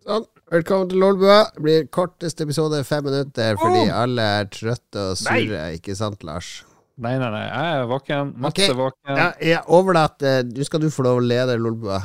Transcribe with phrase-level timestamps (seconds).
[0.00, 0.24] Sånn.
[0.50, 1.42] Velkommen til Lolbua.
[1.54, 5.60] Det blir korteste episode, fem minutter, fordi alle er trøtte og sure.
[5.76, 6.62] Ikke sant, Lars?
[7.00, 7.44] Nei, nei, nei.
[7.44, 8.32] Jeg er våken.
[8.40, 8.72] Mats okay.
[8.72, 9.12] er våken.
[9.12, 12.00] Ja, jeg overlater Du skal du få lov å lede Lolbua.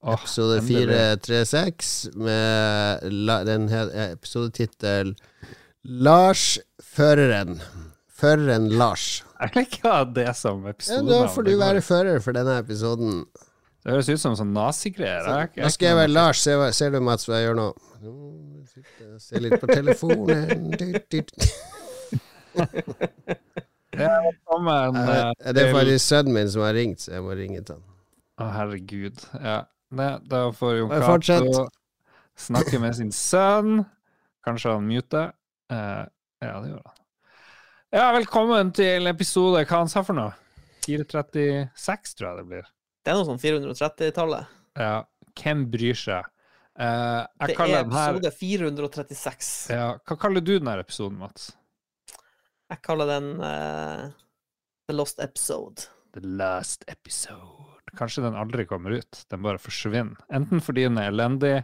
[0.00, 5.12] Oh, Episode 436 med la, den episodetittel
[5.84, 7.58] Lars Føreren.
[8.20, 9.20] Føreren Lars.
[9.40, 11.06] Jeg liker det som Ja, episode.
[11.08, 13.22] da får du være fører for denne episoden.
[13.80, 15.24] Det høres ut som sånn nazigreier.
[15.24, 16.42] Er Nå skal jeg være Lars.
[16.44, 17.68] Ser, ser du, Mats, hva jeg gjør nå?
[19.00, 20.74] Jeg ser litt på telefonen.
[23.90, 24.16] Ja,
[24.50, 27.76] Eh, eh, Det er faktisk sønnen min som har ringt, så jeg må ringe til
[27.76, 27.84] han.
[28.40, 29.24] Å, herregud.
[29.34, 29.58] Ja.
[29.90, 31.64] Det, da får Jon Kato Cato
[32.38, 33.84] snakke med sin sønn.
[34.46, 35.32] Kanskje han muter.
[35.72, 36.06] Uh,
[36.40, 36.98] ja, det gjør han.
[37.90, 40.32] Ja, velkommen til episode Hva han sa for noe?
[40.86, 42.70] 436, tror jeg det blir.
[43.00, 44.58] Det er noe sånn 430-tallet.
[44.78, 44.96] Ja,
[45.40, 46.28] hvem bryr seg?
[46.80, 49.48] Uh, jeg Det er episode her episode 436.
[49.74, 51.50] ja, Hva kaller du denne episoden, Mats?
[52.70, 54.12] Jeg kaller den uh,
[54.88, 55.88] The Lost Episode.
[56.14, 57.66] The last episode.
[57.98, 59.24] Kanskje den aldri kommer ut.
[59.30, 60.20] Den bare forsvinner.
[60.34, 61.56] Enten fordi den er elendig,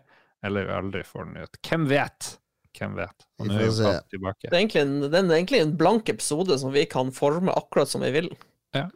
[0.47, 1.59] eller vi aldri får den ut.
[1.69, 2.33] Hvem vet?
[2.77, 3.27] Hvem vet?
[3.41, 3.95] Og nå er jo.
[4.13, 4.51] Tilbake.
[4.51, 8.05] Det er en, det er egentlig en blank episode som vi kan forme akkurat som
[8.05, 8.31] vi vil.
[8.77, 8.89] Ja.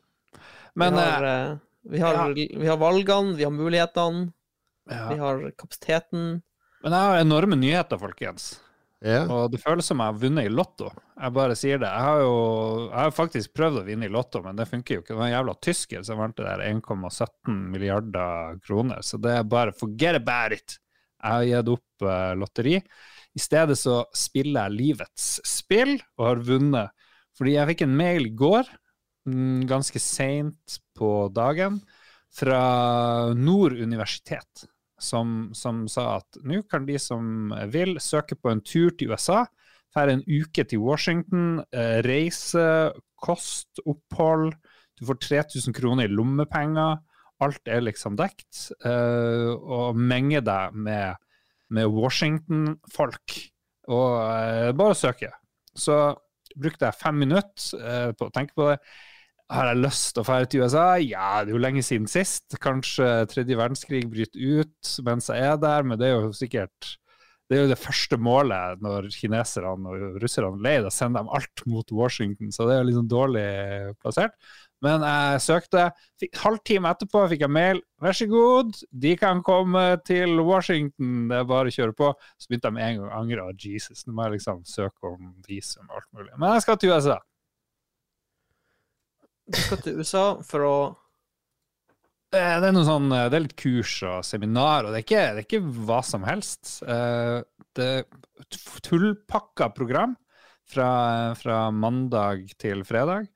[0.79, 4.31] Men vi, har, eh, vi, har, vi har valgene, vi har mulighetene,
[4.91, 5.05] ja.
[5.13, 6.41] vi har kapasiteten.
[6.81, 8.53] Men jeg har enorme nyheter, folkens.
[9.01, 9.23] Ja.
[9.33, 10.91] Og det føles som jeg har vunnet i Lotto.
[11.17, 11.89] Jeg bare sier det.
[11.89, 12.35] Jeg har jo
[12.91, 15.15] jeg har faktisk prøvd å vinne i Lotto, men det funker jo ikke.
[15.15, 19.49] Det var en jævla tysker som vant det der 1,17 milliarder kroner, så det er
[19.49, 20.77] bare forget about it.
[21.21, 22.77] Jeg har gitt opp uh, lotteri.
[23.37, 27.09] I stedet så spiller jeg livets spill, og har vunnet.
[27.39, 28.69] Fordi jeg fikk en mail i går,
[29.25, 31.81] ganske seint på dagen,
[32.31, 34.69] fra Nord universitet
[35.01, 39.45] som, som sa at nå kan de som vil, søke på en tur til USA.
[39.95, 41.63] Fære en uke til Washington.
[41.75, 44.53] Eh, reise, kost, opphold.
[45.01, 47.01] Du får 3000 kroner i lommepenger.
[47.41, 48.69] Alt er liksom dekt.
[48.85, 51.19] Eh, og menge deg med,
[51.73, 53.39] med Washington-folk.
[53.91, 55.33] Og eh, bare søke.
[55.75, 55.97] Så
[56.61, 58.81] brukte jeg fem minutter på å tenke på det.
[59.51, 60.87] Har jeg lyst til å dra til USA?
[61.03, 62.55] Ja, det er jo lenge siden sist.
[62.63, 66.95] Kanskje tredje verdenskrig bryter ut mens jeg er der, men det er jo sikkert
[67.51, 70.75] det er jo det første målet når kineserne og russerne er lei.
[70.85, 73.47] Da sender de alt mot Washington, så det er jo liksom dårlig
[73.99, 74.37] plassert.
[74.87, 75.89] Men jeg søkte.
[76.23, 77.83] Fikk, halvtime etterpå fikk jeg mail.
[78.01, 81.27] Vær så god, de kan komme til Washington.
[81.33, 82.13] Det er bare å kjøre på.
[82.39, 83.49] Så begynte jeg med en gang å angre.
[83.51, 86.31] «Å, Jesus, nå må jeg liksom søke om visum og alt mulig.
[86.37, 87.19] Men jeg skal til USA.
[89.51, 90.75] Du skal til USA for å
[92.31, 95.07] Eh, Det er, noe sånn, eh, det er litt kurs og seminar, og det er
[95.07, 96.77] ikke, det er ikke hva som helst.
[96.87, 97.43] Eh,
[97.75, 98.05] Det er
[98.87, 100.17] tullpakka program
[100.71, 103.29] fra, fra mandag til fredag.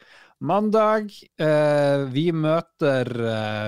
[0.42, 1.12] Mandag
[2.10, 3.06] vi møter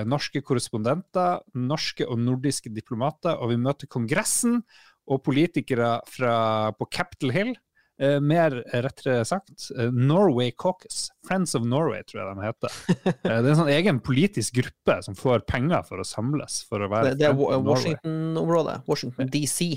[0.05, 4.59] norske korrespondenter, norske og nordiske diplomater, og vi møter Kongressen
[5.07, 7.55] og politikere fra, på Capitol Hill.
[7.97, 11.07] Eh, mer rettere sagt uh, Norway Caucus.
[11.25, 12.75] Friends of Norway, tror jeg de heter.
[12.93, 16.59] Uh, det er en sånn egen politisk gruppe som får penger for å samles.
[16.69, 17.37] For å Det, det er.
[17.37, 18.83] Washington-området.
[18.89, 19.71] Washington DC.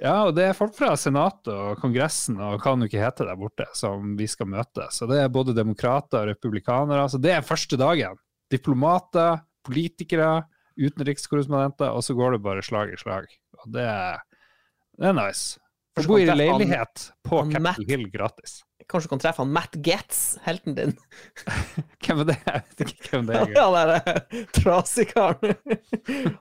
[0.00, 3.38] Ja, og det er folk fra Senatet og Kongressen og hva nå ikke heter der
[3.38, 4.88] borte, som vi skal møte.
[4.96, 7.04] Så det er både demokrater og republikanere.
[7.12, 8.16] Så det er første dagen.
[8.50, 10.40] Diplomater, politikere,
[10.80, 13.28] utenrikskorrespondenter, og så går det bare slag i slag.
[13.60, 13.86] Og det
[15.00, 15.56] det er nice.
[15.98, 17.80] Du bor i han- leilighet på Captain Matt.
[17.88, 18.60] Hill gratis.
[18.90, 20.92] Kanskje du kan treffe han Matt Getz, helten din.
[22.04, 22.36] Hvem er det?
[22.46, 23.52] Jeg vet ikke hvem det er.
[23.60, 25.52] Han er eh, trasigkaren.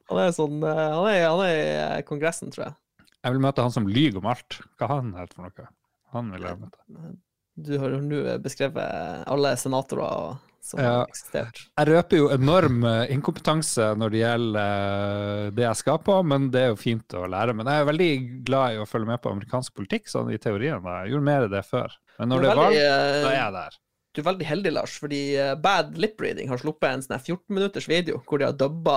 [0.09, 2.78] Han er sånn eh, Han er, han er i eh, Kongressen, tror jeg.
[3.20, 4.62] Jeg vil møte han som lyver om alt.
[4.80, 5.68] Hva han helt for noe?
[6.16, 7.12] Han vil jeg møte.
[7.59, 10.92] Du har nå beskrevet alle senatorer som Ja.
[11.00, 11.62] har eksistert.
[11.78, 16.50] Jeg røper jo enorm eh, inkompetanse når det gjelder eh, det jeg skal på, men
[16.53, 17.56] det er jo fint å lære.
[17.58, 18.09] Men jeg er veldig
[18.47, 20.84] glad i å følge med på amerikansk politikk, sånn i teorien.
[20.84, 21.96] Jeg gjorde mer av det før.
[22.20, 23.78] Men når det er valg, da er eh, jeg der.
[24.17, 25.20] Du er veldig heldig, Lars, fordi
[25.61, 28.96] Bad Lip Reading har sluppet en sånn 14 minutters video hvor de har dubba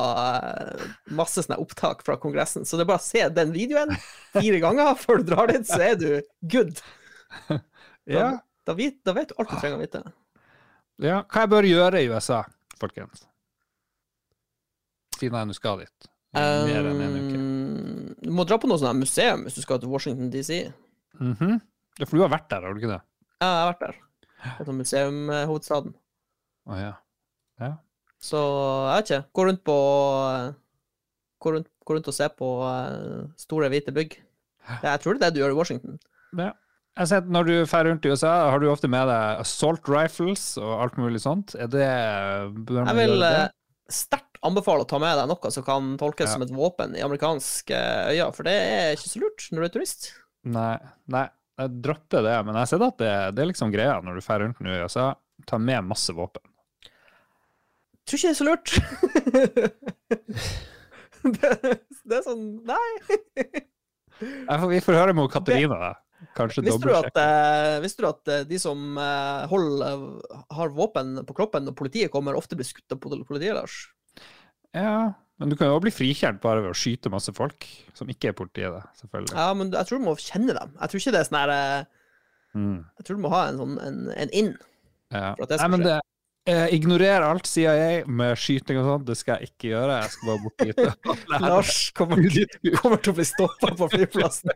[1.12, 2.64] masse sånne opptak fra Kongressen.
[2.64, 3.92] Så det er bare å se den videoen
[4.32, 6.08] fire ganger før du drar dit, så er du
[6.48, 6.80] good.
[8.08, 10.00] Ja, Da, vet, da vet du alt du trenger å vite.
[11.00, 11.22] Ja.
[11.24, 12.42] Hva jeg bør gjøre i USA,
[12.80, 13.24] folkens?
[15.18, 16.08] Siden jeg nå skal dit.
[16.36, 17.40] Mer enn en uke.
[17.40, 20.64] Um, du må dra på noe sånt museum hvis du skal til Washington DC.
[21.20, 21.60] Mhm.
[22.00, 23.02] Ja, For du har vært der, har du ikke det?
[23.42, 23.98] Ja, jeg har vært der.
[24.42, 25.92] Er museumhovedstaden.
[26.66, 26.92] Å ja.
[27.60, 27.72] ja.
[28.22, 29.22] Så jeg vet ikke.
[29.36, 29.76] Gå rundt på
[31.42, 34.12] Gå rundt Gå rundt og se på eh, store, hvite bygg.
[34.84, 35.96] Jeg tror det er det du gjør i Washington.
[36.38, 36.52] Ja.
[36.98, 40.42] Jeg ser, Når du drar rundt i USA, har du ofte med deg assault rifles
[40.60, 41.54] og alt mulig sånt.
[41.56, 41.86] Er det
[42.68, 43.46] bør man Jeg vil eh,
[43.92, 46.34] sterkt anbefale å ta med deg noe som kan tolkes Ja.
[46.34, 47.78] som et våpen i amerikanske
[48.12, 50.10] øyne, for det er ikke så lurt når du er turist.
[50.52, 50.76] Nei,
[51.14, 51.24] nei,
[51.62, 52.36] jeg dropper det.
[52.44, 54.82] Men jeg ser at det, det er liksom greia når du drar rundt nå i
[54.84, 55.12] USA.
[55.48, 56.44] Ta med masse våpen.
[56.82, 58.68] Jeg Tror ikke det er så lurt.
[61.38, 61.50] det,
[62.02, 62.88] det er sånn Nei.
[64.20, 65.92] Får, vi får høre med Katarina, da.
[66.36, 70.04] Kanskje Visste du at, eh, visste du at eh, de som eh, holder,
[70.58, 73.84] har våpen på kroppen når politiet kommer, ofte blir skutt av politiet, Lars?
[74.72, 77.66] Ja, men du kan jo også bli frikjent bare ved å skyte masse folk
[77.98, 79.34] som ikke er politiet, da, selvfølgelig.
[79.36, 80.78] Ja, men jeg tror du må kjenne dem.
[80.78, 81.56] Jeg tror ikke det er sånn her
[82.52, 82.84] Mm.
[82.98, 84.50] Jeg tror du må ha en sånn en, en inn.
[85.12, 85.32] Ja.
[85.40, 85.94] Nei, men det
[86.48, 89.06] eh, Ignorer alt sier jeg, med skyting og sånt.
[89.08, 90.00] Det skal jeg ikke gjøre.
[90.02, 90.82] Jeg skal bare bort dit.
[91.46, 92.22] Lars kommer,
[92.80, 94.54] kommer til å bli stoppa på flyplassen.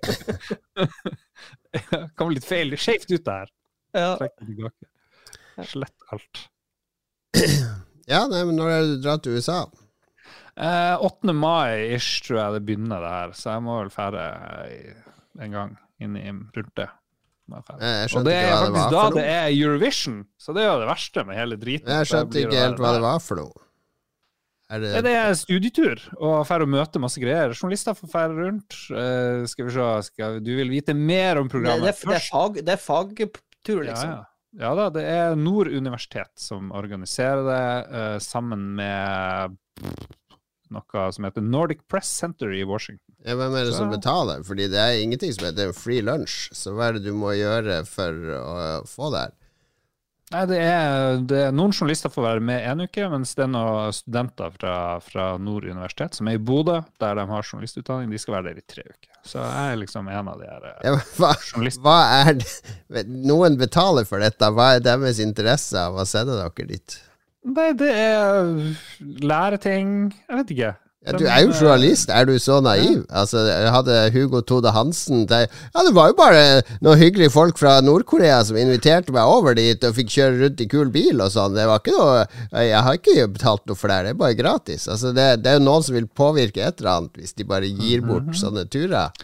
[2.18, 3.52] kommer litt feil, skjevt ut der.
[3.96, 4.12] Ja.
[5.64, 6.46] Slett alt.
[8.06, 9.64] Ja, nei, men når er det du drar til USA?
[10.54, 11.32] Eh, 8.
[11.34, 14.26] mai-ish tror jeg det begynner det her, så jeg må vel fære
[15.42, 16.86] en gang inn i rundt det.
[17.46, 17.78] Jeg fære.
[17.78, 20.56] Jeg, jeg Og skjønte det er ikke hva det faktisk da det er Eurovision, så
[20.56, 21.94] det er jo det verste med hele driten.
[21.94, 23.66] Jeg skjønte ikke helt hva det var for noe.
[24.66, 27.52] Er det, det er studietur, og drar og møte masse greier.
[27.54, 28.78] Journalister får dra rundt.
[28.90, 32.58] Uh, skal vi se, skal, du vil vite mer om programmet det, det, er fag,
[32.66, 34.10] det er fagtur, liksom.
[34.10, 34.24] ja.
[34.64, 37.62] ja da, det er Nord universitet som organiserer det,
[37.94, 39.54] uh, sammen med
[40.74, 43.14] noe som heter Nordic Press Center i Washington.
[43.26, 44.42] ja, hvem er det som betaler?
[44.46, 46.48] Fordi det er ingenting som heter free lunch.
[46.56, 48.54] Så hva er det du må gjøre for å
[48.90, 49.34] få det her?
[50.34, 53.50] Nei, det er, det er Noen journalister får være med en uke, mens det er
[53.52, 58.18] noen studenter fra, fra Nord universitet som er i Bodø, der de har journalistutdanning, de
[58.18, 59.12] skal være der i tre uker.
[59.22, 61.86] Så jeg er liksom en av de her eh, Ja, hva, journalistene.
[61.86, 63.04] hva er det?
[63.30, 64.50] Noen betaler for dette.
[64.54, 66.98] Hva er deres interesse av å sende dere dit?
[67.46, 68.48] Nei, det er
[69.22, 69.88] lære ting
[70.26, 70.72] Jeg vet ikke.
[71.06, 73.04] Ja, du er jo eh, journalist, er du så naiv?
[73.14, 76.40] Altså, jeg hadde Hugo Tode Hansen det, Ja, det var jo bare
[76.82, 80.66] noen hyggelige folk fra Nord-Korea som inviterte meg over dit og fikk kjøre rundt i
[80.72, 81.54] kul bil og sånn.
[81.54, 82.24] Det var ikke noe
[82.66, 84.88] Jeg har ikke betalt noe for det her, det er bare gratis.
[84.90, 87.70] Altså, det, det er jo noen som vil påvirke et eller annet hvis de bare
[87.70, 88.40] gir bort Mhm.
[88.42, 89.14] sånne turer.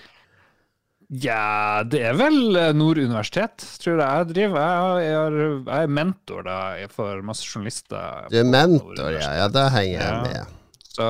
[1.12, 4.62] Ja, det er vel eh, Nord universitet, tror jeg jeg driver.
[5.02, 5.34] Jeg er,
[5.66, 6.56] jeg er mentor da
[6.92, 8.30] for masse journalister.
[8.32, 9.32] Du er mentor, ja.
[9.42, 10.22] Ja, da henger jeg Ja.
[10.24, 10.58] med.
[10.92, 11.04] Så,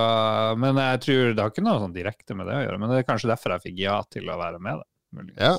[0.62, 2.81] men jeg tror det har ikke noe sånn direkte med det å gjøre.
[2.82, 4.82] Men det er kanskje derfor jeg fikk ja til å være med.
[5.38, 5.56] Ja.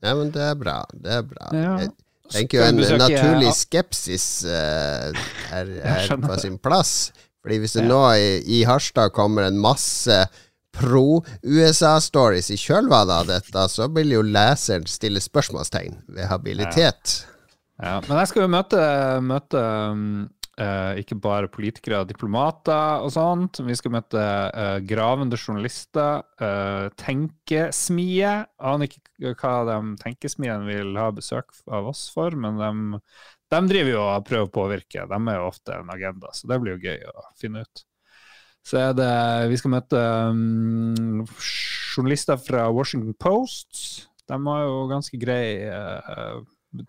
[0.00, 0.76] Ja, men det er bra.
[0.96, 1.48] Det er bra.
[1.52, 1.74] Ja.
[1.84, 1.90] Jeg
[2.32, 5.10] tenker jo en naturlig skepsis uh,
[5.56, 7.10] er, er på sin plass.
[7.44, 8.30] Fordi hvis det nå i,
[8.60, 10.16] i Harstad kommer en masse
[10.76, 17.20] pro-USA-stories i kjølvannet av dette, så vil jo leseren stille spørsmålstegn ved habilitet.
[17.80, 18.82] Ja, men jeg skal jo møte,
[19.24, 19.62] møte
[20.60, 23.62] eh, ikke bare politikere og diplomater og sånt.
[23.64, 28.34] Vi skal møte eh, gravende journalister, uh, tenkesmie.
[28.60, 33.00] Aner ikke hva de tenkesmiene vil ha besøk av oss for, men de,
[33.50, 35.08] de driver jo og prøver å påvirke.
[35.08, 37.86] De er jo ofte en agenda, så det blir jo gøy å finne ut.
[38.66, 39.10] Så er det
[39.50, 41.24] Vi skal møte um,
[41.94, 44.06] journalister fra Washington Post.
[44.30, 46.40] De har jo ganske grei uh,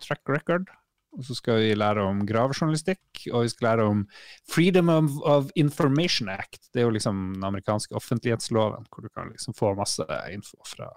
[0.02, 0.70] track record.
[1.12, 4.04] Og så skal vi lære om gravejournalistikk, og vi skal lære om
[4.48, 6.70] Freedom of, of Information Act.
[6.72, 10.88] Det er jo liksom den amerikanske offentlighetsloven, hvor du kan liksom få masse info fra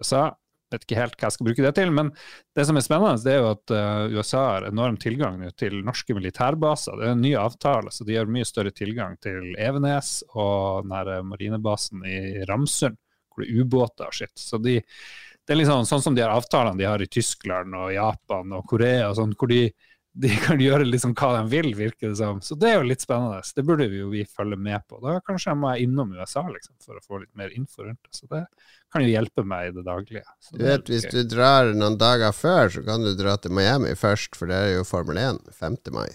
[0.00, 0.30] USA.
[0.72, 2.10] Vet ikke helt hva jeg skal bruke det til, men
[2.56, 6.16] det som er spennende, det er jo at eh, USA har enorm tilgang til norske
[6.16, 6.96] militærbaser.
[6.98, 10.96] Det er en ny avtale, så de har mye større tilgang til Evenes og den
[10.96, 12.98] her marinebasen i Ramsund,
[13.32, 14.36] hvor det er ubåter og skitt.
[14.40, 14.78] Så de,
[15.42, 18.66] det er liksom sånn som de har avtalene de har i Tyskland og Japan og
[18.70, 19.66] Korea, og sånn, hvor de,
[20.12, 22.40] de kan gjøre liksom hva de vil, virker det som.
[22.44, 23.40] Så det er jo litt spennende.
[23.56, 25.00] Det burde vi jo vi følge med på.
[25.00, 28.12] Da kanskje jeg må innom USA liksom, for å få litt mer info rundt det.
[28.18, 28.42] Så det
[28.92, 30.24] kan jo hjelpe meg i det daglige.
[30.44, 33.96] Så Du vet, Hvis du drar noen dager før, så kan du dra til Miami
[33.96, 35.80] først, for det er jo Formel 1 5.
[35.96, 36.10] mai.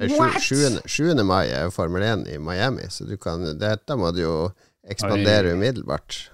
[0.00, 0.08] Eh,
[0.40, 0.80] 7.
[0.88, 1.12] 7.
[1.22, 4.38] mai er jo Formel 1 i Miami, så du kan, dette må du jo
[4.88, 6.30] ekspandere umiddelbart.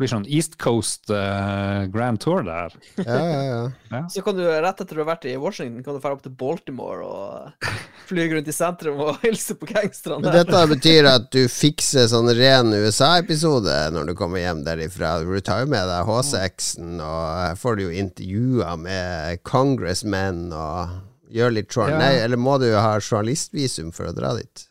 [0.00, 2.72] Det blir sånn East Coast uh, Grand Tour der.
[3.04, 3.56] Ja, ja,
[3.92, 3.98] ja.
[4.08, 6.32] Så kan du rett etter du har vært i Washington, kan du dra opp til
[6.40, 7.66] Baltimore og
[8.08, 10.46] fly rundt i sentrum og hilse på gangsterne Men der.
[10.48, 15.18] dette betyr at du fikser sånn ren USA-episode når du kommer hjem derifra.
[15.20, 20.96] Du tar jo med deg H6-en, og her får du jo intervjuer med congressmen og
[21.28, 21.98] gjør litt journal...
[21.98, 22.06] Ja.
[22.06, 24.64] Nei, eller må du ha journalistvisum for å dra dit?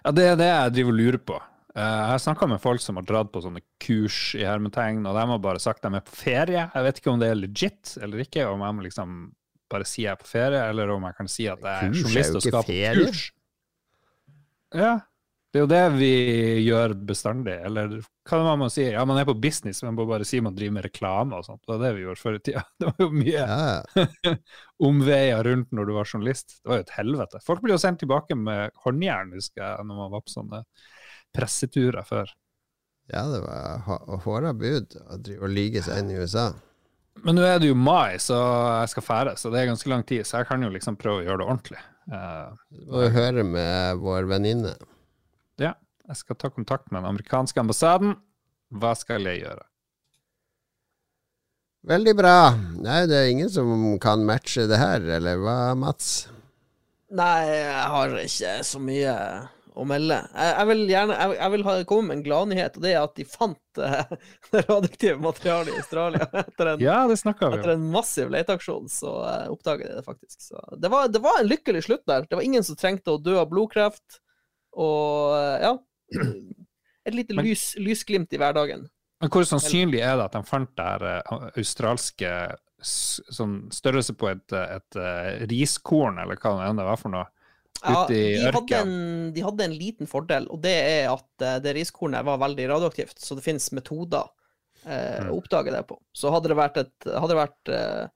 [0.00, 1.42] Ja, det er det jeg driver og lurer på.
[1.76, 5.16] Eh, jeg har snakka med folk som har dratt på sånne kurs i hermetegn, og
[5.18, 6.62] de har bare sagt de er på ferie.
[6.72, 9.18] Jeg vet ikke om det er legit eller ikke, om jeg må liksom
[9.72, 12.38] bare si jeg er på ferie, eller om jeg kan si at jeg er journalist
[12.38, 13.26] og skal på kurs.
[14.76, 14.94] Ja,
[15.52, 16.08] det er jo det vi
[16.66, 17.54] gjør bestandig.
[17.64, 18.86] Eller hva man må si?
[18.90, 21.62] Ja, man er på business, men må bare si man driver med reklame og sånt.
[21.64, 22.64] Det var det vi gjorde før i tida.
[22.80, 24.34] Det var jo mye Ja,
[24.88, 26.58] omveier rundt når du var journalist.
[26.60, 27.40] Det var jo et helvete.
[27.46, 30.64] Folk ble jo sendt tilbake med håndjern, husker jeg, når man var på sånne
[31.36, 32.32] presseturer før.
[33.12, 36.48] ja det var hå- hårda bud å drive og lyge seg inn i USA.
[37.24, 38.36] Men nå er det jo mai, så
[38.82, 40.26] jeg skal fære, så det er ganske lang tid.
[40.28, 41.78] Så jeg kan jo liksom prøve å gjøre det ordentlig.
[42.12, 44.74] Eh, Du må jo høre med vår venninne.
[45.58, 45.72] ja,
[46.08, 48.16] jeg skal ta kontakt med den amerikanske ambassaden.
[48.70, 49.64] Hva skal jeg gjøre?
[51.86, 52.50] Veldig bra.
[52.82, 56.26] Nei, det er ingen som kan matche det her, eller hva, Mats?
[57.14, 59.12] Nei, jeg har ikke så mye
[59.76, 60.16] å melde.
[60.32, 63.02] Jeg, jeg vil gjerne jeg, jeg vil ha, komme med en gladnyhet, og det er
[63.02, 64.14] at de fant eh,
[64.54, 66.28] det radioaktive materialet i Australia.
[66.42, 70.40] Etter en, Ja, det vi etter en massiv leteaksjon, så uh, oppdaget de det faktisk.
[70.48, 72.24] Så det, var, det var en lykkelig slutt der.
[72.28, 74.20] Det var ingen som trengte å dø av blodkreft,
[74.76, 75.74] og uh, ja
[77.06, 78.88] Et lite Men- lys, lysglimt i hverdagen.
[79.22, 81.04] Men hvor sannsynlig er det at de fant der
[81.56, 82.30] australske
[82.82, 87.30] sånn størrelse på et, et, et riskorn, eller hva det var for noe,
[87.84, 88.20] Ja, de,
[88.54, 88.94] hadde en,
[89.36, 93.18] de hadde en liten fordel, og det er at eh, det riskornet var veldig radioaktivt,
[93.20, 94.24] så det finnes metoder
[94.86, 95.30] eh, Mm.
[95.32, 95.98] å oppdage det på.
[96.14, 98.06] Så hadde det vært et Hadde det vært eh,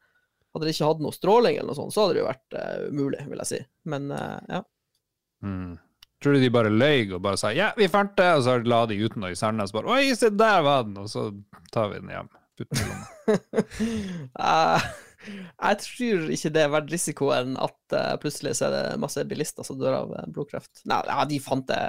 [0.54, 2.88] Hadde det ikke hatt noe stråling eller noe sånt, så hadde det jo vært eh,
[2.90, 3.60] umulig, vil jeg si.
[3.90, 4.60] Men eh, ja.
[5.46, 5.78] Mm.
[6.20, 8.84] Tror du de bare løy og bare sa 'ja, vi fant det', og så la
[8.86, 11.30] de ut noe i sanda, og så bare 'oi, se der var den', og så
[11.72, 12.28] tar vi den hjem.
[12.58, 14.80] Putter den i lomma.
[15.26, 19.24] Eh, jeg tror ikke det er verdt risikoen at uh, plutselig så er det masse
[19.28, 20.82] bilister som dør av eh, blodkreft.
[20.88, 21.80] Nei, ja, de fant det.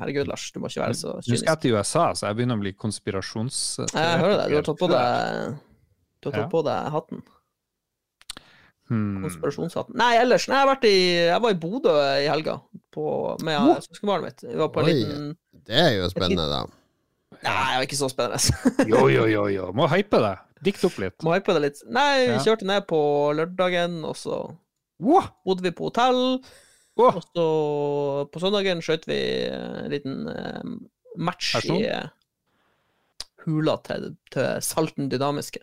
[0.00, 2.62] Herregud, Lars, du må ikke være så Du skal til USA, så jeg begynner å
[2.62, 3.62] bli konspirasjons...
[3.90, 4.50] Jeg hører det.
[4.52, 5.56] Du har tatt på deg
[6.20, 6.44] Du har Ja.
[6.44, 7.26] tatt på deg hatten.
[8.86, 9.22] Hmm.
[9.24, 9.98] Konspirasjonshatten.
[9.98, 12.60] Nei, ellers nei, jeg, har vært i, jeg var i Bodø i helga
[12.94, 13.06] på,
[13.42, 13.80] med oh.
[13.82, 14.46] søskenbarnet mitt.
[14.46, 14.94] Vi var på en Oi.
[14.94, 15.30] liten
[15.66, 16.62] Det er jo spennende, da.
[17.42, 18.76] Nei, det var ikke så spennende.
[18.86, 19.72] Jo, jo, jo, jo.
[19.74, 20.36] Må hype det.
[20.64, 21.16] Dikt opp litt.
[21.26, 21.82] Må hype det litt.
[21.92, 22.98] Nei, vi kjørte ned på
[23.36, 24.38] lørdagen, og så
[25.02, 25.26] Wow.
[25.44, 26.38] bodde vi på hotell.
[26.96, 27.18] Wow.
[27.18, 27.46] Og så
[28.32, 29.18] på søndagen skjøt vi
[29.52, 30.62] en liten eh,
[31.20, 31.76] match Person?
[31.76, 32.06] i eh,
[33.44, 35.60] hula til, til Salten Dynamiske.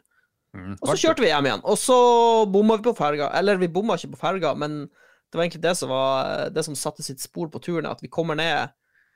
[0.54, 0.76] Mm.
[0.78, 1.64] Og så kjørte vi hjem igjen.
[1.66, 1.98] Og så
[2.54, 3.32] bomma vi på ferga.
[3.40, 6.78] Eller vi bomma ikke på ferga, men det var egentlig det som var det som
[6.78, 8.70] satte sitt spor på turen, at vi kommer ned,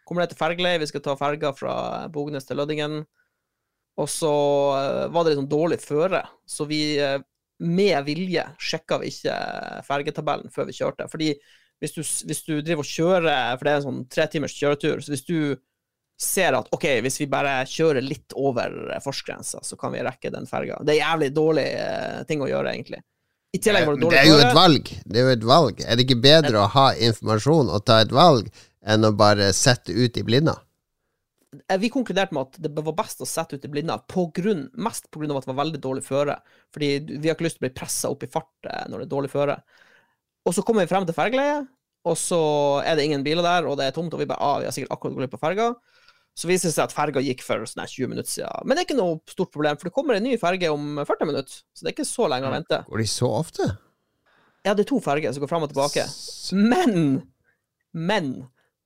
[0.09, 0.81] kommer ned til fergeleiet.
[0.81, 1.75] Vi skal ta ferga fra
[2.09, 3.03] Bognes til Lødingen.
[3.97, 4.33] Og så
[4.77, 7.19] eh, var det litt sånn dårlig føre, så vi eh,
[7.65, 9.37] med vilje sjekka vi ikke
[9.87, 11.07] fergetabellen før vi kjørte.
[11.09, 11.31] Fordi
[11.81, 15.01] hvis du, hvis du driver og kjører, for det er en sånn tre timers kjøretur,
[15.01, 15.39] så hvis du
[16.17, 20.33] ser at OK, hvis vi bare kjører litt over eh, fartsgrensa, så kan vi rekke
[20.33, 20.79] den ferga.
[20.85, 23.01] Det er jævlig dårlig eh, ting å gjøre, egentlig.
[23.53, 24.93] I tillegg var det dårlig det er jo et valg.
[25.05, 25.83] Det er jo et valg.
[25.85, 28.49] Er det ikke bedre å ha informasjon og ta et valg
[28.87, 30.57] enn å bare sette ut i blinda?
[31.79, 35.07] Vi konkluderte med at det var best å sette ut i blinda, på grunn, mest
[35.13, 35.29] pga.
[35.31, 36.35] at det var veldig dårlig føre.
[36.75, 39.13] Fordi vi har ikke lyst til å bli pressa opp i fart når det er
[39.13, 39.55] dårlig føre.
[40.47, 41.67] Og så kommer vi frem til fergeleiet,
[42.07, 42.41] og så
[42.87, 44.75] er det ingen biler der, og det er tomt, og vi bare ah, vi har
[44.75, 45.71] sikkert akkurat gått på ferga.
[46.37, 48.67] Så viser det seg at ferga gikk for sånn her 20 minutter siden.
[48.67, 51.31] Men det er ikke noe stort problem, for det kommer en ny ferge om 40
[51.31, 51.63] minutter.
[51.73, 52.83] Så det er ikke så lenge å vente.
[52.91, 53.65] Går de så ofte?
[54.67, 56.05] Ja, det er to ferger som går fram og tilbake.
[56.53, 56.93] Men,
[57.95, 58.29] men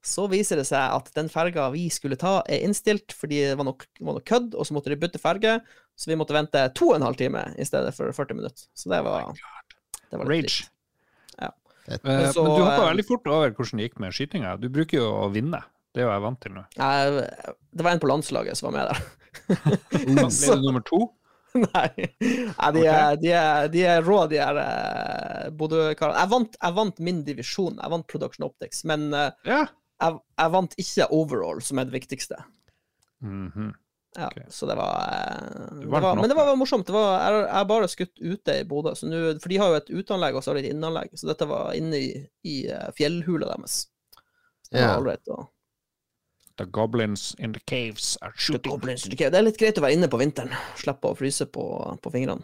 [0.04, 3.68] så viser det seg at den ferga vi skulle ta, er innstilt fordi det var
[3.68, 5.60] noe, var noe kødd, og så måtte de bytte ferge.
[5.96, 8.66] Så vi måtte vente to og en halv time i stedet for 40 minutter.
[8.74, 9.30] Så det var,
[10.10, 10.66] det var litt Rage.
[11.38, 11.52] Ja.
[11.86, 14.56] Eh, Men så, men du hoppa eh, veldig fort over hvordan det gikk med skytinga.
[14.62, 15.62] Du bruker jo å vinne.
[15.94, 16.62] Det er jo jeg vant til nå.
[16.80, 17.26] Jeg,
[17.76, 19.02] det var en på landslaget som var med der.
[20.08, 21.04] Ble Så- du nummer to?
[21.52, 21.90] Nei,
[22.24, 26.22] Nei de, er, de, er, de er rå, de her eh, Bodø-karene.
[26.24, 29.10] Jeg, vant- jeg vant min divisjon, jeg vant Production Optics, men
[29.44, 29.66] Ja.
[30.02, 32.42] Jeg, jeg vant ikke overall, som er det viktigste.
[33.22, 33.72] Mhm.
[34.18, 34.44] Ja, okay.
[34.52, 36.84] Så det var, eh, det var Men det var morsomt.
[36.86, 40.36] Det var, jeg har bare skutt ute i Bodø, for de har jo et uteanlegg
[40.36, 42.10] og så har de et innanlegg, så dette var inne i,
[42.44, 43.86] i eh, fjellhula deres.
[44.68, 45.06] Så det var yeah.
[45.06, 45.48] right, og-
[46.60, 48.82] The goblins in the caves are The shooting.
[48.84, 50.52] The ok, Det er litt greit å være inne på vinteren.
[50.76, 51.64] Slippe å fryse på,
[52.04, 52.44] på fingrene.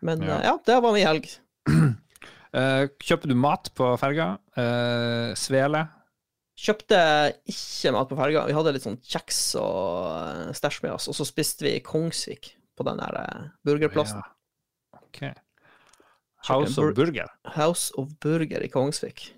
[0.00, 0.36] Men Ja.
[0.38, 0.40] ja.
[0.52, 1.26] ja, det var min helg.
[2.48, 4.38] Uh, kjøper du mat på ferga?
[4.56, 5.82] Uh, svele?
[6.58, 6.98] Kjøpte
[7.46, 8.46] ikke mat på ferga.
[8.48, 11.82] Vi hadde litt sånn kjeks og eh, stæsj med oss, og så spiste vi i
[11.86, 14.24] Kongsvik, på den der eh, burgerplassen.
[14.24, 14.98] Ja.
[14.98, 15.20] Ok.
[16.48, 17.30] House of Burger.
[17.54, 19.28] House of Burger i Kongsvik.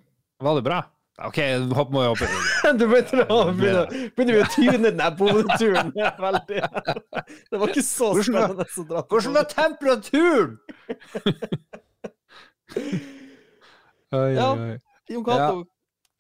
[0.41, 0.81] Var det bra?
[1.21, 1.37] OK,
[1.77, 2.29] hopp må jeg hoppe.
[2.81, 5.91] Du begynner å begynner, å tune den her Bodø-turen
[6.25, 6.61] veldig.
[7.53, 9.19] Det var ikke så spennende å dra på.
[9.19, 10.55] Hvordan var temperaturen?
[14.17, 14.49] Oi, Ja.
[14.55, 14.79] oi, Ja,
[15.11, 15.65] Jon Cato,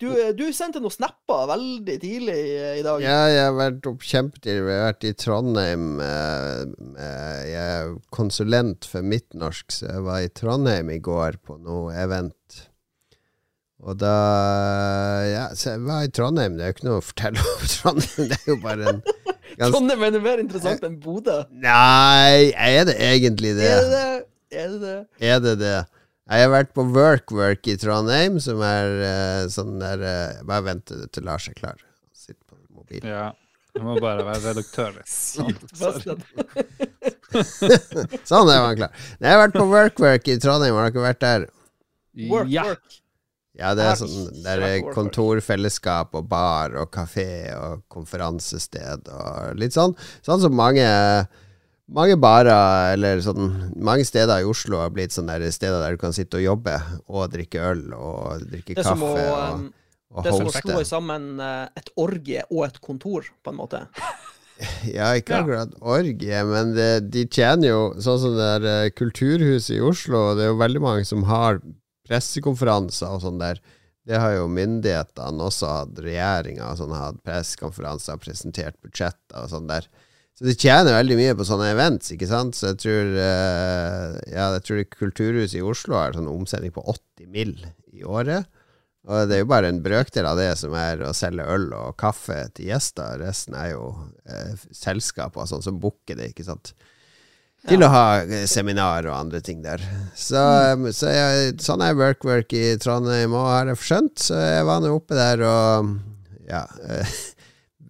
[0.00, 2.37] du, du sendte noen snapper veldig tidlig
[2.80, 3.02] i dag.
[3.04, 4.64] Ja, jeg har vært opp kjempetidlig.
[4.73, 5.85] Jeg har vært i Trondheim.
[6.00, 6.62] eh,
[6.97, 11.92] eh, Jeg er konsulent for Midtnorsk, så jeg var i Trondheim i går på noe
[12.00, 12.37] event.
[13.80, 14.14] Og da
[15.30, 16.57] Ja, så jeg var i Trondheim.
[16.59, 18.26] Det er jo ikke noe å fortelle om Trondheim.
[18.33, 21.38] Det er jo bare en ganske Trondheim er mer interessant enn Bodø.
[21.52, 23.71] Nei, er det egentlig det?
[23.71, 24.26] Er det det?
[24.50, 24.99] Er det det?
[25.30, 25.78] Er det det?
[26.30, 30.62] Jeg har vært på Work Work i Trondheim, som er uh, sånn der uh, Bare
[30.68, 31.80] vent til Lars er klar.
[32.14, 33.08] Sitt på mobilen.
[33.10, 33.30] Ja.
[33.75, 35.54] Jeg må bare være redaktør Sånn,
[38.26, 38.94] Sånn er man klar.
[39.18, 40.75] Nei, Jeg har vært på Work Work i Trondheim.
[40.78, 41.46] Har dere vært der?
[42.30, 42.64] Work, Ja.
[42.72, 42.96] work.
[43.60, 49.75] Ja, det er sånn der er kontorfellesskap og bar og kafé og konferansested og litt
[49.76, 49.92] sånn.
[50.25, 50.87] Sånn som mange
[51.90, 56.00] mange barer eller sånn Mange steder i Oslo har blitt sånne der steder der du
[56.02, 56.76] kan sitte og jobbe
[57.09, 59.06] og drikke øl og drikke Det kaffe.
[59.06, 59.64] å, og, um,
[60.14, 63.61] og det er som å slå sammen eh, et orgie og et kontor, på en
[63.62, 63.85] måte.
[64.85, 65.38] Ja, ikke Ja.
[65.40, 70.35] akkurat orgie, men det, de tjener jo Sånn som det der eh, kulturhuset i Oslo,
[70.37, 71.62] det er jo veldig mange som har
[72.11, 73.61] pressekonferanser og sånn der.
[74.04, 79.68] Det har jo myndighetene også hatt, regjeringa og sånn, hatt pressekonferanser, presentert budsjetter og sånn
[79.70, 79.87] der.
[80.40, 82.56] Så de tjener veldig mye på sånne events, ikke sant.
[82.56, 87.28] Så jeg tror eh, Ja, jeg tror Kulturhuset i Oslo har sånn omsetning på 80
[87.28, 87.59] mill.
[87.92, 88.49] i året.
[89.11, 91.99] Og det er jo bare en brøkdel av det som er å selge øl og
[92.00, 93.18] kaffe til gjester.
[93.20, 93.90] Resten er jo
[94.25, 96.73] eh, selskaper sånn som booker det, ikke sant.
[97.68, 99.85] Til å ha eh, seminar og andre ting der.
[100.16, 100.88] Så, mm.
[100.97, 104.25] så jeg, sånn er WorkWork i Trondheim òg, har jeg skjønt.
[104.30, 105.92] Så jeg var nå oppe der og
[106.49, 106.64] ja.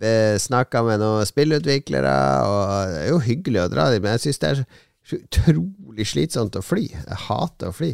[0.01, 2.13] Eh, Snakka med noen spillutviklere,
[2.49, 4.63] og det er jo hyggelig å dra dit, men jeg syns det er
[5.11, 6.87] så utrolig slitsomt å fly.
[6.95, 7.91] Jeg hater å fly.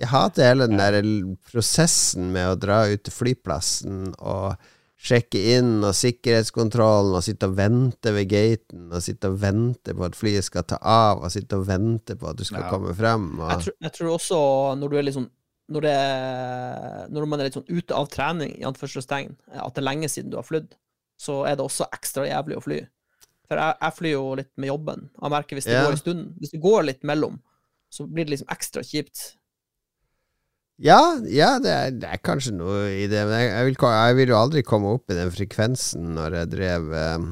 [0.00, 0.96] Jeg hater hele den der
[1.52, 4.56] prosessen med å dra ut til flyplassen og
[5.04, 10.06] sjekke inn og sikkerhetskontrollen og sitte og vente ved gaten og sitte og vente på
[10.06, 12.70] at flyet skal ta av og sitte og vente på at du skal Ja.
[12.72, 13.26] komme frem.
[13.50, 14.38] Jeg, tror, jeg tror også
[14.80, 15.30] når du er litt sånn
[15.74, 15.98] når, det,
[17.14, 20.32] når man er litt sånn ute av trening, i anførselstegn, at det er lenge siden
[20.32, 20.74] du har flydd,
[21.20, 22.80] så er det også ekstra jævlig å fly.
[23.48, 25.08] For jeg, jeg flyr jo litt med jobben.
[25.20, 25.84] Jeg merker hvis det Ja.
[25.86, 27.40] går en stund, hvis det går litt mellom,
[27.92, 29.34] så blir det liksom ekstra kjipt.
[30.82, 31.00] ja,
[31.30, 34.32] ja det, er, det er kanskje noe i det, men jeg, jeg, vil, jeg vil
[34.32, 37.28] jo aldri komme opp i den frekvensen når jeg drev eh,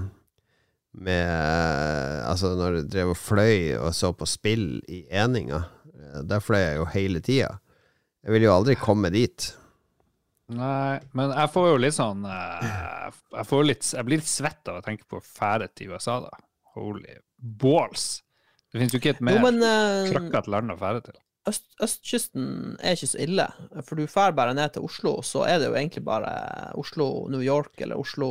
[1.02, 1.32] med
[2.28, 5.62] Altså når jeg drev og fløy og så på spill i Eninga.
[6.28, 7.54] Der fløy jeg jo hele tida.
[8.22, 9.48] Jeg vil jo aldri komme dit.
[10.56, 14.68] Nei, men jeg får jo litt sånn eh, Jeg får litt Jeg blir litt svett
[14.72, 16.32] av å tenke på ferde til USA, da.
[16.76, 18.22] Holy balls.
[18.72, 21.18] Det finnes jo ikke et Jo, mer men eh, krøkkete land å ferde til.
[21.50, 22.44] øst, østkysten
[22.80, 23.46] er ikke så ille.
[23.84, 26.30] For du drar bare ned til Oslo, så er det jo egentlig bare
[26.80, 28.30] Oslo-New York eller Oslo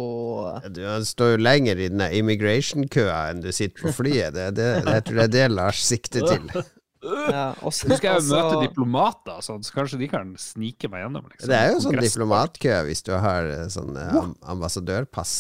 [0.56, 4.34] eh, Du står jo lenger i den immigration-køa enn du sitter på flyet.
[4.38, 6.50] Det, det, jeg tror det er det Lars sikter til.
[7.04, 10.90] ja, også, Nå skal jeg jo altså- møte diplomater, sånn, så kanskje de kan snike
[10.92, 11.26] meg gjennom.
[11.32, 11.50] Liksom.
[11.50, 15.36] Det er jo sånn diplomatkø hvis du har eh, sånn eh, am ambassadørpass.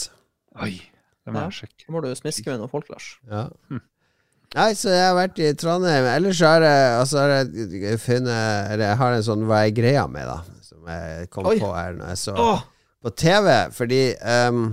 [0.61, 0.73] Oi,
[1.25, 1.85] det må jeg sjekke.
[1.85, 3.13] Da må du smiske med noen folk, Lars.
[3.29, 3.47] Ja.
[4.51, 6.05] Nei, så jeg har vært i Trondheim.
[6.11, 10.03] Ellers har jeg, altså har jeg funnet Eller jeg har en sånn hva er greia
[10.11, 11.55] med, da, som jeg kom Oi.
[11.61, 12.65] på her når jeg så Åh,
[13.05, 13.47] på TV.
[13.77, 14.65] Fordi um,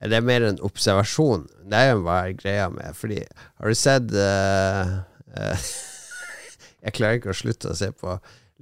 [0.00, 1.44] Det er mer en observasjon.
[1.68, 2.96] Det er jo hva er greia med.
[2.96, 3.20] Fordi
[3.60, 4.94] Har du sett eh,
[6.84, 8.14] Jeg klarer ikke å slutte å se på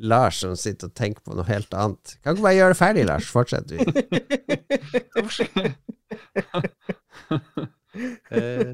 [0.09, 2.17] Lars som sitter og tenker på noe helt annet.
[2.25, 3.29] Kan ikke bare gjøre det ferdig, Lars?
[3.33, 3.69] Fortsett.
[3.69, 3.77] du.
[8.29, 8.73] Eh,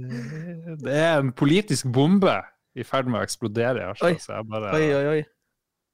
[0.83, 2.35] Det er en politisk bombe
[2.75, 4.17] i ferd med å eksplodere i Oi.
[4.19, 5.21] Så jeg bare oi, oi, oi.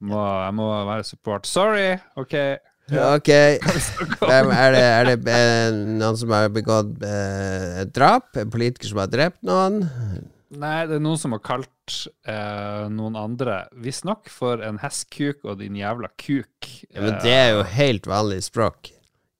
[0.09, 1.49] må, jeg må være support.
[1.49, 1.91] Sorry!
[2.17, 2.35] OK.
[2.89, 3.29] Ok.
[3.29, 8.31] Er det, er det eh, noen som har begått eh, drap?
[8.41, 9.83] En politiker som har drept noen?
[10.49, 15.59] Nei, det er noen som har kalt eh, noen andre visstnok for en hestkuk og
[15.61, 16.71] din jævla kuk.
[16.89, 18.89] Ja, men det er jo helt vanlig språk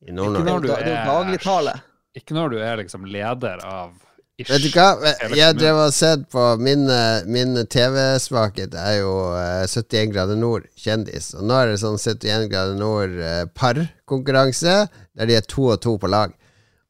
[0.05, 0.77] i Nord-Norge.
[0.77, 1.73] er.
[1.73, 1.81] Eh,
[2.21, 3.97] ikke når du er liksom leder av
[4.39, 4.51] ish.
[4.53, 5.15] Vet du hva?
[5.33, 10.69] Jeg drev og sett på Min, eh, min TV-svakhet er jo eh, 71 grader nord,
[10.79, 11.33] kjendis.
[11.39, 14.77] Og nå er det sånn 71 grader nord eh, parkonkurranse,
[15.17, 16.37] der de er to og to på lag.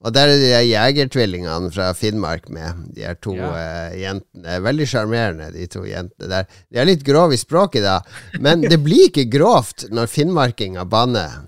[0.06, 3.48] Og der er de jegertvillingene fra Finnmark med, de her to Ja.
[3.50, 4.58] uh, jentene.
[4.62, 6.46] Veldig sjarmerende, de to jentene der.
[6.70, 7.96] De er litt grove i språket, da,
[8.38, 11.40] men det blir ikke grovt når finnmarkinger banner.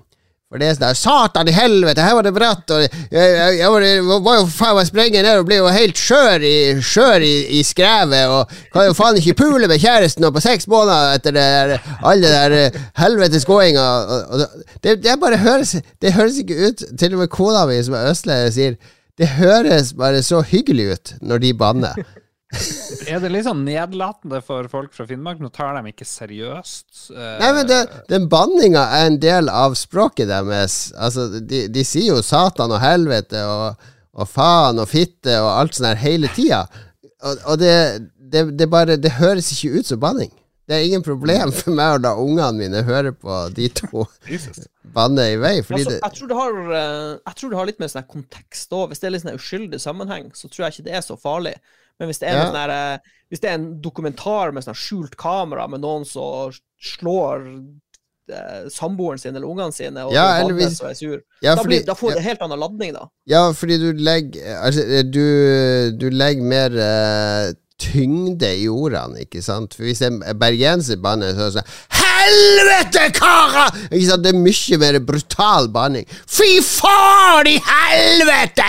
[0.51, 3.59] For det er sånn der Satan i helvete, her var det bratt, og jeg, jeg,
[3.61, 3.85] jeg var,
[4.27, 8.33] var jo faen meg sprenge ned og ble jo helt skjør i, i, i skrevet,
[8.35, 11.93] og kan jo faen ikke pule med kjæresten og på seks måneder etter det der,
[12.03, 13.87] alle der eh, helvetes gåinga.
[14.83, 18.11] Det, det bare høres Det høres ikke ut Til og med kona mi, som er
[18.11, 18.81] østlending, sier
[19.21, 21.99] det høres bare så hyggelig ut når de banner.
[23.11, 25.39] Er det litt sånn nedlatende for folk fra Finnmark?
[25.43, 26.89] Nå tar de ikke seriøst.
[27.15, 27.79] Uh, Nei, men det,
[28.11, 30.81] den banninga er en del av språket deres.
[30.99, 33.87] Altså, de, de sier jo Satan og helvete og,
[34.19, 36.65] og faen og fitte og alt sånt her hele tida.
[37.23, 37.75] Og, og det,
[38.33, 40.33] det, det bare Det høres ikke ut som banning.
[40.71, 44.05] Det er ingen problem for meg å la ungene mine høre på de to
[44.95, 45.57] banne i vei.
[45.67, 48.07] Fordi Altså, det, jeg, tror det har, eh, jeg tror det har litt mer sånn
[48.11, 48.93] kontekst òg.
[48.93, 51.57] Hvis det er litt sånn uskyldig sammenheng, så tror jeg ikke det er så farlig.
[52.01, 52.45] Men hvis det er, Ja.
[52.45, 52.99] noe sånn her, eh,
[53.31, 56.51] hvis det er en dokumentar med sånn skjult kamera med noen som
[56.83, 57.45] slår
[58.31, 61.63] eh, samboeren sin eller ungene sine, og Ja, ja, eller hvis- er sur, ja, da,
[61.65, 63.09] blir, da får det helt annen ladning, da.
[63.27, 69.75] ja, fordi du legger Altså, du, du legger mer eh, tyngde i ordene, ikke sant?
[69.77, 73.77] For hvis en bergenser banner, så er det sånn Helvete, karer!
[73.89, 74.25] Ikke sant?
[74.27, 76.05] Det er mye mer brutal banning.
[76.29, 78.67] Fy faen i helvete!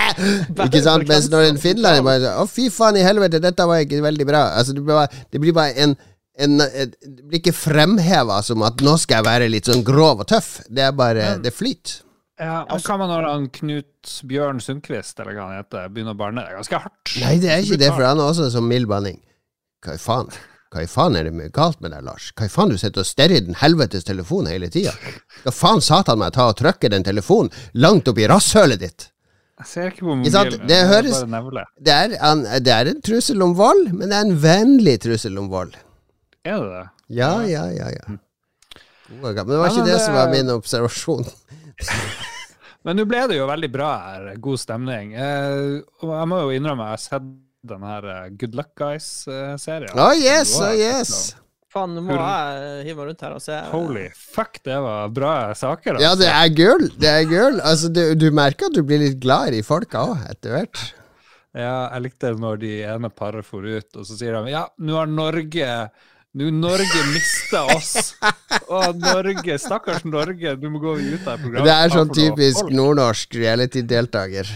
[0.66, 1.04] Ikke sant?
[1.10, 4.28] Mens når en finlender bare sier Å, fy faen i helvete, dette var ikke veldig
[4.28, 4.46] bra.
[4.56, 5.98] Altså, det blir bare, det blir bare en
[6.40, 10.30] en, det blir ikke fremheva som at nå skal jeg være litt sånn grov og
[10.30, 10.62] tøff.
[10.64, 12.00] Det er bare Det flyter.
[12.40, 16.18] Ja, men hva med når han Knut Bjørn Sundquist, eller hva han heter, begynner å
[16.22, 16.46] banne?
[16.46, 17.12] Det er ganske hardt.
[17.20, 19.20] Nei, det er ikke det, for han er også som mild banning.
[19.84, 20.32] Hva i faen?
[20.72, 22.30] Hva i faen er det mye galt med deg, Lars?
[22.38, 24.94] Hva i faen du sitter og stirrer i den helvetes telefonen hele tida?
[25.44, 29.08] Hva faen satan meg ta og trykke den telefonen langt opp i rasshølet ditt?
[29.60, 30.56] Jeg ser ikke på sant?
[30.56, 30.66] mobilen.
[30.72, 31.20] Det høres-.
[31.76, 35.36] Det er, en, det er en trussel om vold, men det er en vennlig trussel
[35.38, 35.76] om vold.
[36.42, 36.84] Er det det?
[37.20, 38.18] Ja, ja, ja, ja.
[39.20, 39.44] Gode.
[39.44, 41.28] Men det var ikke det som var min observasjon.
[42.86, 44.32] Men nå ble det jo veldig bra her.
[44.42, 45.14] God stemning.
[45.14, 47.28] Eh, jeg må jo innrømme jeg har sett
[47.72, 49.94] den her eh, Good Luck Guys-serien.
[49.94, 51.36] Oh yes, oh yes.
[51.72, 53.58] Faen, nå må jeg hive meg rundt her og se.
[53.72, 55.96] Holy fuck, det var bra saker.
[56.02, 56.26] Ja, altså.
[56.26, 56.88] det er gull.
[57.00, 57.62] Det er gull.
[57.64, 60.82] Altså, du, du merker at du blir litt glad i folka òg, etter hvert.
[61.56, 64.98] Ja, jeg likte når de ene paret for ut, og så sier de ja, nå
[64.98, 65.72] har Norge
[66.32, 68.14] nå Norge mista oss.
[68.72, 71.66] Å, Norge, stakkars Norge, du må gå ut av programmet.
[71.66, 74.48] Det er sånn typisk nordnorsk reality-deltaker.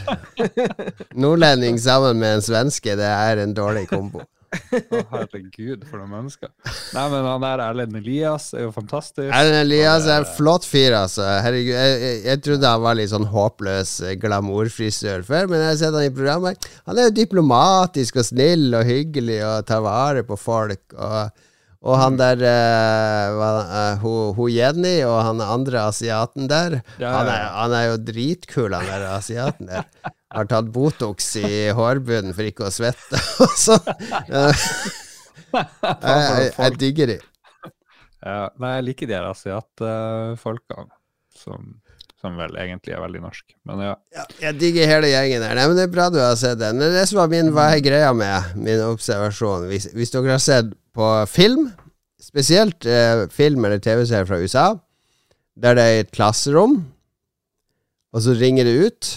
[1.20, 4.24] Nordlending sammen med en svenske, det er en dårlig kombo.
[4.56, 6.48] Å, herregud, for noen mennesker.
[6.94, 9.26] Nei, men han der Erlend Elias er jo fantastisk.
[9.28, 11.26] Erlend Elias er en flott fyr, altså.
[11.44, 15.72] Herregud, jeg, jeg, jeg trodde han var litt sånn håpløs eh, glamourfrisør før, men jeg
[15.72, 16.70] har sett han i programmet.
[16.88, 20.86] Han er jo diplomatisk og snill og hyggelig og tar vare på folk.
[20.94, 21.44] Og,
[21.84, 27.34] og han der uh, hun, hun Jenny og han andre asiaten der, Ja, han, ja,
[27.36, 29.86] er, han er jo dritkul, han der asiaten der.
[30.36, 33.20] Har tatt Botox i hårbunnen for ikke å svette.
[33.44, 33.78] Og så
[34.26, 34.66] eh,
[35.54, 37.18] jeg, jeg, digger de.
[38.26, 40.88] Ja, nei, jeg liker de her asiatfolkene,
[41.36, 41.76] som,
[42.26, 43.44] som vel egentlig er veldig norsk.
[43.68, 43.94] Men ja.
[44.16, 45.54] Ja, jeg digger hele gjengen her.
[45.58, 46.82] Nei, men Det er bra du har sett den.
[46.82, 49.68] Det som var min Hva er greia med min observasjon?
[49.70, 51.68] Hvis, hvis dere har sett på film,
[52.22, 54.66] spesielt eh, film eller TV-serier fra USA,
[55.56, 56.80] der det er et klasserom,
[58.16, 59.12] og så ringer det ut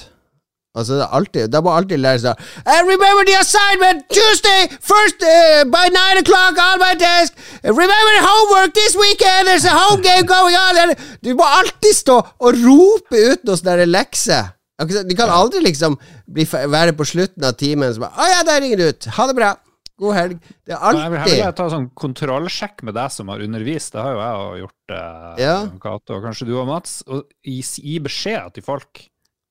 [0.80, 5.24] og det, er alltid, Da må alltid lære seg I Remember the assignment Tuesday first
[5.24, 7.36] uh, by nine o'clock on my desk.
[7.64, 9.48] Remember the homework this weekend.
[9.48, 10.96] There's a home game going on.
[11.24, 14.54] Du må alltid stå og rope ut noen sånne lekser.
[14.80, 15.98] De kan aldri liksom
[16.30, 19.10] bli, være på slutten av timen som bare 'Å ja, der ringer det ut.
[19.18, 19.56] Ha det bra.
[20.00, 23.44] God helg.' Det er alltid her vil jeg ta sånn kontrollsjekk med deg som har
[23.44, 23.92] undervist.
[23.92, 25.56] Det har jo jeg gjort, eh, Ja.
[25.82, 27.04] Kato, og kanskje du og Mats.
[27.08, 29.10] Og gi, beskjed til folk.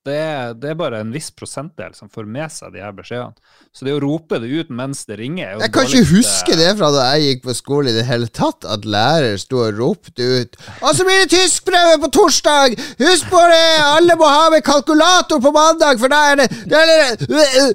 [0.08, 3.36] Det er, det er bare en viss prosentdel som får med seg de her beskjedene.
[3.76, 6.56] Så det å rope det ut mens det ringer er jo Jeg kan ikke huske
[6.58, 9.78] det fra da jeg gikk på skole i det hele tatt, at lærer sto og
[9.78, 12.78] ropte ut Og så blir det tyskprøve på torsdag!
[13.02, 13.64] Husk på det!
[13.84, 16.82] Alle må ha med kalkulator på mandag, for da er det Det,
[17.28, 17.66] det,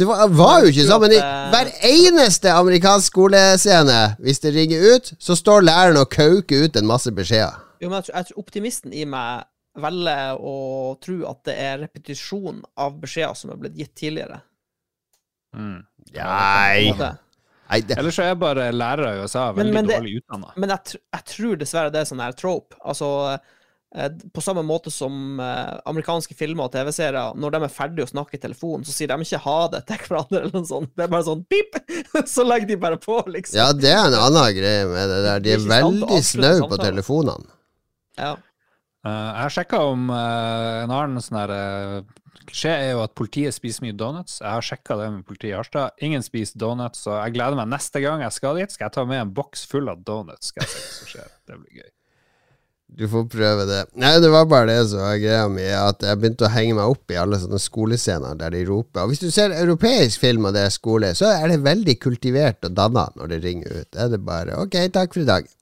[0.00, 4.84] det var, var jo ikke sånn, men i hver eneste amerikansk skolescene, hvis det ringer
[4.94, 7.58] ut, så står læreren og kauker ut en masse beskjeder.
[7.80, 9.46] Jo, men jeg tror, jeg tror optimisten i meg
[9.82, 10.54] velger å
[11.02, 14.40] tro at det er repetisjon av beskjeder som er blitt gitt tidligere.
[15.56, 15.80] Mm.
[16.14, 16.90] Nei,
[17.70, 20.52] nei det, Ellers så er bare lærere i USA veldig men men dårlig utdanna.
[20.56, 22.78] Men jeg, tr jeg tror dessverre det er sånn her trope.
[22.82, 23.10] Altså,
[23.94, 28.10] eh, på samme måte som eh, amerikanske filmer og TV-serier, når de er ferdige å
[28.10, 30.92] snakke i telefonen, så sier de ikke ha det til hverandre eller noe sånt.
[30.98, 31.78] Det er bare sånn pip!
[32.34, 33.58] så legger de bare på, liksom.
[33.60, 35.46] ja, det er en annen greie med det der.
[35.46, 37.50] De De er er veldig snaue på telefonene.
[38.18, 38.34] Ja.
[39.00, 42.00] Eh, jeg har sjekka om eh, en annen sånn her eh,
[42.50, 44.40] Klisjé er jo at politiet spiser mye donuts.
[44.40, 45.96] Jeg har sjekka det med politiet i Harstad.
[46.04, 48.72] Ingen spiser donuts, så jeg gleder meg neste gang jeg skal dit.
[48.74, 50.50] Skal jeg ta med en boks full av donuts.
[50.50, 51.32] Skal jeg se hva som skjer.
[51.46, 51.90] Det blir gøy.
[53.00, 53.80] Du får prøve det.
[54.02, 56.90] Nei, det var bare det som var greia mi, at jeg begynte å henge meg
[56.90, 59.04] opp i alle sånne skolescener der de roper.
[59.04, 62.66] Og hvis du ser europeisk film og det er skole, så er det veldig kultivert
[62.66, 63.90] og danna når det ringer ut.
[63.94, 65.54] Det er det bare OK, takk for i dag.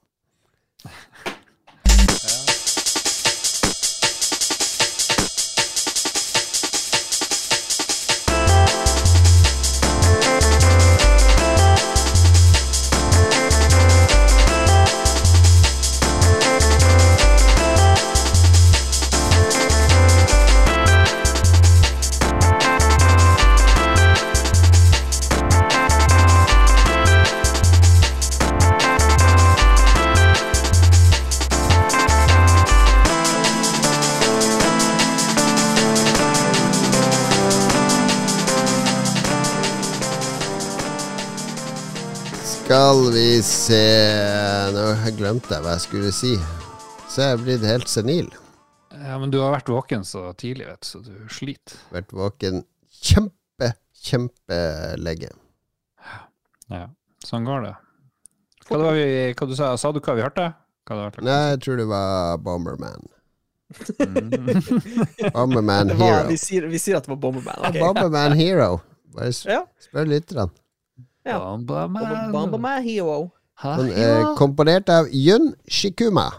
[42.89, 43.81] Skal vi se
[44.73, 46.31] Nå glemte jeg hva jeg skulle si.
[47.05, 48.29] Så jeg er blitt helt senil.
[48.95, 51.75] Ja, men du har vært våken så tidlig, vet du, så du sliter.
[51.93, 55.29] Vært våken kjempe, kjempelenge.
[56.73, 56.87] Ja,
[57.29, 57.75] sånn går det.
[58.65, 59.05] Hva, det var vi,
[59.37, 60.47] hva du sa Sa du hva vi hørte?
[60.89, 63.05] Hva det var Nei, jeg tror det var Bomberman.
[64.01, 64.33] Mm.
[65.37, 66.25] Bomberman var, Hero.
[66.33, 67.69] vi, sier, vi sier at det var Bomberman.
[67.69, 67.85] Ja.
[67.85, 68.79] Bomberman Hero.
[69.13, 69.61] Bare spør Ja.
[69.85, 70.49] spør lytterne.
[71.29, 71.39] Ja.
[71.39, 72.31] Bomberman.
[72.33, 73.31] Bomberman Hero.
[73.63, 76.29] Ha, Sånn, eh, komponert av Yun Shikuma.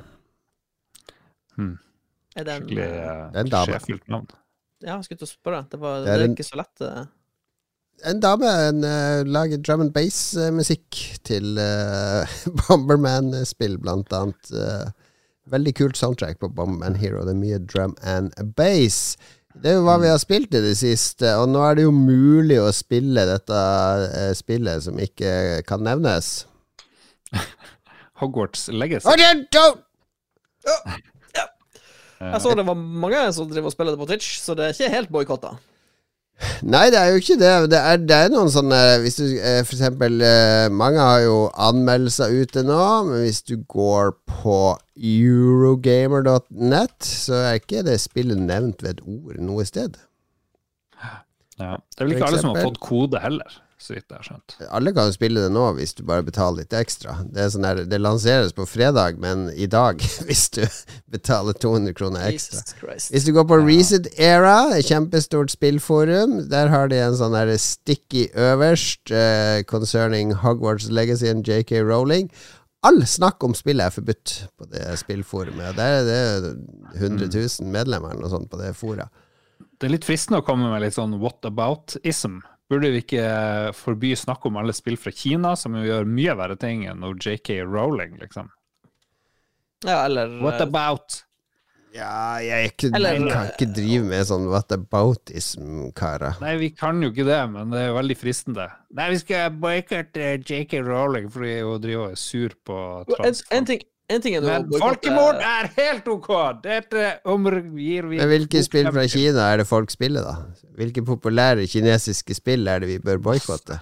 [2.38, 3.72] Er det en Skikkelig eh, uh, Det er en dame.
[3.74, 4.29] sjefullt navn.
[4.81, 5.62] Ja, jeg skulle til å spørre.
[5.68, 6.81] Det, var, Det det er er en- ikke så lett.
[6.87, 7.07] eh.
[8.11, 12.24] En dame en, eh, lager drum and bass-musikk til eh,
[12.62, 14.53] Bomberman-spill, blant annet.
[14.57, 14.88] eh,
[15.50, 17.24] veldig kult soundtrack på Bomberman Hero.
[17.26, 19.16] Det er mye drum and bass.
[19.50, 21.92] Det er jo hva vi har spilt i det siste, og nå er det jo
[21.94, 23.62] mulig å spille dette
[24.20, 25.32] eh, spillet som ikke
[25.66, 26.28] kan nevnes.
[28.22, 29.08] Hogwarts Legacy.
[29.10, 29.78] Oh, yeah, oh.
[30.66, 30.98] Eh,
[32.20, 34.74] Jeg så det var mange som driver og spiller det på Twitch, så det er
[34.76, 35.54] ikke helt boikotta.
[36.64, 37.70] Nei, det er jo ikke det.
[37.72, 41.50] Det er, det er noen sånne Hvis du eh, for eksempel eh, Mange har jo
[41.68, 48.83] anmeldelser ute nå, men hvis du går på eurogamer.net, så er ikke det spillet nevnt
[48.85, 49.96] ved et ord noe sted.
[51.61, 51.76] ja.
[51.76, 54.54] Det er vel ikke alle som har fått kode heller, så vidt jeg har skjønt.
[54.76, 57.16] Alle kan jo spille det nå hvis du bare betaler litt ekstra.
[57.24, 60.62] Det, er sånn der, det lanseres på fredag, men i dag hvis du
[61.10, 62.62] betaler 200 kroner ekstra.
[63.10, 63.66] Hvis du går på Ja.
[63.70, 70.34] Reset Era, et kjempestort spillforum, der har de en sånn der sticky øverst uh, concerning
[70.42, 72.30] Hogwarts Legacy and JK Rowling.
[72.86, 75.76] All snakk om spillet er forbudt på det spillforumet.
[75.76, 76.54] Der er det
[76.96, 79.10] 100 000 medlemmer eller noe sånt på det fora.
[79.80, 82.40] Det er litt fristende å komme med litt sånn what about-ism.
[82.70, 83.24] Burde vi ikke
[83.74, 87.64] forby snakk om alle spill fra Kina, som jo gjør mye verre ting enn JK
[87.66, 88.52] Rowling, liksom?
[89.83, 91.24] Ja, eller What eh, about?
[91.90, 96.38] Ja, jeg, ikke, Eller- jeg kan ikke drive med sånn whataboutism, karer.
[96.42, 98.68] Nei, vi kan jo ikke det, men det er veldig fristende.
[98.94, 102.78] Nei, vi skal boikotte JK Rowling fordi hun driver og er sur på
[103.18, 106.31] en, en, ting, en ting er Men folkemord er helt OK!
[106.64, 110.66] Dette omgir vi Men hvilke spill fra Kina er det folk spiller, da?
[110.81, 113.79] Hvilke populære kinesiske spill er det vi bør boikotte?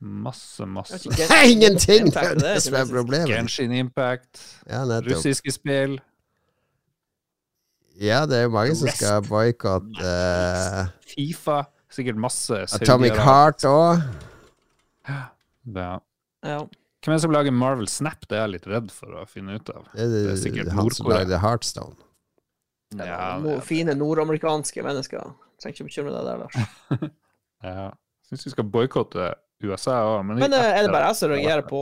[0.00, 1.00] Masse, masse.
[1.04, 2.08] Ikke, Nei, ingenting!
[2.12, 3.28] Det er det som er problemet.
[3.28, 5.98] Genshin Impact, Ja, russiske spill.
[8.00, 11.62] Ja, det er jo mange som skal boikotte uh, Fifa.
[11.92, 13.18] Sikkert masse Atomic.
[13.18, 14.04] Heart òg.
[15.74, 15.98] Ja.
[16.46, 16.60] Ja.
[17.00, 18.26] Hvem er det som lager Marvel Snap?
[18.28, 19.86] Det er jeg litt redd for å finne ut av.
[19.94, 21.96] Det Det er er sikkert han som lagde Heartstone.
[22.92, 25.30] Det Ja, no, fine nordamerikanske mennesker.
[25.62, 27.12] Trenger ikke bekymre deg der, Lars.
[27.70, 27.86] ja.
[28.28, 29.30] Syns vi skal boikotte
[29.60, 31.80] USA òg, men, Men eh, er det bare jeg som reagerer på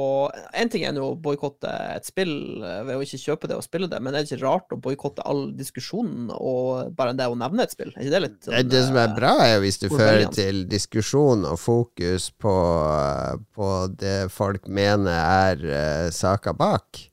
[0.59, 3.62] En ting er nå å boikotte et spill eh, ved å ikke kjøpe det og
[3.67, 7.37] spille det, men er det ikke rart å boikotte all diskusjonen og bare det å
[7.38, 7.93] nevne et spill?
[7.95, 10.27] Er ikke det litt sånn, det som er eh, bra, er jo hvis det fører
[10.35, 12.57] til diskusjon og fokus på,
[13.55, 17.08] på det folk mener er uh, saka bak.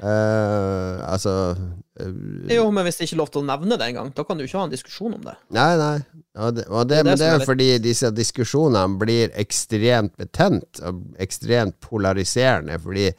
[0.00, 1.52] Eh, altså
[2.00, 4.38] uh, Jo, men hvis det ikke er lov til å nevne det engang, da kan
[4.40, 5.34] du ikke ha en diskusjon om det.
[5.52, 5.96] Nei, nei.
[6.40, 11.02] Og det, og det, Det er det er fordi disse diskusjonene blir ekstremt betent og
[11.20, 12.78] ekstremt polariserende.
[12.80, 13.10] Fordi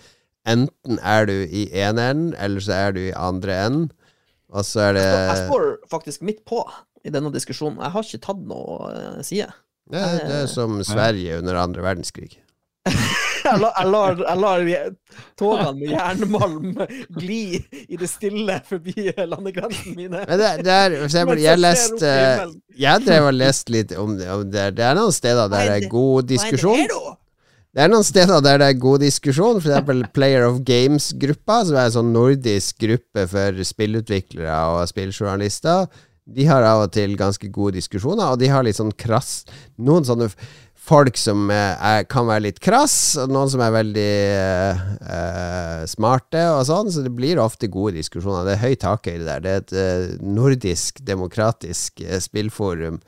[0.50, 3.92] enten er du i ene enden, eller så er du i andre enden.
[4.54, 6.64] Og så er det Jeg står faktisk midt på
[7.06, 7.82] i denne diskusjonen.
[7.84, 9.50] Jeg har ikke tatt noe eh, side.
[9.94, 12.40] ja, Det er som Sverige under andre verdenskrig.
[13.44, 14.38] Jeg lar, jeg lar, jeg
[15.44, 16.78] lar med jernmalm
[17.18, 17.42] gli
[17.84, 20.24] i det stille forbi landegrensene mine.
[20.30, 22.14] Men det, det er, for eksempel, jeg leste.
[22.80, 24.30] Jeg drev og leste litt om det.
[24.32, 24.70] Om det.
[24.78, 26.88] det er noen steder der det er god diskusjon.
[27.74, 31.88] Det er noen steder der det er god diskusjon, eksempel Player of Games-gruppa, som er
[31.90, 35.88] en sånn nordisk gruppe for spillutviklere og spilljournalister.
[36.24, 39.42] De har av og til ganske gode diskusjoner, og de har litt sånn krass
[39.76, 40.30] Noen sånne
[40.84, 44.82] folk som er, kan være litt krass, og noen som er veldig eh,
[45.16, 48.44] eh, smarte og sånn, så det blir ofte gode diskusjoner.
[48.48, 49.44] Det er høy takhøyde der.
[49.44, 53.00] Det er et eh, nordisk, demokratisk eh, spillforum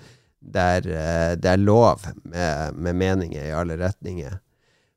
[0.45, 4.39] der eh, det er lov med, med meninger i alle retninger.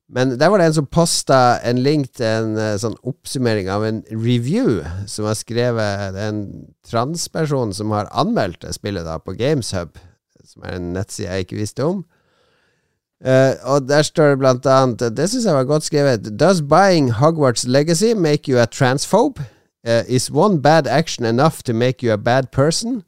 [0.08, 3.84] Men der var det en som posta en link til en eh, sånn oppsummering av
[3.84, 4.78] en review
[5.10, 6.44] som har skrevet Det en
[6.88, 9.98] transperson som har anmeldt det spillet da på Gameshub,
[10.48, 12.06] som er en nettside jeg ikke visste om.
[13.24, 16.38] Eh, og der står det blant annet Det syns jeg var godt skrevet.
[16.40, 19.42] Does buying Hogwarts Legacy make you a transphobe?
[19.84, 23.02] Eh, is one bad action enough to make you a bad person?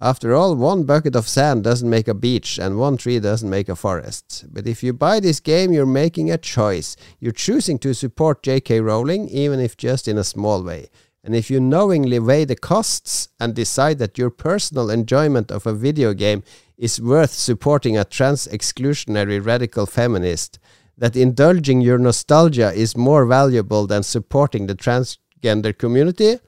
[0.00, 3.68] After all, one bucket of sand doesn't make a beach, and one tree doesn't make
[3.68, 4.44] a forest.
[4.52, 6.96] But if you buy this game, you're making a choice.
[7.20, 8.80] You're choosing to support J.K.
[8.80, 10.88] Rowling, even if just in a small way.
[11.22, 15.72] And if you knowingly weigh the costs and decide that your personal enjoyment of a
[15.72, 16.42] video game
[16.78, 20.58] is worth supporting a trans exclusionary radical feminist,
[20.98, 26.38] that indulging your nostalgia is more valuable than supporting the transgender community,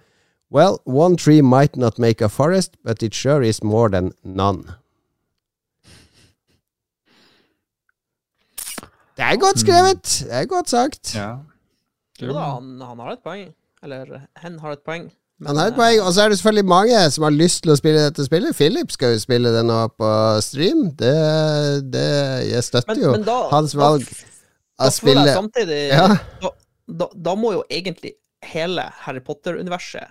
[0.51, 4.65] well, one tree might not make a forest, but it sure is more than none.
[9.17, 10.03] Det er godt skrevet!
[10.05, 11.15] Det er godt sagt.
[11.15, 11.37] Ja.
[12.23, 13.55] Jo da, han, han har et poeng.
[13.83, 15.13] Eller hen har et poeng.
[15.37, 17.75] Men, det er et poeng, og så er det selvfølgelig mange som har lyst til
[17.75, 18.57] å spille dette spillet.
[18.57, 20.87] Philip skal jo spille det nå på stream.
[20.97, 21.13] Det,
[21.93, 22.05] det
[22.49, 24.07] Jeg støtter men, jo men da, hans valg
[24.81, 26.07] av jeg samtidig Ja.
[26.41, 26.53] da,
[26.89, 30.07] da, da må jo egentlig hele Harry Potter-universet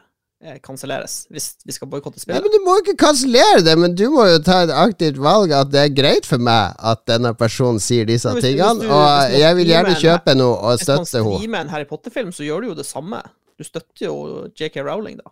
[0.46, 2.38] eh, kanselleres, hvis vi skal boikotte spillet.
[2.38, 2.46] spillet.
[2.46, 5.72] men Du må ikke kansellere det, men du må jo ta et aktivt valg at
[5.74, 9.40] det er greit for meg at denne personen sier disse hvis tingene, hvis du- og
[9.40, 11.10] jeg vil gjerne kjøpe noe og støtte henne.
[11.10, 13.24] Hvis man streamer en Harry Potter-film, så gjør du jo det samme.
[13.58, 14.15] Du støtter jo
[14.56, 15.32] JK Rowling, da.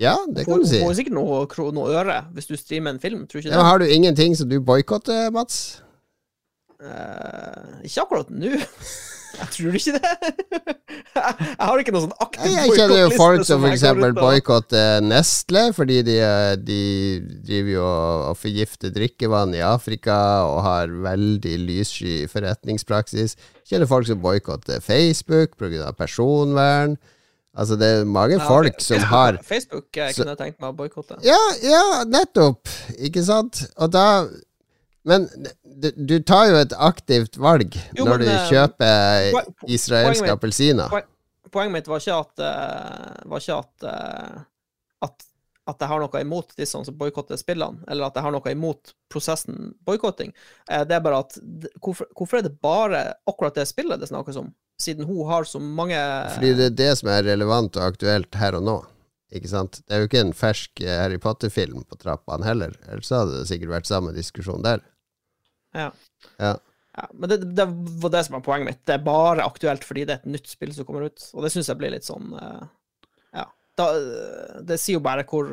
[0.00, 0.80] Ja, det Får, kan du si.
[0.80, 1.44] Du får sikkert noe,
[1.76, 3.68] noe øre hvis du streamer en film, tror du ikke Ja, det?
[3.68, 5.82] har du ingenting som du boikotter, Mats?
[6.80, 8.56] Eh, ikke akkurat nå.
[9.40, 10.08] Jeg tror ikke det.
[11.14, 13.84] jeg, har ikke noe sånn aktiv Nei, Jeg kjenner jo folk som f.eks.
[14.18, 16.80] boikotter Nestle, fordi de, eh, de
[17.46, 23.36] driver jo og forgifter drikkevann i Afrika og har veldig lyssky forretningspraksis.
[23.62, 25.92] Jeg kjenner folk som boikotter Facebook pga.
[25.96, 26.98] personvern.
[27.60, 30.76] Altså, det er mange Ja, folk som har Facebook jeg Så- kunne tenkt meg å
[30.78, 31.18] boikotte.
[31.26, 32.70] Ja, ja, nettopp.
[32.98, 33.66] Ikke sant?
[33.76, 34.06] Og da
[35.04, 35.26] Men
[35.64, 40.32] du, du tar jo et aktivt valg Jo, når men, du eh, kjøper poen- israelske
[40.34, 40.92] appelsiner.
[41.50, 44.40] Poenget mitt var ikke at eh, Var ikke at, eh,
[45.08, 45.24] at
[45.70, 48.94] at jeg har noe imot disse som boikotter spillene, eller at jeg har noe imot
[49.12, 50.32] prosessen boikotting.
[50.70, 51.38] Eh, det er bare at
[51.80, 54.52] hvorfor, hvorfor er det bare akkurat det spillet det snakkes om?
[54.80, 55.98] Siden hun har så mange
[56.36, 58.78] Fordi det er det som er relevant og aktuelt her og nå.
[59.36, 59.82] Ikke sant?
[59.86, 62.74] Det er jo ikke en fersk eh, Harry Potter-film på trappene heller.
[62.88, 64.82] Ellers hadde det sikkert vært samme diskusjon der.
[65.76, 65.92] Ja.
[66.40, 66.56] Ja.
[66.96, 67.66] Ja, men det, det
[68.02, 68.80] var det som var poenget mitt.
[68.86, 71.22] Det er bare aktuelt fordi det er et nytt spill som kommer ut.
[71.36, 72.64] Og det syns jeg blir litt sånn eh.
[73.80, 75.48] Da, det sier jo bare hvor,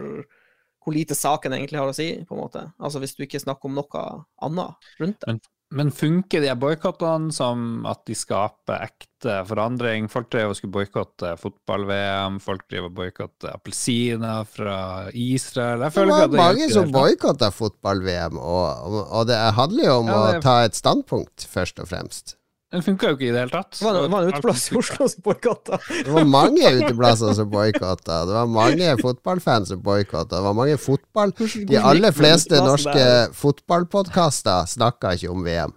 [0.83, 2.65] hvor lite saken egentlig har å si, på en måte.
[2.77, 4.07] Altså hvis du ikke snakker om noe
[4.47, 5.39] annet rundt det.
[5.75, 10.07] Men funker de boikottene som at de skaper ekte forandring?
[10.07, 14.77] Folk drev og skulle boikotte fotball-VM, folk driver og boikotte appelsiner fra
[15.11, 15.83] Israel.
[15.83, 19.97] Jeg Det var det mange som det boikotta fotball-VM, og, og, og det handler jo
[20.05, 22.36] om Ja, å ta et standpunkt, først og fremst.
[22.67, 23.77] Den funka jo ikke i det hele tatt.
[23.77, 25.77] Det var, det var en uteplass i Oslo som boikotta.
[25.87, 28.17] Det var mange uteplasser som boikotta.
[28.27, 30.35] Det var mange fotballfans som boikotta.
[30.35, 31.31] Det var mange fotball...
[31.71, 33.05] De aller fleste norske
[33.39, 35.75] fotballpodkaster snakka ikke om VM.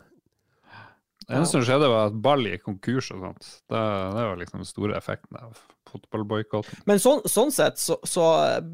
[1.31, 3.45] Det eneste som skjedde, var at Ball gikk konkurs og sånt.
[3.71, 3.79] Det,
[4.17, 5.61] det var liksom den store effekten av
[5.93, 6.83] fotballboikotten.
[6.91, 8.25] Men sånn, sånn sett så, så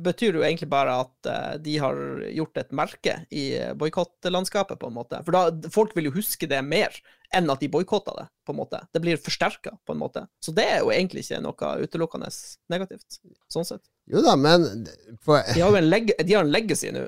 [0.04, 2.00] betyr det jo egentlig bare at uh, de har
[2.32, 3.44] gjort et merke i
[3.76, 5.20] boikottlandskapet, på en måte.
[5.28, 6.96] For da, folk vil jo huske det mer
[7.34, 8.80] enn at de boikotta det, på en måte.
[8.94, 10.26] Det blir forsterka, på en måte.
[10.42, 12.30] Så det er jo egentlig ikke noe utelukkende
[12.72, 13.20] negativt,
[13.52, 13.82] sånn sett.
[14.10, 14.86] Jo da, men
[15.24, 15.42] for...
[15.54, 17.06] De har jo en, leg de har en legacy nå.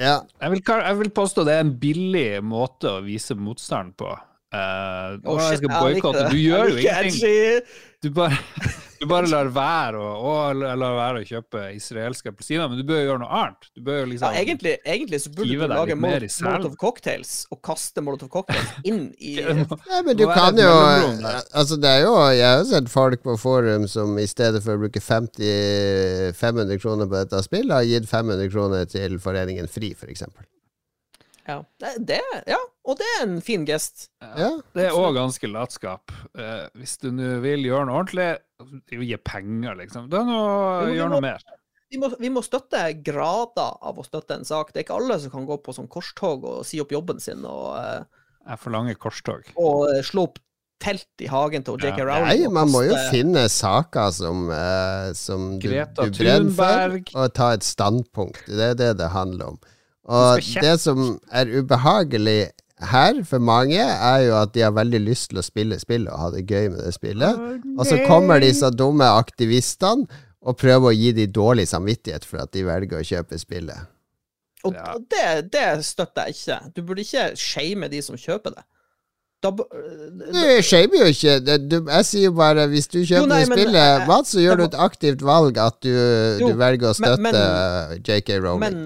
[0.00, 4.10] ja, Jeg vil, jeg vil påstå det er en billig måte å vise motstand på.
[4.52, 6.28] Eh, oh, shit, jeg skal boikotte.
[6.28, 7.74] Du gjør jo ingenting.
[8.02, 8.36] Du bare,
[9.00, 12.84] du bare lar være å, å la la være å kjøpe israelske appelsiner, men du
[12.88, 13.68] bør jo gjøre noe annet.
[13.72, 18.04] Du bør jo Ja, liksom egentlig, egentlig så burde du lage Molotov cocktails og kaste
[18.04, 20.74] Molotov cocktails inn i Nei, men du kan jo.
[21.54, 24.82] Altså, det er jo Jeg har sett folk på forum som i stedet for å
[24.82, 30.26] bruke 50 500 kroner på dette spillet, har gitt 500 kroner til Foreningen Fri, f.eks.
[31.46, 31.62] Ja.
[31.78, 34.08] Det, det, ja, og det er en fin gest.
[34.20, 34.48] Ja.
[34.74, 36.10] Det er òg ganske latskap.
[36.34, 38.30] Eh, hvis du nå vil gjøre noe ordentlig,
[38.90, 40.08] gi penger, liksom.
[40.10, 40.38] Da nå
[40.82, 41.44] men vi gjør noe mer.
[41.92, 44.72] Vi må, vi må støtte grader av å støtte en sak.
[44.72, 47.44] Det er ikke alle som kan gå på sånn korstog og si opp jobben sin
[47.44, 49.50] og, eh, Jeg forlanger korstog.
[49.56, 50.40] og eh, slå opp
[50.82, 52.04] telt i hagen til JK Ja.
[52.08, 52.40] Rowling.
[52.42, 57.34] Nei, man må jo finne saker som, eh, som du, Greta du brenner for, og
[57.36, 58.42] ta et standpunkt.
[58.48, 59.60] Det er det det handler om.
[60.10, 62.50] Og det som er ubehagelig
[62.90, 66.18] her for mange, er jo at de har veldig lyst til å spille spillet og
[66.18, 67.40] ha det gøy med det spillet.
[67.78, 70.06] Og så kommer disse dumme aktivistene
[70.42, 73.88] og prøver å gi de dårlig samvittighet for at de velger å kjøpe spillet.
[74.64, 74.92] Og Ja.
[74.94, 76.58] og det, det støtter jeg ikke.
[76.76, 78.64] Du burde ikke shame de som kjøper det.
[79.42, 81.32] Da, da, Du shamer jo ikke.
[81.66, 84.30] Du, jeg sier jo bare hvis du kjøper Jo, nei, det men, spillet, eh, Mats,
[84.36, 88.36] så gjør du et aktivt valg at du, Jo, du velger å støtte men- JK
[88.38, 88.76] Rowling.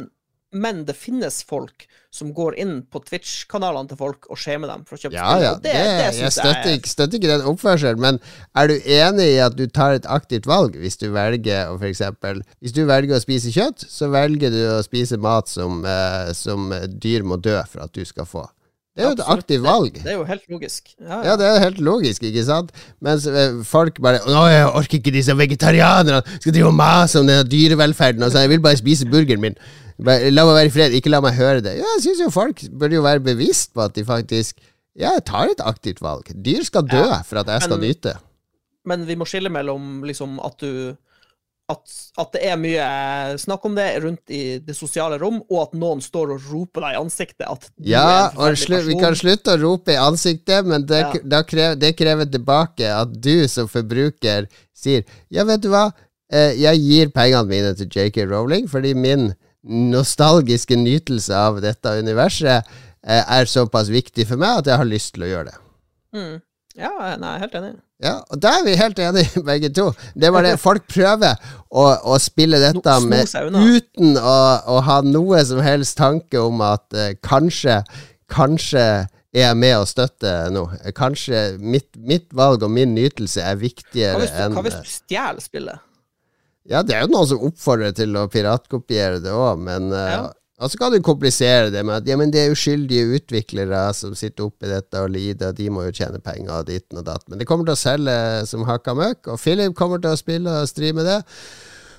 [0.52, 4.96] Men, det finnes folk som går inn på Twitch-kanalene til folk og shamer dem for
[4.96, 5.44] å kjøpe Ja, spill.
[5.44, 8.20] ja, det, det, det, jeg støtter jeg støtter ikke den oppførselen, men
[8.56, 12.40] er du enig i at du tar et aktivt valg hvis du velger å eksempel
[12.60, 16.70] Hvis du velger å spise kjøtt, så velger du å spise mat som, eh, som
[16.88, 18.46] dyr må dø for at du skal få.
[18.96, 19.92] Det er jo et aktivt valg.
[19.92, 20.94] Det, det er jo helt logisk.
[20.96, 22.70] Ja, Ja, det er helt logisk, ikke sant?
[23.04, 26.22] Mens eh, folk bare Å, jeg orker ikke disse vegetarianerne!
[26.40, 29.58] Skal drive og mase om den dyrevelferden og så Jeg vil bare spise burgeren min.
[29.98, 30.92] La meg være i fred.
[30.98, 31.76] Ikke la meg høre det.
[31.78, 34.58] Ja, jeg syns jo folk burde jo være bevisst på at de faktisk
[34.96, 36.24] Ja, tar et aktivt valg.
[36.32, 38.14] Dyr skal dø Ja, for at jeg skal men- nyte.
[38.86, 40.96] Men vi må skille mellom liksom at du
[41.68, 41.80] at,
[42.16, 45.98] at det er mye snakk om det rundt i det sosiale rom, og at noen
[46.00, 49.16] står og roper deg i ansiktet at du Ja, er en forferdelig slu, vi kan
[49.18, 51.42] slutte å rope i ansiktet, men det, Ja.
[51.42, 55.92] krever, det krever tilbake at du som forbruker sier Ja, vet du hva,
[56.28, 59.32] Eh, jeg gir pengene mine til JK Rowling fordi min
[59.66, 62.66] nostalgiske nytelse av dette universet
[63.06, 65.58] eh, er såpass viktig for meg at jeg har lyst til å gjøre det.
[66.16, 66.36] Mm.
[66.76, 67.74] Ja, nei, jeg er helt enig.
[68.04, 69.88] Ja, og da er vi helt enige, begge to.
[70.14, 71.38] Det var det folk prøver
[71.70, 73.24] å, å spille dette med
[73.56, 74.36] uten å,
[74.76, 77.80] å ha noe som helst tanke om at eh, kanskje
[78.26, 80.78] Kanskje er jeg med å støtte noe.
[80.96, 85.85] Kanskje mitt, mitt valg og min nytelse er viktigere enn hva hvis du stjeler spillet?
[86.70, 90.26] Ja, det er jo noen som oppfordrer til å piratkopiere det òg, men eh, Ja.
[90.56, 94.14] Og så kan du komplisere det med at ja, men det er uskyldige utviklere som
[94.16, 97.26] sitter oppi dette og lider, de må jo tjene penger og ditten og datt.
[97.28, 98.14] Men det kommer til å selge
[98.48, 101.18] som hakka møkk, og Philip kommer til å spille og streame det.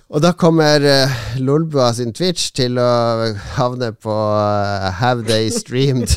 [0.08, 2.92] Og da kommer uh, Lolbua sin Twitch til å
[3.58, 6.14] havne på uh, Have They Streamed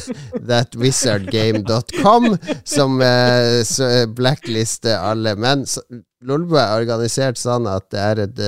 [0.51, 5.35] That Wizardgame.com, som uh, blacklister alle.
[5.35, 8.41] Men Lulboa Lolbua er organisert sånn at det er et,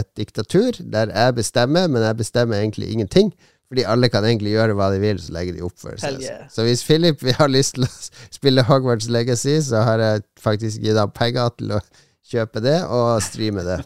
[0.00, 3.30] et diktatur der jeg bestemmer, men jeg bestemmer egentlig ingenting.
[3.70, 6.18] Fordi alle kan egentlig gjøre hva de vil, så legger de opp for seg.
[6.22, 6.48] Yeah.
[6.50, 7.92] Så hvis Philip har lyst til å
[8.34, 11.84] spille Hogwarts Legacy, så har jeg faktisk gitt ham penger til å
[12.34, 13.78] kjøpe det og streame det.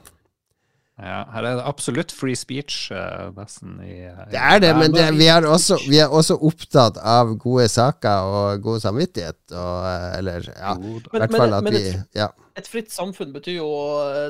[0.99, 3.77] Ja, her er det absolutt free speech, uh, nesten.
[3.87, 7.37] I, i Det er det, men det, vi, er også, vi er også opptatt av
[7.39, 9.39] gode saker og god samvittighet.
[9.53, 11.85] Og, eh, eller ja, i hvert fall at men vi
[12.19, 12.27] ja.
[12.59, 13.69] Et fritt samfunn betyr jo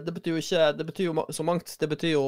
[0.05, 1.73] Det betyr jo ikke Det betyr jo så mangt.
[1.81, 2.25] Det betyr jo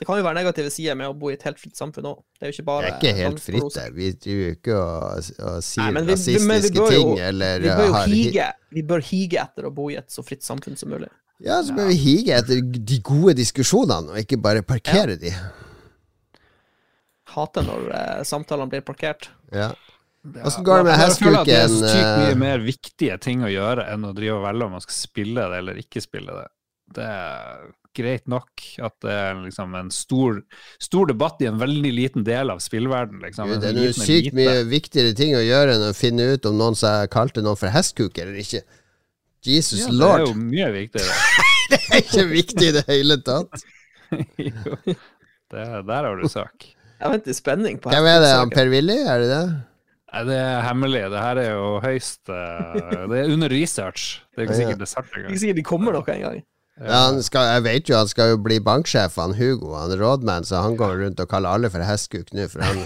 [0.00, 2.18] Det kan jo være negative sider med å bo i et helt fritt samfunn òg.
[2.36, 3.90] Det er jo ikke Det bare er ikke helt fritt der.
[3.96, 7.18] Vi driver jo ikke og, og sier Nei, men vi- vi- vi rasistiske jo- ting
[7.30, 10.44] eller Vi bør jo hige Vi bør hige etter å bo i et så fritt
[10.44, 11.08] samfunn som mulig.
[11.40, 15.32] Ja, så bør vi hige etter de gode diskusjonene, og ikke bare parkere de.
[17.30, 19.30] Hater når eh, samtalene blir parkert.
[19.54, 19.70] Ja.
[20.44, 22.38] Åssen går det med jeg Det er sykt mye eh?
[22.38, 25.60] mer viktige ting å gjøre enn å drive og velge om man skal spille det
[25.62, 26.48] eller ikke spille det.
[26.98, 27.62] Det er
[27.96, 30.42] greit nok at det er liksom en stor,
[30.82, 33.22] stor debatt i en veldig liten del av spillverden.
[33.24, 33.48] Liksom.
[33.48, 36.60] Gud, det er noe sykt mye viktigere ting å gjøre enn å finne ut om
[36.60, 36.76] noen
[37.10, 38.62] kalte noen for hestkuk eller ikke.
[39.46, 41.16] Jesus Ja, det er jo mye viktigere.
[41.70, 43.62] Det er ikke viktig i det hele tatt.
[44.42, 44.74] Jo,
[45.54, 46.64] det, der har du sak.
[47.00, 48.30] Jeg venter i spenning på Hvem er det?
[48.34, 48.50] Han.
[48.50, 48.96] Per-Willy?
[49.06, 49.44] Er det det?
[50.10, 51.02] Nei, det er hemmelig.
[51.12, 54.08] Det her er jo høyst eh, Det er under research.
[54.34, 55.38] Det er ikke sikkert det er sant engang.
[55.38, 56.42] sikkert de kommer noe engang.
[56.80, 60.46] Ja, han skal, jeg vet jo han skal jo bli banksjef, han Hugo, han rådmann,
[60.48, 62.80] så han går rundt og kaller alle for hestkuk nå, for han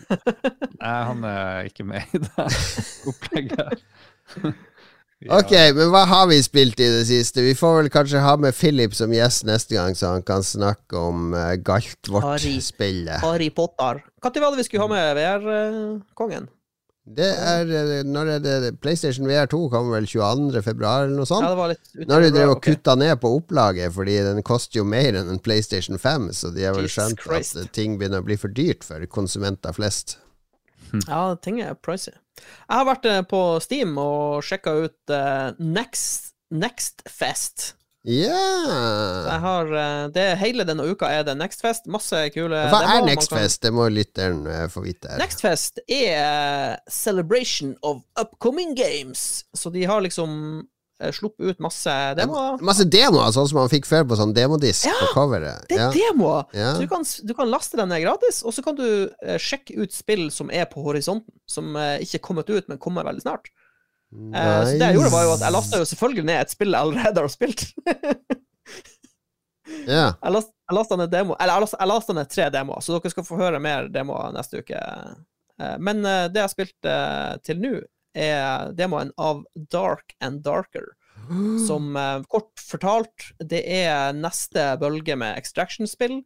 [0.80, 2.46] Nei, han er ikke med i det
[3.10, 3.84] opplegget.
[5.26, 7.42] Ok, men hva har vi spilt i det siste?
[7.42, 10.94] Vi får vel kanskje ha med Philip som gjest neste gang, så han kan snakke
[10.94, 11.64] om uh, Harry.
[11.66, 13.18] Galtvort-spillet.
[13.24, 14.04] Harry Potter.
[14.22, 16.46] Når var det vi skulle ha med VR-kongen?
[17.08, 20.62] Det er eh, Når er det PlayStation VR2 kommer vel 22.
[20.62, 21.48] februar, eller noe Ja, sånt?
[21.48, 24.84] det var litt Når de drev og kutta ned på opplaget, fordi den koster jo
[24.84, 28.36] mer enn en PlayStation 5, så de har vel skjønt at ting begynner å bli
[28.38, 30.18] for dyrt for konsumenter flest.
[31.08, 32.12] Ja, ting er pricy.
[32.40, 37.74] Jeg har vært eh, på Steam og sjekka ut eh, Next, Next Fest.
[38.08, 38.38] Ja
[39.26, 41.86] Jeg har, eh, det Hele denne uka er det Next Fest.
[41.90, 43.10] Masse kule Hva er Nextfest?
[43.10, 43.62] Next kan- Fest?
[43.66, 45.08] Det må lytteren få vite.
[45.10, 45.18] her.
[45.18, 49.44] Next Fest er celebration of upcoming games.
[49.54, 50.66] Så de har liksom
[51.14, 52.58] sluppet ut masse demoer.
[52.66, 55.68] Masse demoer, sånn som man fikk før på sånn demodisk Ja, på coveret.
[55.70, 55.90] Det er Ja.
[55.94, 56.44] demoer!
[56.52, 56.72] Ja.
[56.74, 58.88] Så du kan, du kan laste den ned gratis, og så kan du
[59.22, 61.30] eh, sjekke ut spill som er på horisonten.
[61.46, 63.46] Som eh, ikke er kommet ut, men kommer veldig snart.
[64.10, 66.72] Eh, Så det jeg gjorde, var jo at jeg lasta jo selvfølgelig ned et spill
[66.72, 67.66] jeg allerede har spilt.
[69.86, 70.14] Ja.
[70.22, 73.36] Jeg last- lasta ned demo Eller jeg lasta, ned tre demoer, så dere skal få
[73.36, 74.80] høre mer demoer neste uke.
[75.60, 77.72] Eh, Men eh, det jeg har spilt eh, til nå,
[78.18, 80.94] er demoen av Dark and Darker.
[81.66, 86.22] Som eh, kort fortalt, det er neste bølge med extraction-spill.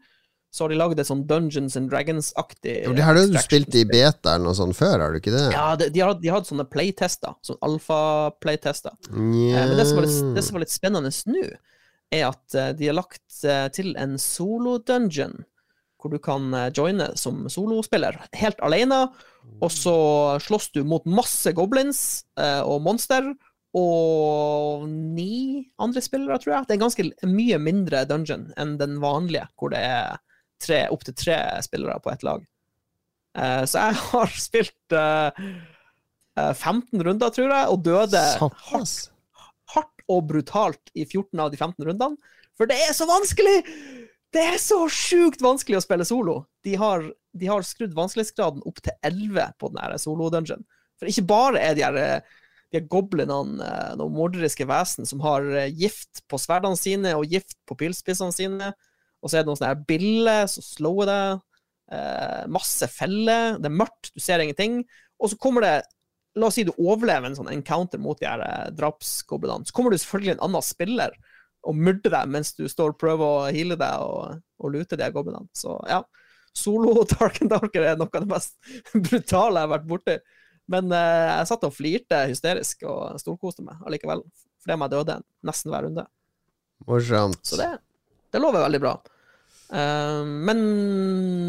[0.52, 4.34] Så har de lagd et sånn Dungeons and Dragons-aktig det har du spilt i beta
[4.34, 5.46] eller noe sånt før, har du ikke det?
[5.54, 7.38] Ja, de, de, har, de har hatt sånne playtester.
[7.46, 8.92] Sånn alfa-playtester.
[9.08, 9.70] Yeah.
[9.70, 11.46] Men det som, litt, det som var litt spennende nå,
[12.12, 15.40] er at eh, de har lagt eh, til en solo-dungeon,
[16.02, 19.06] hvor du kan joine som solospiller, helt alene,
[19.62, 19.94] og så
[20.42, 23.32] slåss du mot masse goblins eh, og monster,
[23.72, 26.66] og ni andre spillere, tror jeg.
[26.68, 30.18] Det er en ganske mye mindre dungeon enn den vanlige, hvor det er
[30.62, 32.44] tre, opptil tre spillere på ett lag.
[33.38, 35.46] Eh, Så jeg har spilt eh,
[36.36, 39.08] eh, 15 runder, tror jeg, og døde hardt
[39.72, 42.18] hardt og brutalt i 14 av de 15 rundene.
[42.58, 43.62] For det er så vanskelig!
[44.32, 46.34] Det er så sjukt vanskelig å spille solo.
[46.64, 50.64] De har, de har skrudd vanskelighetsgraden opp til 11 på den solo-dungeon.
[51.00, 55.22] For ikke bare er de her, eh, de her goblinene eh, noen morderiske vesen som
[55.24, 58.72] har eh, gift på sverdene sine og gift på pilspissene sine,
[59.22, 61.42] og så er det noen sånne her biller som slår deg,
[61.96, 64.82] eh, masse feller, det er mørkt, du ser ingenting,
[65.22, 65.76] og så kommer det
[66.32, 69.68] La oss si du overlever en sånn encounter mot de her drapsgoblinene.
[69.68, 71.12] Så kommer du selvfølgelig en annen spiller
[71.68, 75.04] og myrder deg mens du står og prøver å heale deg og, og lute de
[75.04, 75.50] her goblinene.
[75.52, 76.00] Så ja,
[76.56, 78.56] solo Dark and Darker er noe av det mest
[79.08, 80.18] brutale jeg har vært borti.
[80.72, 84.22] Men eh, jeg satt og flirte hysterisk og storkoste meg allikevel.
[84.62, 86.06] Fordi jeg døde nesten hver runde.
[86.86, 87.42] Morsomt.
[87.46, 87.70] Så det,
[88.32, 88.96] det lover veldig bra.
[89.72, 90.62] Eh, men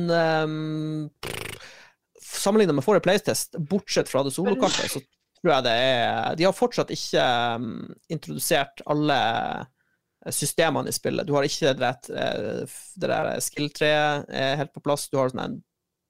[0.10, 1.10] um,
[2.22, 5.04] sammenlignet med forrige PlayTest, bortsett fra det solokartet, så
[5.43, 7.24] tror jeg det er De har fortsatt ikke
[7.60, 7.74] um,
[8.14, 9.20] introdusert alle
[10.32, 11.28] systemene i spillet.
[11.28, 15.09] Du har ikke det, der, eh, det der skill-treet er helt på plass.
[15.11, 15.59] Du har, sånne,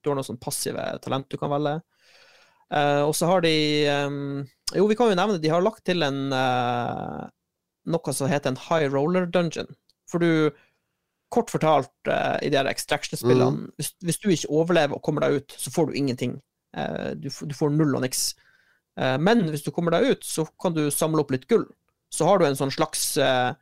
[0.02, 1.80] du har noen sånn passive talent du kan velge.
[2.74, 3.50] Uh, og så har de
[4.08, 4.38] um,
[4.72, 7.26] Jo, vi kan jo nevne de har lagt til en uh,
[7.92, 9.68] noe som heter en high roller dungeon.
[10.10, 10.54] For du
[11.34, 15.40] Kort fortalt, uh, i de her extraction-spillene, hvis, hvis du ikke overlever og kommer deg
[15.40, 16.36] ut, så får du ingenting.
[16.76, 18.34] Eh, du, du får null og niks.
[19.00, 21.66] Eh, men hvis du kommer deg ut, så kan du samle opp litt gull.
[22.12, 23.54] Så har du en sånn slags eh,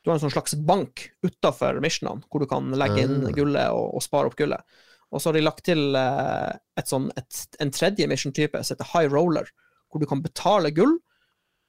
[0.00, 3.34] du har en sånn slags bank utafor missionene, hvor du kan legge inn Ah.
[3.36, 4.62] gullet og, og spare opp gullet.
[5.10, 8.90] Og så har de lagt til eh, et sånn, et, en tredje mission-type som heter
[8.94, 9.50] High Roller,
[9.90, 10.94] hvor du kan betale gull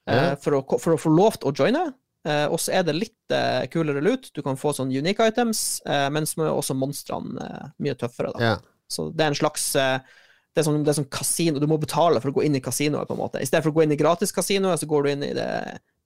[0.07, 1.84] eh, for, å, for å få lov til å joine.
[2.21, 4.29] Eh, og så er det litt eh, kulere lut.
[4.36, 8.32] Du kan få sånn unique items, eh, men så er også monstrene eh, mye tøffere.
[8.38, 8.43] Da.
[8.45, 8.61] Yeah.
[8.91, 11.61] Så det er en slags det er sånn, det er som kasino.
[11.63, 13.39] Du må betale for å gå inn i kasinoet, på en måte.
[13.39, 15.47] I stedet for å gå inn i gratiskasinoet, så går du inn i det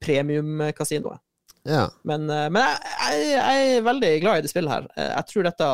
[0.06, 1.18] premiumkasinoet.
[1.66, 1.86] Ja.
[2.06, 4.86] Men, eh, men jeg, jeg, jeg er veldig glad i det spillet her.
[4.96, 5.70] Eh, Jeg tror dette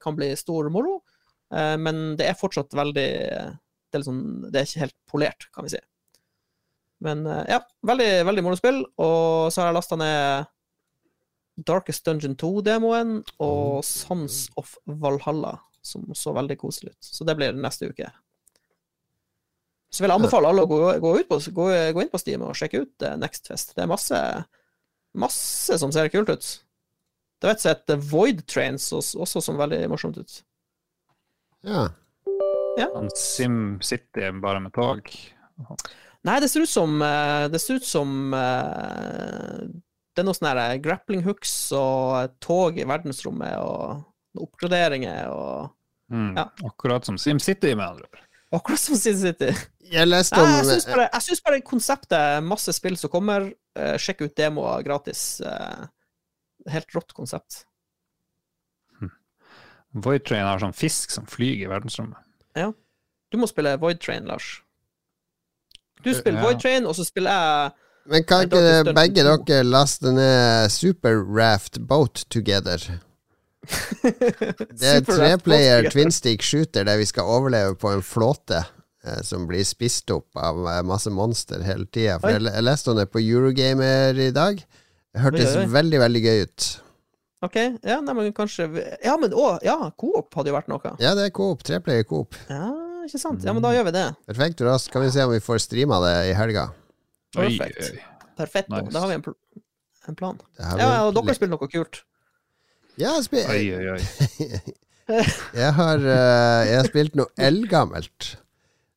[0.00, 0.98] kan bli stor moro,
[1.52, 5.66] eh, men det er fortsatt veldig Det er, sånn, det er ikke helt polert, kan
[5.68, 5.82] vi si.
[7.04, 8.80] Men ja, veldig, veldig moro spill.
[9.04, 10.48] Og så har jeg lasta ned
[11.68, 15.52] Darkest Dungeon 2-demoen og Sons of Valhalla,
[15.84, 17.10] som så veldig koselig ut.
[17.18, 18.08] Så det blir neste uke.
[19.94, 22.42] Så vil jeg anbefale alle å gå, gå, ut på, gå, gå inn på Steam
[22.48, 23.76] og sjekke ut Nextfest.
[23.76, 24.22] Det er masse,
[25.14, 26.48] masse som ser kult ut.
[27.42, 30.40] Det vet jeg et Void Trains også, også som veldig morsomt ut.
[32.78, 32.88] ja.
[33.16, 35.06] Sim City bare med tog.
[36.24, 39.60] Nei, det ser ut som eh, Det ser ut som eh,
[40.16, 45.72] Det er noe sånn her grappling hooks og tog i verdensrommet og oppgraderinger og
[46.12, 46.34] Mm.
[46.36, 46.50] Ja.
[46.68, 48.23] Akkurat som SimCity, med andre ord.
[48.54, 49.50] Akkurat som Sin City.
[49.90, 53.94] Jeg leste om Jeg syns bare, jeg synes bare konseptet, masse spill som kommer, eh,
[54.00, 55.40] sjekk ut demoer gratis.
[55.40, 55.86] eh,
[56.70, 57.64] helt rått konsept.
[59.94, 62.18] Void Train har sånn fisk som flyr i verdensrommet.
[63.34, 64.60] Du må spille Void Train, Lars.
[66.04, 66.44] Du spiller Ja.
[66.46, 67.72] Void Train, og så spiller jeg
[68.06, 72.78] Men kan ikke begge dere laste ned Super Raft Boat Together?
[74.80, 78.60] Det er treplayer twinstick twin stick shooter der vi skal overleve på en flåte
[79.04, 82.18] eh, som blir spist opp av eh, masse monster hele tida.
[82.22, 84.62] For jeg, jeg leste om det på Eurogamer i dag.
[85.14, 86.70] Det hørtes Oi, oi, veldig, veldig gøy ut.
[87.44, 88.70] OK, ja, nei, men kanskje
[89.04, 90.94] Ja, men å, ja, Coop hadde jo vært noe.
[91.02, 91.60] Ja, det er Coop.
[91.66, 92.34] Treplayer Coop.
[92.48, 92.70] Ja,
[93.04, 93.44] ikke sant?
[93.44, 94.06] Ja, men da gjør vi det.
[94.30, 94.62] Perfekt.
[94.64, 94.88] Raskt.
[94.94, 96.70] Kan vi se om vi får streama det i helga.
[97.36, 97.92] Perfekt.
[98.38, 98.70] Perfekt.
[98.72, 98.90] Nice.
[98.94, 99.34] Da har vi en, pl
[100.08, 100.40] en plan.
[100.56, 102.00] Det har Ja, vi- og dere spiller noe kult.
[103.00, 104.74] Ja, jeg, spil Oi, oi, oi.
[105.62, 108.34] jeg har eh, Jeg har spilt noe eldgammelt.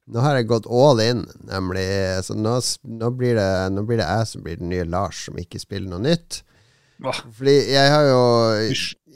[0.08, 1.88] Nå har jeg gått all in, nemlig.
[2.24, 2.54] Så nå,
[3.02, 5.90] nå, blir det, nå blir det jeg som blir den nye Lars, som ikke spiller
[5.92, 6.42] noe nytt.
[7.36, 8.22] Fordi jeg har jo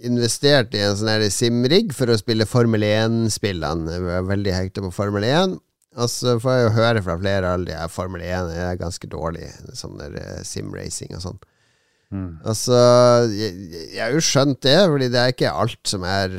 [0.05, 3.95] investert i en sånn her simrig for å spille Formel 1-spillene.
[3.95, 5.55] Jeg er veldig hekta på Formel 1.
[6.01, 9.47] Og så får jeg jo høre fra flere aldri at Formel 1 er ganske dårlig.
[9.77, 11.41] Sånn der eh, simracing og sånn.
[12.11, 12.41] Mm.
[12.43, 12.77] Altså,
[13.31, 13.53] jeg,
[13.95, 16.35] jeg har jo skjønt det, fordi det er ikke alt som er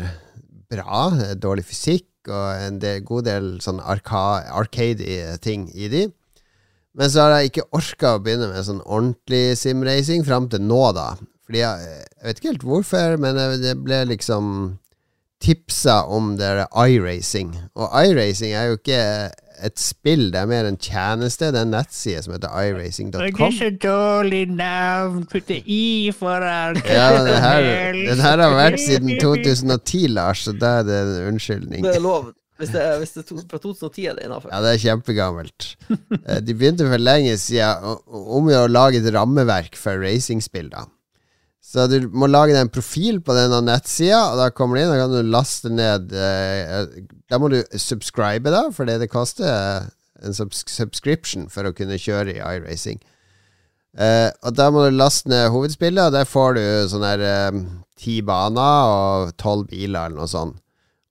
[0.73, 1.07] bra.
[1.41, 6.07] Dårlig fysikk og en del, god del sånn arcade-ting i de.
[6.93, 10.83] Men så har jeg ikke orka å begynne med sånn ordentlig simracing fram til nå,
[10.97, 11.15] da.
[11.49, 14.47] Fordi jeg, jeg vet ikke helt hvorfor, men det ble liksom
[15.43, 17.57] tipsa om det iRacing.
[17.75, 19.01] Og iRacing er jo ikke
[19.65, 21.49] et spill, det er mer en tjeneste.
[21.55, 23.23] Det er en nettside som heter iracing.com.
[23.23, 25.25] Det er så dårlig navn.
[25.31, 26.77] Putte i foran.
[26.87, 27.67] Ja, det her,
[28.11, 31.83] den her har vært siden 2010, Lars, så da er det en unnskyldning.
[31.87, 32.33] Det er lov.
[32.61, 34.51] Hvis det, er- hvis det er to, fra 2010 er det innafor.
[34.53, 35.71] Ja, det er kjempegammelt.
[35.91, 40.85] Eh, De begynte for lenge siden om å lage et rammeverk for racingspill, da.
[41.63, 44.91] Så du må lage deg en profil på denne nettsida, og da kommer du inn,
[44.91, 49.87] Da kan du laste ned eh, Da må du subscribe, da, fordi det koster eh,
[50.27, 53.01] en subs subscription for å kunne kjøre i iRacing.
[53.99, 57.25] Eh, og da må du laste ned hovedspillet, og der får du sånn her
[57.99, 60.59] ti baner og tolv biler, eller noe sånt.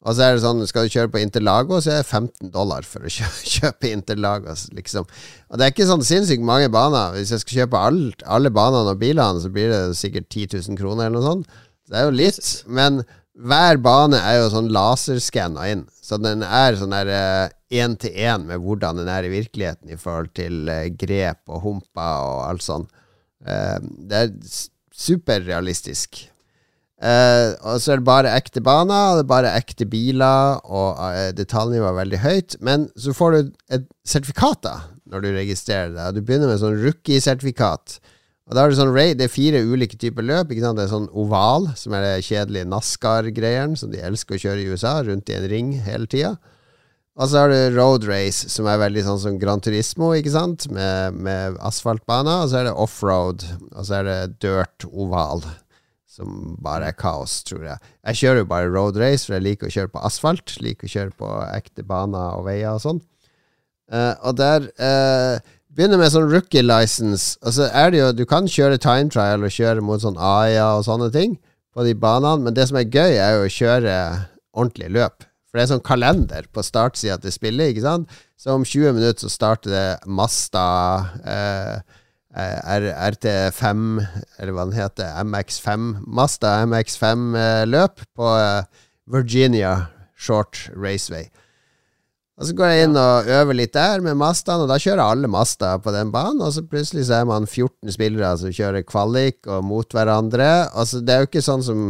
[0.02, 2.86] Og så er det sånn, skal du kjøre på Interlago, så er det 15 dollar
[2.88, 5.06] for å kjø kjøpe Interlago, liksom.
[5.52, 7.14] Og det er ikke sånn sinnssykt mange baner.
[7.18, 10.80] Hvis jeg skal kjøpe alt, alle banene og bilene, så blir det sikkert 10 000
[10.80, 11.60] kroner eller noe sånt.
[11.86, 13.04] Så det er jo litt, men
[13.41, 15.86] hver bane er jo sånn laserskanna inn.
[16.02, 19.99] Så den er sånn der én til én med hvordan den er i virkeligheten i
[19.99, 22.89] forhold til eh, grep og humper og alt sånn.
[23.45, 23.78] Eh,
[24.10, 24.34] det er
[24.91, 26.26] superrealistisk.
[27.02, 31.32] Eh, og så er det bare ekte baner, det er bare ekte biler, og uh,
[31.34, 32.56] detaljnivået er veldig høyt.
[32.62, 33.39] Men så får du
[33.74, 34.76] et sertifikat da
[35.12, 36.16] når du registrerer deg.
[36.16, 37.97] Du begynner med sånn rookie-sertifikat.
[38.47, 40.52] Og da er det sånn Det er fire ulike typer løp.
[40.52, 40.78] Ikke sant?
[40.78, 44.70] Det er sånn oval, som er det kjedelige NASCAR-greiene som de elsker å kjøre i
[44.72, 46.36] USA, rundt i en ring hele tida.
[47.20, 50.70] Og så har du road race, som er veldig sånn som Gran Turismo, ikke sant?
[50.72, 52.45] Med, med asfaltbaner.
[52.45, 55.43] Og så er det offroad, og så er det dirt oval
[56.12, 57.91] som bare er kaos, tror jeg.
[58.09, 60.57] Jeg kjører jo bare road race, for jeg liker å kjøre på asfalt.
[60.59, 62.99] Liker å kjøre på ekte baner og veier og sånn.
[63.91, 65.39] Uh, og der uh,
[65.72, 67.38] Begynner med sånn rookie license.
[67.47, 70.68] Og så er det jo Du kan kjøre time trial og kjøre mot sånn AIA
[70.76, 71.38] og sånne ting
[71.72, 73.93] på de banene, men det som er gøy, er jo å kjøre
[74.51, 75.24] ordentlig løp.
[75.47, 78.18] For det er sånn kalender på startsida til spillet, ikke sant.
[78.36, 80.66] Så om 20 minutter så starter det Masta
[81.24, 81.95] eh,
[82.32, 83.82] RT5,
[84.40, 88.64] eller hva den heter, MX5, Mazda MX5-løp på eh,
[89.12, 89.74] Virginia
[90.16, 91.28] Short Raceway.
[92.42, 95.30] Og Så går jeg inn og øver litt der med Mazdaen, og da kjører alle
[95.30, 96.42] Mazda på den banen.
[96.42, 100.48] Og så plutselig så er man 14 spillere som kjører kvalik og mot hverandre.
[100.74, 101.84] Altså Det er jo ikke sånn som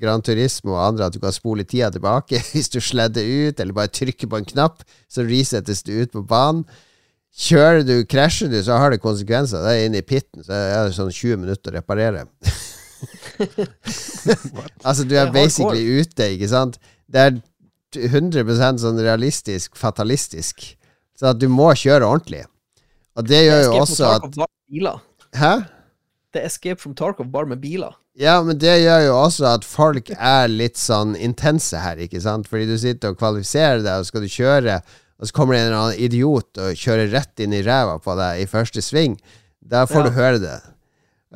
[0.00, 3.76] Gran Turismo og andre at du kan spole tida tilbake hvis du sledder ut, eller
[3.76, 6.64] bare trykker på en knapp, så resettes du ut på banen.
[7.36, 9.60] Kjører du, krasjer du, så har det konsekvenser.
[9.60, 12.24] Det er inne i pitten, så er det sånn 20 minutter å reparere.
[14.86, 16.80] altså, du er basically ute, ikke sant?
[17.12, 17.36] Det er
[17.96, 20.64] 100% sånn realistisk, fatalistisk.
[21.16, 22.44] Så at du må kjøre ordentlig.
[23.16, 24.42] Og det gjør jo også at.
[25.36, 25.52] Hæ?
[26.32, 27.96] Det er Escape from Tarkov bare med biler.
[28.16, 32.48] Ja, men det gjør jo også at folk er litt sånn intense her, ikke sant?
[32.48, 34.80] Fordi du sitter og kvalifiserer deg, og skal du kjøre,
[35.20, 38.16] og så kommer det en eller annen idiot og kjører rett inn i ræva på
[38.18, 39.16] deg i første sving.
[39.64, 40.08] Da får Ja.
[40.08, 40.58] du høre det.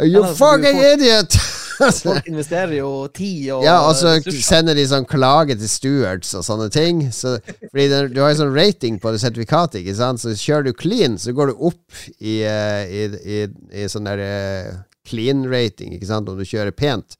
[0.00, 1.38] You Ja, fucking folk, idiot!
[2.04, 6.44] Folk investerer jo tid og Ja, og så sender de sånn klage til stewards og
[6.44, 7.06] sånne ting.
[7.08, 7.38] Så,
[7.70, 10.20] fordi den, du har jo sånn rating på det sertifikatet, ikke sant.
[10.20, 13.40] Så kjører du clean, så går du opp i, eh, i, i,
[13.80, 14.74] i sånn der eh,
[15.08, 17.16] clean rating, ikke sant, om du kjører pent.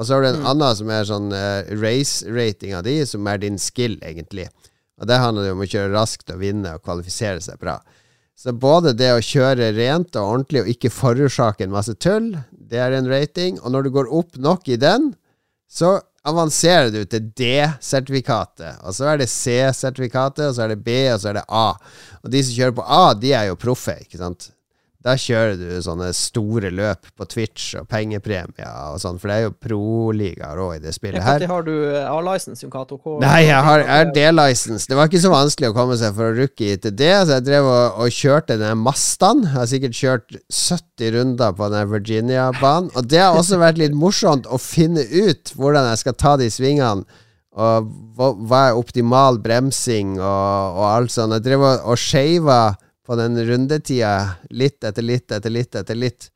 [0.00, 3.58] Og så har du en annen som er sånn uh, race-ratinga di, som er din
[3.60, 4.44] skill, egentlig.
[4.98, 7.78] Og det handler jo om å kjøre raskt og vinne og kvalifisere seg bra.
[8.38, 12.78] Så både det å kjøre rent og ordentlig og ikke forårsake en masse tull, det
[12.82, 13.58] er en rating.
[13.62, 15.10] Og når du går opp nok i den,
[15.70, 15.96] så
[16.28, 18.78] avanserer du til D-sertifikatet.
[18.86, 21.66] Og så er det C-sertifikatet, og så er det B, og så er det A.
[22.22, 24.50] Og de som kjører på A, de er jo proffe, ikke sant.
[25.08, 29.46] Da kjører du sånne store løp på Twitch og pengepremier og sånn, for det er
[29.46, 31.40] jo proliga òg i det spillet her.
[31.40, 32.98] Når har du eh, A-license, Jon Cato?
[33.22, 34.88] Nei, jeg har har D-license.
[34.88, 37.46] Det var ikke så vanskelig å komme seg for å rookie til det, så jeg
[37.48, 39.44] drev og, og kjørte den Mastaen.
[39.46, 42.90] Jeg har sikkert kjørt 70 runder på den Virginia-banen.
[42.96, 46.50] Og det har også vært litt morsomt å finne ut hvordan jeg skal ta de
[46.52, 47.06] svingene.
[47.58, 51.34] Og hva, hva er optimal bremsing og, og alt sånt.
[51.38, 52.60] Jeg drev og, og shava
[53.08, 56.28] på den rundetida litt etter litt etter litt etter litt.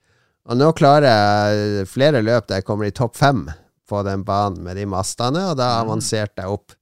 [0.49, 3.45] Og nå klarer jeg flere løp der jeg kommer i topp fem
[3.89, 6.73] på den banen med de mastene, og da avanserte jeg opp.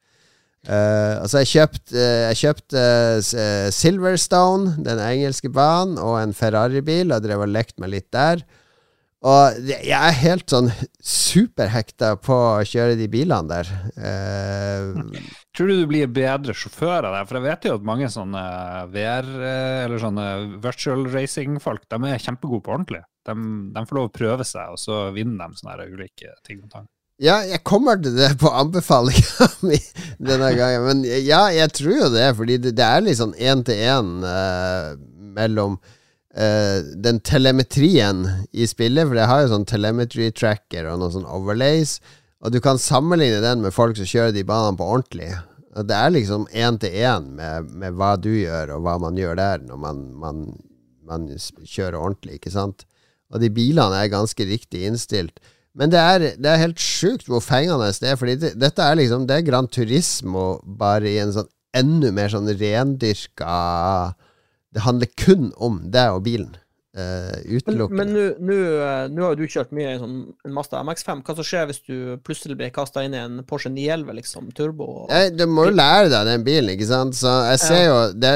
[0.68, 7.24] Uh, altså, jeg kjøpte jeg kjøpt uh, Silverstone, den engelske banen, og en Ferrari-bil, og
[7.24, 8.44] drev og lekt meg litt der.
[9.20, 10.70] Og jeg er helt sånn
[11.04, 13.72] superhekta på å kjøre de bilene der.
[14.00, 15.18] Eh,
[15.52, 17.26] Tror du du blir bedre sjåfør av det?
[17.28, 18.44] For jeg vet jo at mange sånne
[18.94, 20.28] VR, eh, eller sånne
[20.64, 23.02] virtual racing-folk, de er kjempegode på ordentlig.
[23.28, 23.36] De,
[23.76, 26.88] de får lov å prøve seg, og så vinner de sånne ulike ting og tang.
[27.20, 29.76] Ja, jeg kommer til det på anbefalinga mi
[30.16, 30.86] denne gangen.
[30.88, 34.94] Men ja, jeg tror jo det, fordi det, det er litt sånn én-til-én uh,
[35.36, 35.76] mellom
[36.34, 41.28] eh, den telemetrien i spillet, for det har jo sånn telemetry tracker og noen sånn
[41.28, 41.98] overlays,
[42.40, 45.32] og du kan sammenligne den med folk som kjører de banene på ordentlig.
[45.76, 49.66] Og det er liksom én-til-én med, med hva du gjør, og hva man gjør der
[49.66, 50.46] når man, man,
[51.06, 52.86] man kjører ordentlig, ikke sant?
[53.30, 55.36] Og de bilene er ganske riktig innstilt.
[55.78, 58.98] Men det er, det er helt sjukt hvor fengende det er, fordi det, dette er
[58.98, 63.54] liksom Det er Grand Turismo bare i en sånn enda mer sånn rendyrka
[64.72, 66.56] Det handler kun om deg og bilen.
[66.90, 68.02] Uh, utelukkende.
[68.02, 68.08] men
[68.42, 70.14] nå- eh, har jo du kjørt mye i sånn,
[70.44, 71.20] en Mazda MX5.
[71.22, 75.04] Hva som skjer hvis du plutselig blir kasta inn i en Porsche 911, liksom, turbo?
[75.04, 77.14] og- Nei, du må jo lære deg den bilen, ikke sant.
[77.14, 78.34] Så jeg ser jo det,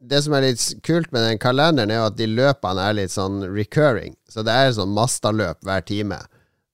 [0.00, 3.10] det som er litt kult med den kalenderen, er jo at de løpene er litt
[3.10, 4.14] sånn recurring.
[4.30, 6.20] Så det er sånn Masta-løp hver time.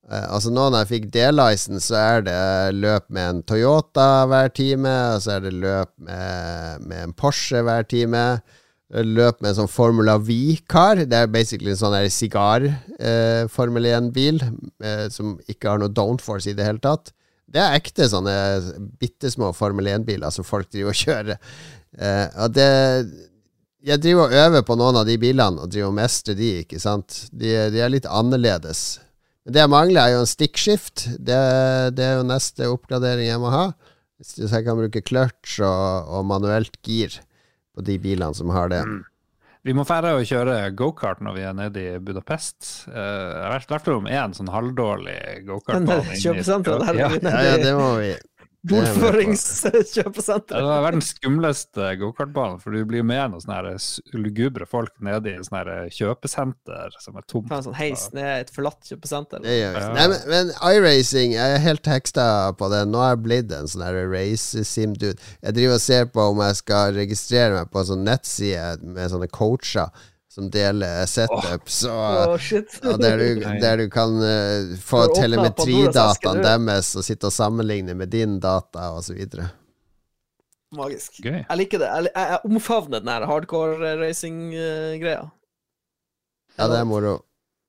[0.05, 4.53] Uh, altså nå når jeg fikk D-license, så er det løp med en Toyota hver
[4.53, 8.43] time, og så er det løp med, med en Porsche hver time.
[8.93, 11.07] Løp med en sånn Formula V-car.
[11.09, 14.43] Det er basically en sånn sigar-Formel 1-bil
[14.85, 17.15] eh, som ikke har noe downforce i det hele tatt.
[17.49, 18.35] Det er ekte sånne
[19.01, 21.41] bitte små Formel 1-biler som folk driver og kjører.
[21.97, 22.69] Eh, og det
[23.83, 26.79] Jeg driver og øver på noen av de bilene og driver og mestrer de, ikke
[26.79, 27.25] sant.
[27.33, 29.01] De, de er litt annerledes.
[29.43, 31.09] Men det jeg mangler, er jo en stikkskift.
[31.19, 31.41] Det,
[31.97, 33.67] det er jo neste oppgradering jeg må ha.
[34.23, 37.17] Så jeg kan bruke clutch og, og manuelt gir
[37.77, 38.83] på de bilene som har det.
[39.63, 42.89] Vi må færre å kjøre gokart når vi er nede i Budapest.
[42.89, 45.87] Uh, jeg har vært om én sånn halvdårlig gokart.
[46.25, 47.11] kjøpesenteret der Ja.
[47.23, 48.11] Ja, ja, det må vi.
[48.63, 48.71] Er.
[48.71, 50.57] Bordføringskjøpesenter.
[50.61, 53.75] Det var verdens skumleste gokartbane, for du blir med noen sånne
[54.15, 57.51] lugubre folk nede i sånne her kjøpesenter som er tomt.
[57.53, 59.43] En sånn heis ned et forlatt kjøpesenter.
[59.45, 59.81] Det gjør.
[59.81, 59.91] Ja.
[59.97, 62.27] Nei, men, men iRacing, jeg er helt heksta
[62.59, 62.85] på det.
[62.93, 65.19] Nå har jeg blitt en sånn race-sim-dude.
[65.43, 69.13] Jeg driver og ser på om jeg skal registrere meg på en sånn nettside med
[69.13, 69.91] sånne coacher
[70.33, 76.41] som deler setups, oh, og, oh, og der, du, der du kan uh, få telemetridataen
[76.41, 79.21] deres og sitte og sammenligne med din data, osv.
[80.73, 81.21] Magisk.
[81.21, 81.43] Gøy.
[81.43, 81.91] Jeg liker det.
[81.91, 85.27] Jeg, jeg, jeg omfavner den her hardcore racing-greia.
[86.57, 87.19] Ja, det er moro.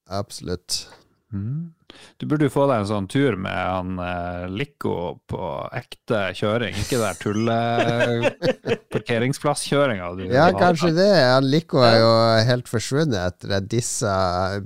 [0.08, 0.86] Absolutt.
[1.34, 1.74] Mm.
[2.22, 4.94] Du burde jo få deg en sånn tur med han eh, Lico
[5.30, 5.40] på
[5.78, 10.08] ekte kjøring, ikke der tulle-parkeringsplasskjøringa.
[10.34, 11.10] Ja, kanskje det.
[11.34, 12.12] Han Lico er jo
[12.50, 14.14] helt forsvunnet etter disse dissa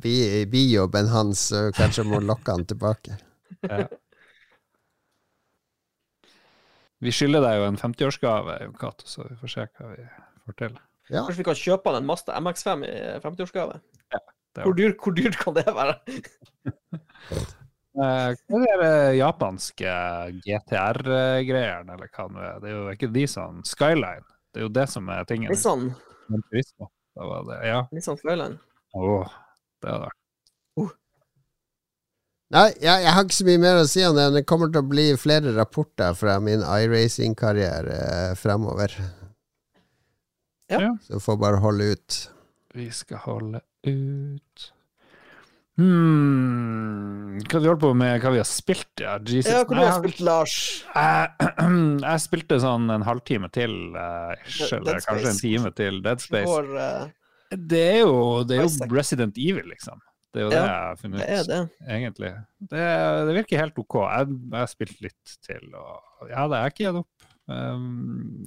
[0.04, 1.42] bi- bijobben hans,
[1.78, 3.12] kanskje må lokke han tilbake.
[6.98, 8.74] Vi skylder deg jo en 50-årsgave, Jon
[9.06, 10.02] så vi får se hva vi
[10.48, 10.74] får til.
[11.12, 11.20] Ja.
[11.22, 12.90] Kanskje vi kan kjøpe han en Mazda MX5 i
[13.24, 13.76] 50-årsgave?
[14.58, 15.98] Det Hvor, dyrt- hvor dyrt kan det være?
[17.98, 19.94] Eh, Hva er det japanske
[20.46, 22.60] GTR-greiene, eller hva det er?
[22.62, 24.22] Det er jo ikke de som Skyline.
[24.54, 25.50] Det er jo det som er tingen.
[25.50, 25.88] Nissan,
[26.28, 26.44] Sånn.
[26.52, 26.92] Turismo.
[27.18, 27.80] Var det, ja.
[27.98, 28.60] Nissan Skyline.
[28.94, 29.34] Åh,
[29.82, 30.94] det hadde vært
[32.54, 34.70] Nei, jeg, jeg har ikke så mye mer å si om det, men det kommer
[34.72, 38.94] til å bli flere rapporter fra min iRacing-karriere eh, fremover.
[40.72, 40.80] Ja.
[40.86, 40.94] Ja.
[41.10, 42.20] Så får bare holde ut.
[42.78, 44.72] Vi skal holde ut
[45.78, 48.90] Hmm, hva vi holdt på med, hva vi har spilt?
[48.98, 49.52] Ja, Jesus.
[49.54, 50.56] Ja, hvor du har spilt, Lars?
[50.90, 51.52] jeg,
[52.08, 54.34] jeg spilte sånn en halvtime til, uh,
[54.74, 56.50] eller kanskje en time til Dead Space.
[56.50, 58.16] For, uh, Det er jo,
[58.50, 60.02] det er jo Resident Evil, liksom.
[60.34, 61.62] Det er jo det jeg har funnet det ut, det.
[61.94, 62.34] egentlig.
[62.74, 62.88] Det,
[63.30, 64.00] det virker helt OK.
[64.02, 67.30] Jeg, jeg har spilt litt til, og ja, det er ikke gitt opp.
[67.48, 68.42] Um,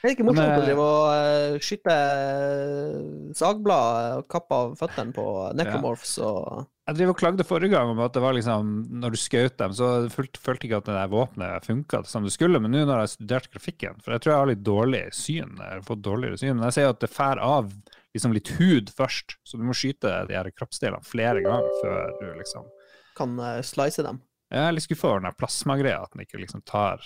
[0.00, 4.56] Det er ikke morsomt Men, å eh, drive og eh, skyte eh, sagblad og kappe
[4.56, 5.24] av føttene på
[5.58, 8.70] necromorphs og Jeg driver og klagde forrige gang om at det var liksom
[9.02, 12.32] Når du skjøt dem, så følte, jeg ikke at det der våpenet funka som det
[12.32, 12.62] skulle.
[12.64, 15.54] Men nå når jeg har studert grafikken For jeg tror jeg har litt dårlig syn.
[15.60, 16.56] Jeg har fått dårligere syn.
[16.56, 17.70] Men jeg ser at det fær av
[18.16, 19.36] liksom litt hud først.
[19.44, 22.72] Så du må skyte de her kroppsdelene flere ganger før du liksom
[23.20, 23.36] kan
[23.66, 24.22] slice dem.
[24.50, 27.04] Jeg er litt skuffa over den plasmagreia, at den ikke liksom tar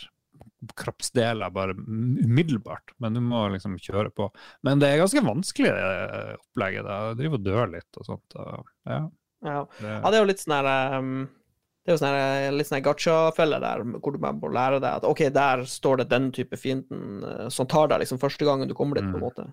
[0.77, 2.95] kroppsdeler bare umiddelbart.
[3.03, 4.31] Men du må liksom kjøre på.
[4.65, 6.85] Men det er ganske vanskelig, det opplegget.
[6.89, 6.99] da.
[7.11, 8.37] Jeg driver og dør litt og sånt.
[8.41, 9.01] Og, ja,
[9.45, 9.59] Ja.
[9.81, 11.29] det, ja, det er jo litt sånn her um,
[11.85, 14.89] Det er jo sånn her, litt sånn gacha-felle der, hvor du bare må lære deg
[15.03, 18.71] at OK, der står det den type fienden eh, som tar deg liksom første gangen
[18.71, 19.27] du kommer dit, på en Mm.
[19.27, 19.45] måte.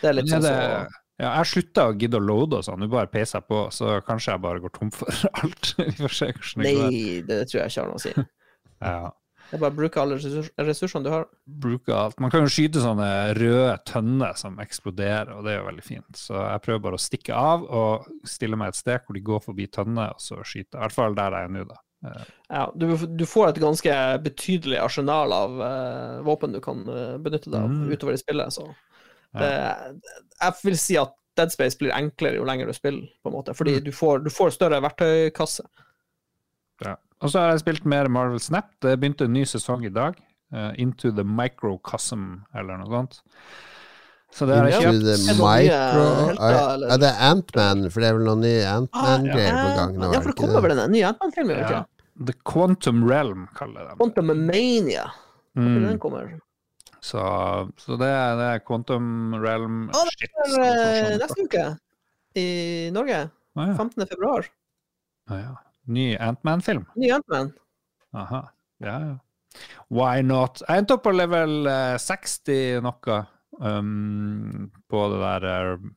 [0.00, 0.52] Det er litt sånn så
[1.20, 2.78] ja, jeg slutta å gidde å loade og sånn.
[2.80, 5.10] Nå bare peiser jeg på, så kanskje jeg bare går tom for
[5.42, 5.74] alt.
[5.76, 6.86] Vi får se hvordan det går.
[6.86, 8.14] Nei, det tror jeg ikke har noe å si.
[8.82, 9.10] Ja,
[9.52, 10.16] Det er bare å bruke alle
[10.64, 11.26] ressursene du har.
[11.44, 12.16] Bruke alt.
[12.24, 16.08] Man kan jo skyte sånne røde tønner som eksploderer, og det er jo veldig fint.
[16.16, 19.42] Så jeg prøver bare å stikke av og stille meg et sted hvor de går
[19.44, 20.78] forbi tønner, og så skyte.
[20.78, 21.76] I hvert fall der jeg er nå, da.
[22.08, 27.18] Eh, Ja, du, du får et ganske betydelig arsenal av uh, våpen du kan eh,
[27.22, 27.92] benytte deg av Mm.
[27.92, 28.56] utover i spillet.
[28.56, 28.66] Så
[29.36, 29.52] det,
[30.40, 33.54] jeg vil si at Dead Space blir enklere jo lenger du spiller, på en måte.
[33.56, 33.84] Fordi Mm.
[33.84, 35.68] du, får, du får større verktøykasse.
[36.84, 36.96] Ja.
[37.22, 38.72] Og så har jeg spilt mer Marvel Snap.
[38.82, 40.16] Det begynte en ny sesong i dag.
[40.52, 43.20] Uh, Into the Microcosm, eller noe sånt.
[44.32, 44.90] Så det har jeg Ja.
[44.90, 45.26] Into kjøpt.
[45.26, 49.58] the micro helter, Ja, det er Antman, for det er vel noen nye Ah, Antman-greier
[49.58, 50.12] på gang nå?
[50.14, 51.82] ja, for det kommer vel en ny Ant-Man-film, Ja.
[52.26, 53.96] The Quantum Realm, kaller jeg det.
[53.98, 55.04] Quantum Mania.
[55.56, 55.82] Mm.
[55.86, 56.40] den kommer.
[57.02, 57.20] Så,
[57.76, 60.30] så det, er, det er Quantum Realm Å, det Shit.
[60.46, 61.64] er eh, neste uke
[62.36, 62.46] i
[62.94, 63.30] Norge.
[63.56, 63.74] Ah, ja.
[63.76, 64.06] 15.
[64.06, 64.46] februar.
[65.28, 65.52] Ah, ja.
[65.86, 66.84] Ny Antman-film.
[66.96, 67.52] Ny Ant-Man.
[68.14, 68.42] Aha.
[68.82, 69.16] Ja, ja.
[69.92, 70.62] Why not?
[70.68, 73.18] Jeg endte opp på level eh, 60 noe
[73.60, 75.90] um, på det der uh,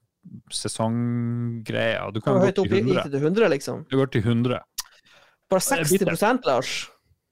[0.52, 2.10] sesonggreia.
[2.12, 3.04] Du kan gå til gikk 100.
[3.06, 3.86] det til 100, liksom?
[3.92, 4.60] Du går til 100.
[5.50, 6.74] Bare Det er 60 Lars.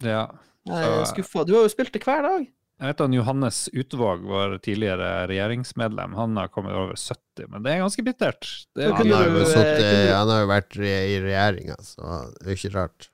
[0.04, 0.28] Ja.
[0.70, 1.44] Jeg er Så- skuffa.
[1.44, 2.48] Du har jo spilt det hver dag.
[2.84, 7.72] Jeg vet at Johannes Utvåg, vår tidligere regjeringsmedlem, han har kommet over 70, men det
[7.72, 8.50] er ganske bittert.
[8.76, 10.92] Det er Han har, du, jo eh, du- han har jo vært i,
[11.24, 13.08] regjeringa, så det er jo ikke rart.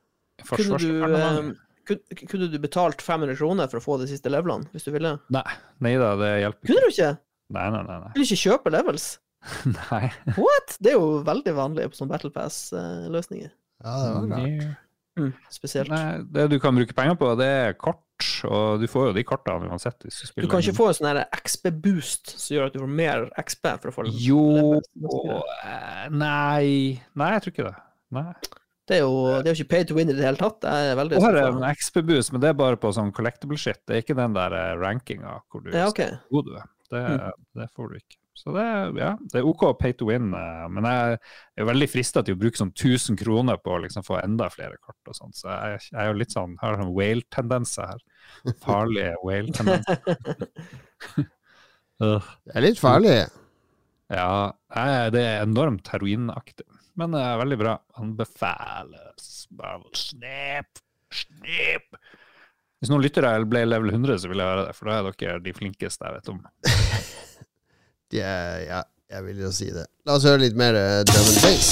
[0.49, 1.51] Kunne du, eh,
[1.85, 5.13] kunne, kunne du betalt 500 kroner for å få de siste levelene, hvis du ville?
[5.37, 5.45] Nei,
[5.85, 6.73] nei da, det hjelper ikke.
[6.73, 7.11] Kunne du ikke?
[7.59, 7.99] Nei, nei, nei.
[8.07, 8.11] nei.
[8.17, 9.07] Vil du ikke kjøpe levels?
[9.91, 10.03] nei.
[10.33, 10.77] What?
[10.81, 13.53] Det er jo veldig vanlig på sånne Battle Pass-løsninger.
[13.85, 14.69] Ja, det var rart.
[15.19, 15.89] Mm, spesielt.
[15.93, 18.01] Nei, det du kan bruke penger på, det er kort,
[18.49, 19.99] og du får jo de kortene uansett.
[20.03, 22.93] hvis du Du kan ikke få en sånn her XP-boost som gjør at du får
[22.99, 24.43] mer XP for å få Jo
[25.63, 26.99] eh, Nei.
[27.19, 27.75] Nei, jeg tror ikke det.
[28.19, 28.31] Nei.
[28.89, 30.61] Det er jo det er jo ikke pay to win i det hele tatt.
[30.63, 31.73] Det er veldig Her er en skuffa.
[31.77, 33.77] XP-boost, men det er bare på sånn collectible shit.
[33.85, 36.15] Det er ikke den der eh, rankinga hvor du Ja, okay.
[36.33, 36.65] god du er.
[36.89, 37.31] Det, Mm.
[37.59, 38.15] det får du ikke.
[38.39, 38.63] Så det,
[38.97, 41.17] ja, det er OK pay to win, eh, men jeg
[41.59, 44.77] er veldig frista til å bruke sånn 1000 kroner på å liksom få enda flere
[44.81, 47.99] kort og sånn, så jeg, jeg er jo litt sånn, har sånn whale-tendenser her.
[48.63, 50.01] Farlige whale-tendenser.
[52.07, 52.27] Ugh.
[52.47, 53.15] Det er litt farlig.
[54.09, 54.51] Ja,
[55.13, 56.65] det er enormt heroinaktig,
[56.97, 57.79] men det er veldig bra.
[58.01, 59.33] Anbefales.
[59.53, 60.79] Bare Snep!
[61.13, 61.99] snap.
[62.79, 65.43] Hvis noen lyttere ble level 100, så vil jeg høre det, for da er dere
[65.43, 66.39] de flinkeste jeg vet om.
[68.09, 69.85] De er, ja, jeg vil jo si det.
[70.07, 71.69] La oss høre litt mer uh, drum and bass.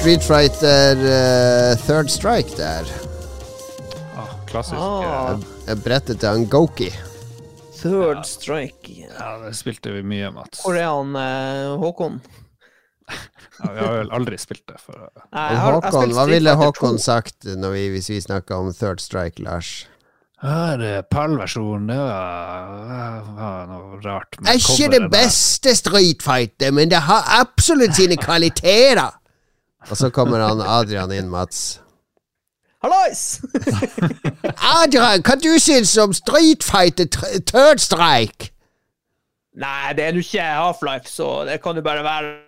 [0.00, 2.86] Street Fighter uh, Third Strike der.
[4.16, 4.76] Ah, klassisk.
[4.80, 5.36] Ah.
[5.68, 6.88] Eh, Brettet til han Goki.
[7.80, 8.94] Third strike.
[9.06, 10.62] Ja, det spilte vi mye, Mats.
[10.64, 12.16] Hvor er han uh, Håkon?
[13.60, 14.80] Ja, vi har vel aldri spilt det.
[14.80, 14.96] For,
[15.36, 17.04] Nei, har- Håkon, hva ville Håkon 2.
[17.04, 19.84] sagt når vi, hvis vi snakka om Third Strike, Lars?
[20.40, 21.92] Her er PAL-versjonen.
[21.92, 24.40] Det var, noe rart.
[24.40, 29.18] med Er ikke det beste Street Fighter, men det har absolutt sine kvaliteter!
[29.88, 31.80] Og så kommer han Adrian inn, Mats.
[32.84, 33.40] Hallois!
[34.80, 37.08] Adrian, hva du syns om Street Fighter
[37.48, 38.52] Third Strike?
[39.60, 42.38] Nei, det er nå ikke Half-Life, så det kan jo bare være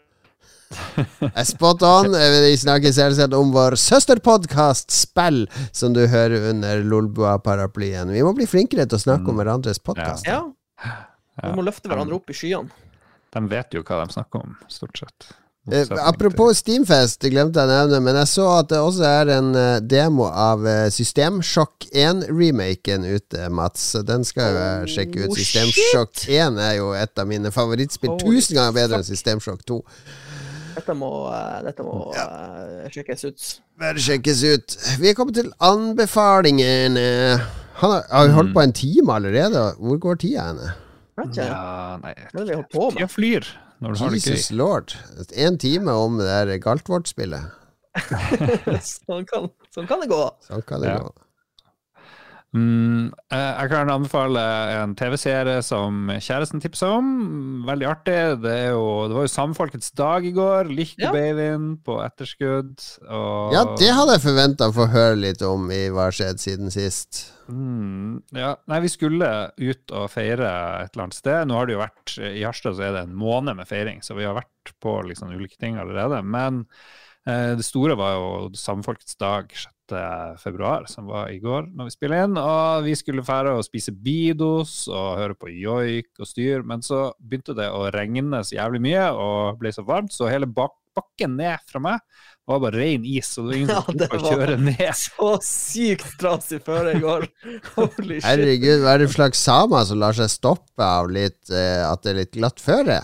[1.45, 2.15] Spot on.
[2.17, 5.45] Vi snakker selvsagt om vår søsterpodkast Spill,
[5.77, 8.15] som du hører under Lolbua-paraplyen.
[8.15, 10.25] Vi må bli flinkere til å snakke om hverandres podkast.
[10.25, 10.47] Ja.
[11.43, 12.73] Vi må løfte hverandre opp i skyene.
[13.33, 15.29] De vet jo hva de snakker om, stort sett.
[15.71, 19.31] Eh, apropos Steamfest, det glemte jeg å nevne, men jeg så at det også er
[19.37, 23.85] en eh, demo av eh, Systemsjokk 1-remaken ute, Mats.
[23.93, 25.31] Så Den skal jeg sjekke ut.
[25.31, 28.19] Oh, Systemsjokk 1 er jo et av mine favorittspill.
[28.25, 29.81] Tusen ganger bedre enn Systemsjokk 2.
[30.73, 33.49] Dette må, eh, dette må eh, sjekkes ut.
[33.79, 34.79] Bare sjekkes ut.
[34.99, 37.11] Vi er kommet til anbefalingene.
[37.79, 39.69] Han har, har holdt på en time allerede.
[39.79, 40.75] Hvor går tida henne?
[41.37, 42.99] Ja, nei Hva er det vi holder på med?
[42.99, 44.31] Tida flyr når du har det gøy.
[44.37, 44.95] Jesus lord.
[45.47, 47.51] En time om det der Galtvort-spillet.
[48.87, 50.23] sånn, kan, sånn kan det gå.
[50.49, 50.99] Sånn kan det Ja.
[51.03, 51.13] gå.
[52.53, 54.41] Mm, eh, jeg kan anbefale
[54.77, 57.07] en TV-serie som kjæresten tipsa om.
[57.65, 58.17] Veldig artig.
[58.43, 60.69] Det, er jo, det var jo Samfolkets dag i går.
[60.69, 61.13] Likte Ja.
[61.17, 62.75] babyen på etterskudd.
[63.09, 66.43] Og, Ja, det hadde jeg forventa å få høre litt om i Hva har skjedd
[66.45, 67.33] siden sist.
[67.49, 68.55] Mm, ja.
[68.69, 70.53] Nei, vi skulle ut og feire
[70.85, 71.49] et eller annet sted.
[71.49, 74.15] Nå har det jo vært I Harstad så er det en måned med feiring, så
[74.15, 76.21] vi har vært på liksom ulike ting allerede.
[76.23, 76.67] Men
[77.23, 79.93] det store var jo Samfolkets dag 6.
[80.43, 82.35] februar, som var i går når vi spiller inn.
[82.41, 87.13] Og vi skulle fære og spise Bidos og høre på joik og styr, men så
[87.21, 91.39] begynte det å regne så jævlig mye og ble så varmt, så hele bak bakken
[91.39, 92.03] ned fra meg
[92.49, 94.85] var bare ren is, så det var ingen Ja, som det turte å kjøre ned.
[95.03, 97.27] Så sykt trasig føre i går.
[97.77, 98.27] Holy shit.
[98.27, 102.15] Herregud, hva er det slags samer som lar seg stoppe av litt eh, at det
[102.15, 103.01] er litt glatt føre?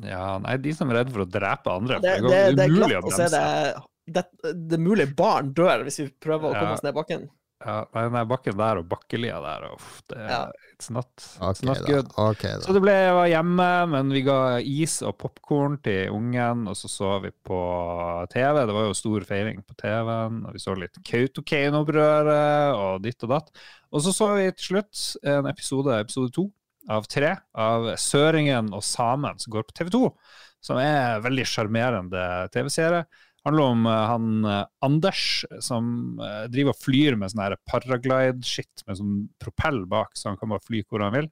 [0.00, 2.00] Ja, nei, de som er redde for å drepe andre.
[2.00, 3.44] Det, det, det, det er umulig glatt å å se bremse.
[3.44, 3.82] det.
[4.16, 4.24] Det,
[4.68, 6.58] det er mulig barn dør hvis vi prøver å Ja.
[6.64, 7.28] komme oss ned bakken.
[7.62, 10.38] Ja, nei, der bakken der og bakkelia der, uff, det er Ja.
[10.74, 12.24] it's not, it's okay, not da.
[12.32, 12.64] Okay, da.
[12.64, 16.74] Så det ble jeg var hjemme, men vi ga is og popkorn til ungen, og
[16.74, 17.60] så så vi på
[18.34, 18.66] TV.
[18.66, 23.30] Det var jo stor feiring på TV-en, og vi så litt Kautokeino-opprøret og ditt og
[23.36, 23.52] datt.
[23.92, 26.48] Og så så vi til slutt en episode, episode to
[26.90, 30.02] av tre, av Søringen og samen som går på TV 2,
[30.62, 32.24] som er en veldig sjarmerende
[32.54, 33.04] TV-serie.
[33.44, 38.98] handler om eh, han eh, Anders som eh, driver og flyr med sånn paraglide-shit med
[38.98, 41.28] sånn propell bak, så han kan bare fly hvor han vil.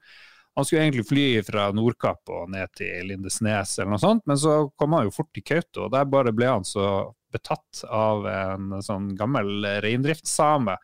[0.59, 4.64] Han skulle egentlig fly fra Nordkapp og ned til Lindesnes eller noe sånt, men så
[4.76, 8.80] kom han jo fort til Kautokeino, og der bare ble han så betatt av en
[8.82, 10.74] sånn gammel reindriftssame.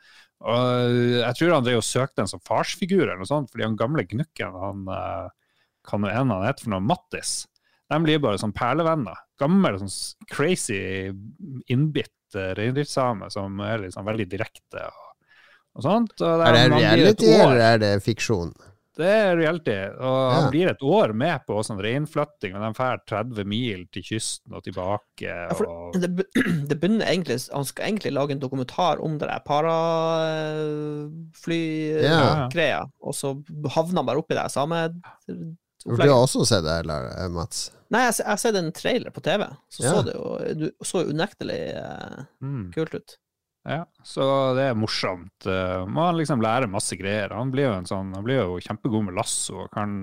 [0.45, 3.79] Og jeg tror han drev og søkte en som farsfigur eller noe sånt, fordi han
[3.79, 5.29] gamle gnukken, han eh,
[5.87, 7.39] kan jo en han heter for noe, Mattis,
[7.87, 9.19] de blir bare sånn perlevenner.
[9.41, 9.93] Gammel, sånn
[10.33, 11.09] crazy,
[11.73, 15.11] innbitt eh, reindriftssame som er liksom veldig direkte og,
[15.79, 16.17] og sånt.
[16.21, 18.53] Og det er, er det reality, eller er det fiksjon?
[18.97, 19.75] Det er reality.
[20.01, 20.31] Og Ja.
[20.41, 24.55] han blir et år med på sånn reinflytting, men de drar 30 mil til kysten
[24.57, 25.29] og tilbake.
[25.29, 26.09] Ja, for det,
[26.71, 29.43] det begynner egentlig Han skal egentlig lage en dokumentar om det der
[31.47, 33.35] parafly-greia, og så
[33.75, 34.87] havner han bare oppi det samme
[35.87, 37.69] du har også sett det, eller, eh, Mats?
[37.95, 39.93] Nei, jeg, jeg har sett en trailer på TV, så Ja.
[39.93, 43.15] så det jo du, så jo unektelig uh, mm, kult ut.
[43.67, 45.47] Ja, så det er morsomt.
[45.47, 47.35] Man må liksom lærer masse greier.
[47.35, 49.97] Han blir jo, sånn, han blir jo kjempegod med lasso og kan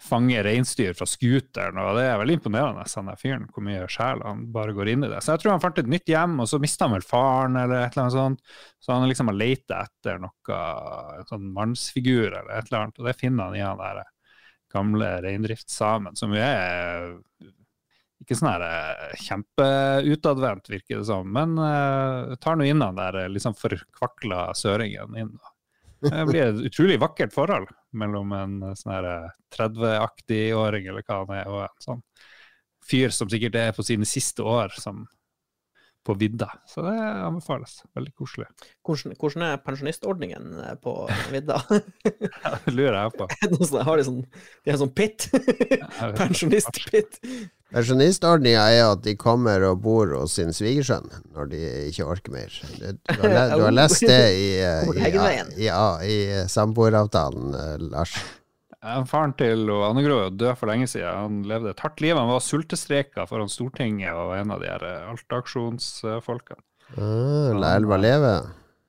[0.00, 4.22] fange reinsdyr fra scooteren, og det er veldig imponerende, han der fyren, hvor mye sjel
[4.24, 5.18] han bare går inn i det.
[5.20, 7.82] Så jeg tror han fant et nytt hjem, og så mista han vel faren, eller
[7.82, 8.54] et eller annet sånt.
[8.80, 10.60] Så han liksom har leita etter noe,
[11.18, 14.02] en sånn mannsfigur eller et eller annet, og det finner han i han der
[14.72, 17.10] gamle reindriftssamen, som jo er
[18.20, 23.22] ikke sånn her eh, kjempeutadvendt, virker det som, men uh, tar nå inn den der
[23.22, 25.32] eh, liksom forkvakla søringen inn.
[25.36, 25.54] da.
[26.00, 31.22] Det blir et utrolig vakkert forhold mellom en sånn her eh, 30-aktig åring, eller hva
[31.22, 32.04] han er, og en sånn
[32.90, 35.04] fyr som sikkert er på sine siste år som
[36.04, 36.48] på vidda.
[36.66, 37.82] Så det anbefales.
[37.96, 38.46] Veldig koselig.
[38.88, 40.94] Hvordan, hvordan er pensjonistordningen på
[41.32, 41.60] vidda?
[42.64, 43.28] Det lurer jeg på.
[43.42, 45.28] Det sånt- har de sånn De har sånn pit?
[46.16, 47.20] Pensjonist-pit?
[47.70, 51.06] Pensjonistordninga er at de kommer og bor hos sin svigersønn
[51.36, 51.60] når de
[51.90, 52.56] ikke orker mer.
[52.80, 52.88] Du,
[53.22, 55.70] har du har lest det i, eh, i, i, i,
[56.10, 58.16] i samboeravtalen, eh, Lars.
[58.80, 61.12] Faren til Anne Grå døde for lenge siden.
[61.12, 62.16] Han levde et hardt liv.
[62.16, 66.62] Han var sultestreika foran Stortinget og en av de her eh, Alta-aksjonsfolkene.
[66.96, 68.32] Ah, La elva leve.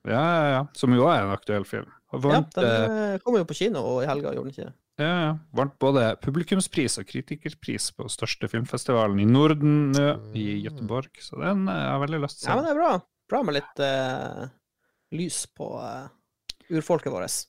[0.08, 0.62] Ja, ja, ja.
[0.74, 1.90] Som jo er en aktuell film.
[2.12, 4.74] Vant, Ja, den eh, eh, kom jo på kino i helga, gjorde den ikke det?
[5.00, 5.30] Ja, ja.
[5.56, 9.94] vant både publikumspris og kritikerpris på største filmfestivalen i Norden
[10.36, 11.08] i Göteborg.
[11.22, 12.92] Så den har jeg veldig lyst til Ja, men det er bra.
[13.32, 14.44] Bra med litt uh,
[15.16, 16.10] lys på uh,
[16.68, 17.40] urfolket vårt.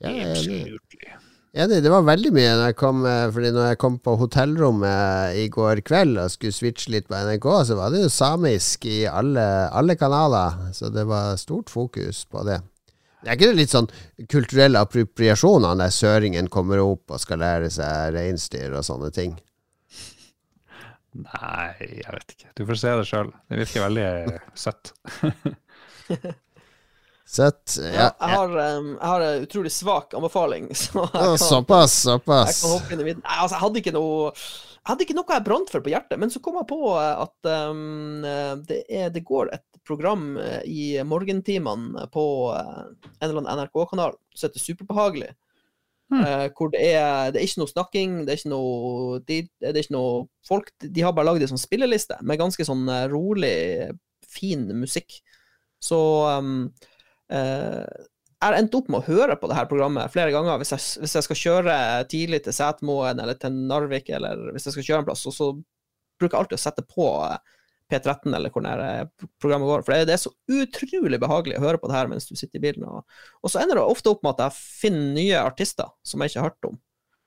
[0.00, 1.80] Ja, er enig.
[1.82, 3.00] Det var veldig mye når jeg kom
[3.34, 7.48] Fordi når jeg kom på hotellrommet i går kveld og skulle switche litt på NRK,
[7.66, 9.44] så var det jo samisk i alle,
[9.74, 10.70] alle kanaler.
[10.76, 12.60] Så det var stort fokus på det.
[13.20, 13.88] Det er ikke det litt sånn
[14.32, 19.34] kulturell appropriasjon av når søringen kommer opp og skal lære seg reinsdyr og sånne ting?
[21.20, 22.52] Nei, jeg vet ikke.
[22.56, 23.32] Du får se det sjøl.
[23.50, 24.92] Det virker veldig søtt.
[27.30, 27.76] Søtt.
[27.78, 31.28] Ja, Ja, jeg, har, um, jeg har en utrolig svak anbefaling, så jeg ja.
[31.28, 32.62] kan, Såpass, jeg såpass.
[32.64, 33.22] kan hoppe inn i midten.
[33.26, 34.32] Nei, altså, jeg hadde ikke noe
[34.80, 37.22] jeg hadde ikke noe jeg brant for på hjertet, men så kom jeg på eh,
[37.22, 37.82] at eh,
[38.66, 42.24] det, er, det går et program eh, i morgentimene på
[42.54, 42.82] eh,
[43.18, 45.32] en eller annen NRK-kanal som heter Superbehagelig.
[46.10, 49.70] Eh, hvor det er, det er ikke noe snakking, det er ikke noe, de, det
[49.70, 50.72] er ikke noe folk.
[50.82, 53.52] De har bare lagd en sånn spilleliste med ganske sånn rolig,
[54.30, 55.20] fin musikk.
[55.82, 55.98] Så
[56.38, 56.66] um,
[57.32, 57.86] uh,
[58.40, 60.84] jeg har endt opp med å høre på det her programmet flere ganger hvis jeg,
[61.02, 61.74] hvis jeg skal kjøre
[62.08, 65.48] tidlig til Setermoen eller til Narvik, eller hvis jeg skal kjøre en plass, og så
[66.20, 67.58] bruker jeg alltid å sette på eh,
[67.90, 68.90] P13 eller hvor det
[69.42, 69.82] programmet går.
[69.86, 72.60] For det, det er så utrolig behagelig å høre på det her mens du sitter
[72.60, 72.86] i bilen.
[72.86, 73.02] Og,
[73.42, 76.44] og så ender det ofte opp med at jeg finner nye artister som jeg ikke
[76.44, 76.78] har hørt om.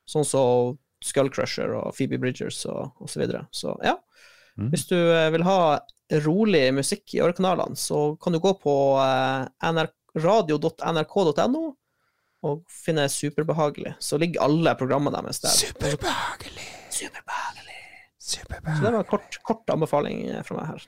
[0.10, 3.14] Sånn som Skullcrusher og Phoebe Bridgers og, osv.
[3.14, 3.46] så videre.
[3.52, 3.98] Så ja,
[4.54, 4.68] Mm.
[4.70, 5.80] hvis du eh, vil ha
[6.22, 9.80] rolig musikk i ørekanalene, så kan du gå på eh,
[10.22, 11.64] radio.nrk.no
[12.44, 13.96] og finne Superbehagelig.
[13.98, 15.56] Så ligger alle programmene deres der.
[15.58, 16.68] Superbehagelig.
[16.94, 17.43] Superbehagelig.
[18.42, 20.82] Så det var en kort, kort anbefaling eh, fra meg her.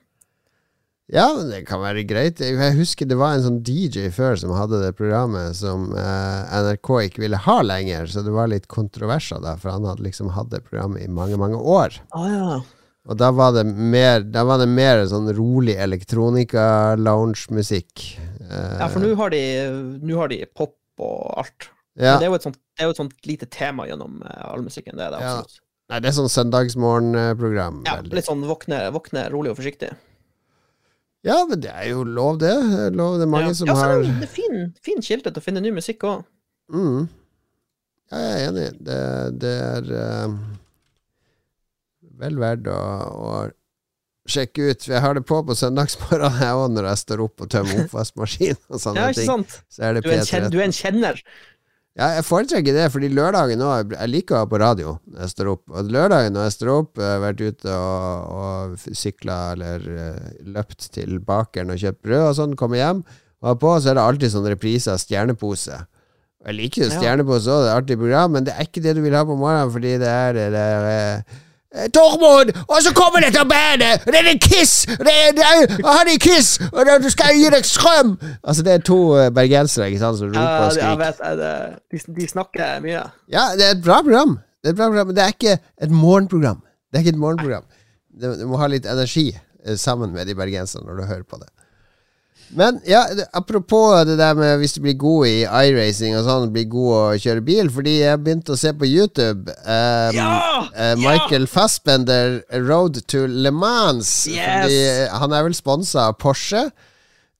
[1.13, 2.39] Ja, det kan være greit.
[2.41, 6.89] Jeg husker det var en sånn DJ før som hadde det programmet som eh, NRK
[7.11, 10.49] ikke ville ha lenger, så det var litt kontroverser da, for han hadde liksom hatt
[10.53, 11.89] det programmet i mange, mange år.
[12.17, 12.57] Ah, ja.
[13.05, 18.17] Og da var det mer, da var det mer sånn rolig elektronika-lounge-musikk.
[18.49, 20.73] Eh, ja, for nå har, har de pop
[21.05, 21.67] og alt.
[21.99, 22.15] ja.
[22.15, 24.41] Men det er jo et sånt, det er jo et sånt lite tema gjennom eh,
[24.49, 24.97] all musikken.
[24.97, 25.61] Det er det Ja, absolutt.
[25.89, 27.83] Nei, det er sånn søndagsmorgen-program.
[27.85, 28.13] Ja, veldig.
[28.17, 29.91] litt sånn våkne, våkne rolig og forsiktig.
[31.25, 32.53] Ja, men det er jo lov, det.
[32.93, 33.57] Lov, det er mange ja.
[33.57, 36.03] som ja, så har det- det er fin, fin kilde til å finne ny musikk
[36.09, 36.25] òg.
[36.73, 37.07] mm.
[38.11, 38.65] Ja, jeg er enig.
[38.85, 38.97] Det,
[39.41, 40.33] det er eh,
[42.21, 43.31] vel verdt å, å
[44.29, 44.85] sjekke ut.
[44.89, 48.61] Jeg har det på på søndagsmorgenen jeg òg, når jeg står opp og tømmer oppvaskmaskinen
[48.69, 49.31] og sånne Ja, ikke ting.
[49.33, 49.57] sant?
[49.73, 51.21] Så er det Du er, en du er en kjenner.
[51.95, 55.31] Ja, jeg foretrekker det, fordi lørdagen nå Jeg liker å ha på radio når jeg
[55.31, 55.63] står opp.
[55.71, 60.25] Og lørdagen når jeg står opp, jeg har vært ute og, og sykla eller eh,
[60.57, 62.99] løpt til bakeren og kjøpt brød og sånn, kommer hjem,
[63.39, 65.79] og har på, så er det alltid sånn reprise av Stjernepose.
[66.45, 69.01] Jeg liker jo Stjernepose òg, det er artig program, men det er ikke det du
[69.05, 71.39] vil ha på morgenen, fordi det er det der eh,
[71.93, 72.51] Tormod!
[72.67, 74.05] Og så kommer dette bandet!
[74.07, 74.73] Det er en Kiss!
[74.87, 76.55] Det er, det er, han er Kiss!
[76.71, 78.15] Og det, du skal gi deg strøm!
[78.43, 81.35] Altså, det er to eh, bergensere ikke sant, som roper og skriker.
[81.41, 83.03] det- de, de snakker mye.
[83.31, 84.37] Ja, det er et bra program.
[84.63, 86.61] Det er et bra program, Men det er ikke et morgenprogram.
[86.91, 87.63] Det er ikke et morgenprogram.
[88.21, 89.27] Du, du må ha litt energi
[89.65, 91.49] eh, sammen med de bergenserne når du hører på det.
[92.53, 93.01] Men ja,
[93.33, 97.19] apropos det der med hvis du blir god i iRacing og sånn, blir god å
[97.19, 100.33] kjøre bil, fordi jeg begynte å se på YouTube um, Ja!
[100.75, 104.11] eh, Michael Fassbender Road to Le Mans.
[104.29, 104.65] Yes!
[104.67, 104.81] Fordi
[105.23, 106.67] han er vel sponsa av Porsche.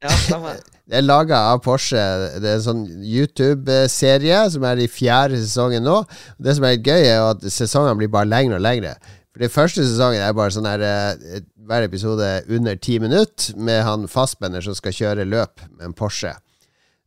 [0.03, 0.57] Ja, stemmer.
[0.85, 2.01] Det er laga av Porsche.
[2.37, 5.95] Det er en sånn YouTube-serie som er i fjerde sesongen nå.
[6.37, 8.91] Det som er gøy, er at sesongene blir bare lengre og lengre.
[9.35, 13.81] For Den første sesongen er bare sånn her eh, hver episode under ti minutter, med
[13.83, 16.31] han fastbender som skal kjøre løp med en Porsche.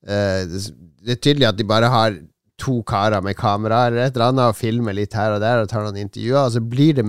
[0.04, 0.60] Eh, det
[0.98, 2.16] det er tydelig at de bare har
[2.60, 5.70] to karer med kamera eller et eller annet og filmer litt her og der og
[5.70, 7.04] tar noen intervjuer, og så blir det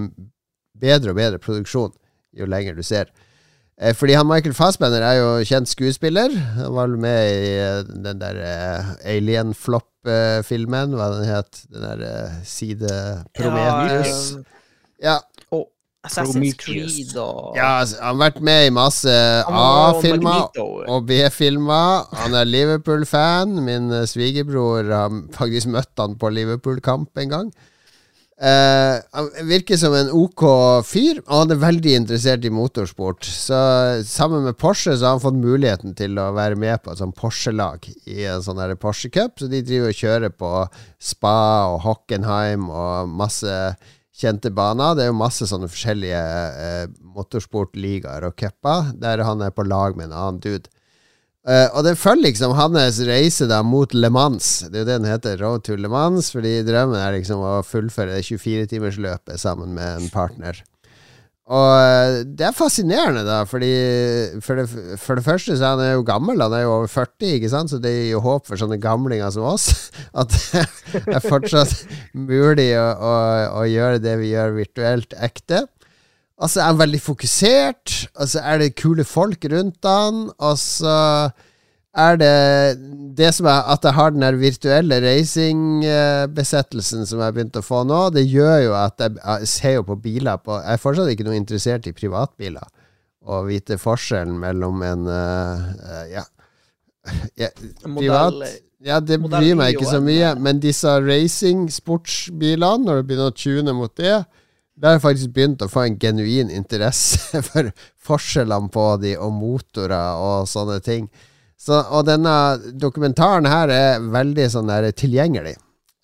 [0.80, 1.92] bedre og bedre produksjon
[2.40, 3.10] jo lenger du ser.
[3.76, 6.32] Eh, Fordi han Michael Fassbender er jo kjent skuespiller.
[6.62, 8.40] Han var vel med i den der
[9.04, 11.66] Alien Flop-filmen, hva den het.
[11.68, 12.94] Den der eh, side
[13.36, 14.38] Prometheus.
[14.38, 14.59] Ja,
[15.04, 15.20] Ja,
[15.56, 15.68] og
[16.08, 16.94] Assassin's Prometheus.
[16.96, 19.16] Creed og ja, altså, han har vært med i masse
[19.48, 20.68] var A-filmer Magneto.
[20.88, 22.06] og B-filmer.
[22.22, 23.58] Han er Liverpool-fan.
[23.66, 27.52] Min eh, svigerbror har faktisk møtt han på Liverpool-kamp en gang.
[28.40, 30.46] Eh, han virker som en ok
[30.88, 33.28] fyr, og han er veldig interessert i motorsport.
[33.28, 33.60] Så
[34.08, 37.20] sammen med Porsche så har han fått muligheten til å være med på et sånt
[37.20, 39.36] Porsche-lag i en sånn her Porsche Cup.
[39.36, 40.54] Så de driver og kjører på
[41.12, 41.40] Spa
[41.74, 43.52] og Hockenheim og masse
[44.16, 44.96] kjente baner.
[44.98, 46.20] Det er jo masse sånne forskjellige
[46.66, 46.84] eh,
[47.16, 50.72] motorsportligaer og cuper der han er på lag med en annen dude.
[51.48, 54.48] Uh, og det følger liksom hans reise da mot Le Mans.
[54.68, 57.54] Det er jo det den heter, Road to Le Mans, fordi drømmen er liksom å
[57.66, 60.60] fullføre det 24-timersløpet sammen med en partner.
[61.50, 63.72] Og uh, det er fascinerende, da, fordi
[64.46, 64.68] for det,
[65.02, 67.74] for det, første så er han jo gammel, han er jo over 40, ikke sant,
[67.74, 69.90] så det gir jo håp for sånne gamlinger som oss.
[70.22, 70.36] At
[70.94, 71.74] det er fortsatt
[72.14, 73.14] mulig å, å,
[73.64, 75.66] å gjøre det vi gjør virtuelt, ekte.
[76.40, 80.94] Altså er han veldig fokusert, og så er det kule folk rundt han, og så
[81.98, 82.34] er det
[83.20, 87.66] det som er at jeg har den der virtuelle racingbesettelsen som jeg har begynt å
[87.66, 90.84] få nå, det gjør jo at jeg, jeg ser jo på biler på Jeg er
[90.84, 92.68] fortsatt ikke noe interessert i privatbiler.
[93.30, 96.24] Å vite forskjellen mellom en uh, ja,
[97.38, 97.50] ja,
[97.84, 98.40] privat
[98.80, 103.74] Ja, det bryr meg ikke så mye, men disse racing-sportsbilene, når du begynner å tune
[103.76, 104.22] mot det,
[104.80, 107.74] der har jeg faktisk begynt å få en genuin interesse for
[108.08, 111.10] forskjellene på de, og motorer og sånne ting.
[111.60, 112.34] Så, og denne
[112.80, 115.58] dokumentaren her er veldig sånn der tilgjengelig.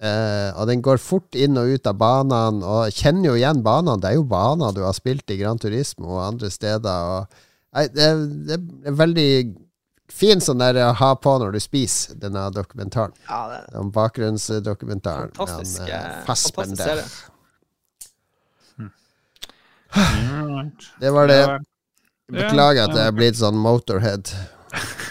[0.03, 4.01] Uh, og den går fort inn og ut av banene, og kjenner jo igjen banene.
[4.03, 7.13] Det er jo baner du har spilt i Gran Turismo og andre steder.
[7.13, 7.45] Og,
[7.77, 8.09] nei, det,
[8.49, 9.29] det, er veldig
[10.11, 13.15] fin sånn der å ha på når du spiser, denne dokumentaren.
[13.29, 15.31] Ja, det, den bakgrunnsdokumentaren.
[15.39, 17.07] Fantastisk, den, uh, fantastisk serie.
[20.99, 21.39] Det var det.
[22.27, 24.27] Beklager at jeg er blitt sånn motorhead.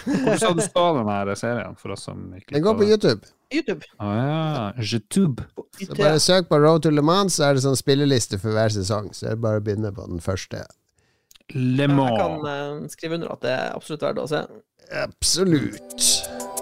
[0.05, 3.31] Hvor skal du stå den her serien, for oss som ikke Den går på YouTube.
[3.53, 3.85] YouTube.
[3.99, 4.71] Ah, ja.
[4.81, 5.43] YouTube.
[5.79, 8.73] Så bare søk på Road to Le Mans, så er det sånn spilleliste for hver
[8.73, 9.11] sesong.
[9.13, 10.65] Så det er bare å begynne på den første.
[11.53, 12.15] Le Mans.
[12.15, 14.45] Jeg kan uh, skrive under at det er absolutt verdt å se.
[15.05, 16.54] Absolutt.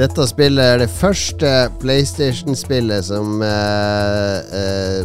[0.00, 1.48] Dette spillet er det første
[1.82, 5.02] PlayStation-spillet som eh, eh,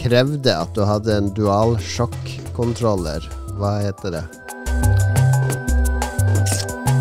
[0.00, 3.26] krevde at du hadde en dual sjokk-kontroller.
[3.58, 4.22] Hva heter det?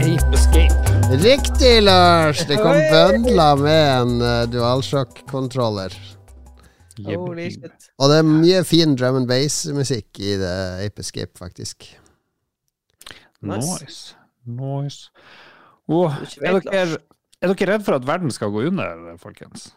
[0.04, 0.92] Ape Escape.
[1.24, 2.42] Riktig, Lars!
[2.50, 5.96] Det kom bøndla med en uh, DualShock-kontroller.
[7.08, 7.88] Holy shit.
[8.04, 10.58] Og det er mye fin drum and bass-musikk i det
[10.90, 11.88] Ape Escape, faktisk.
[13.40, 13.80] Nice.
[13.80, 14.18] Nice.
[14.44, 15.08] nice.
[15.88, 16.12] Oh,
[16.44, 17.00] er dere
[17.42, 19.70] er dere redd for at verden skal gå under, folkens?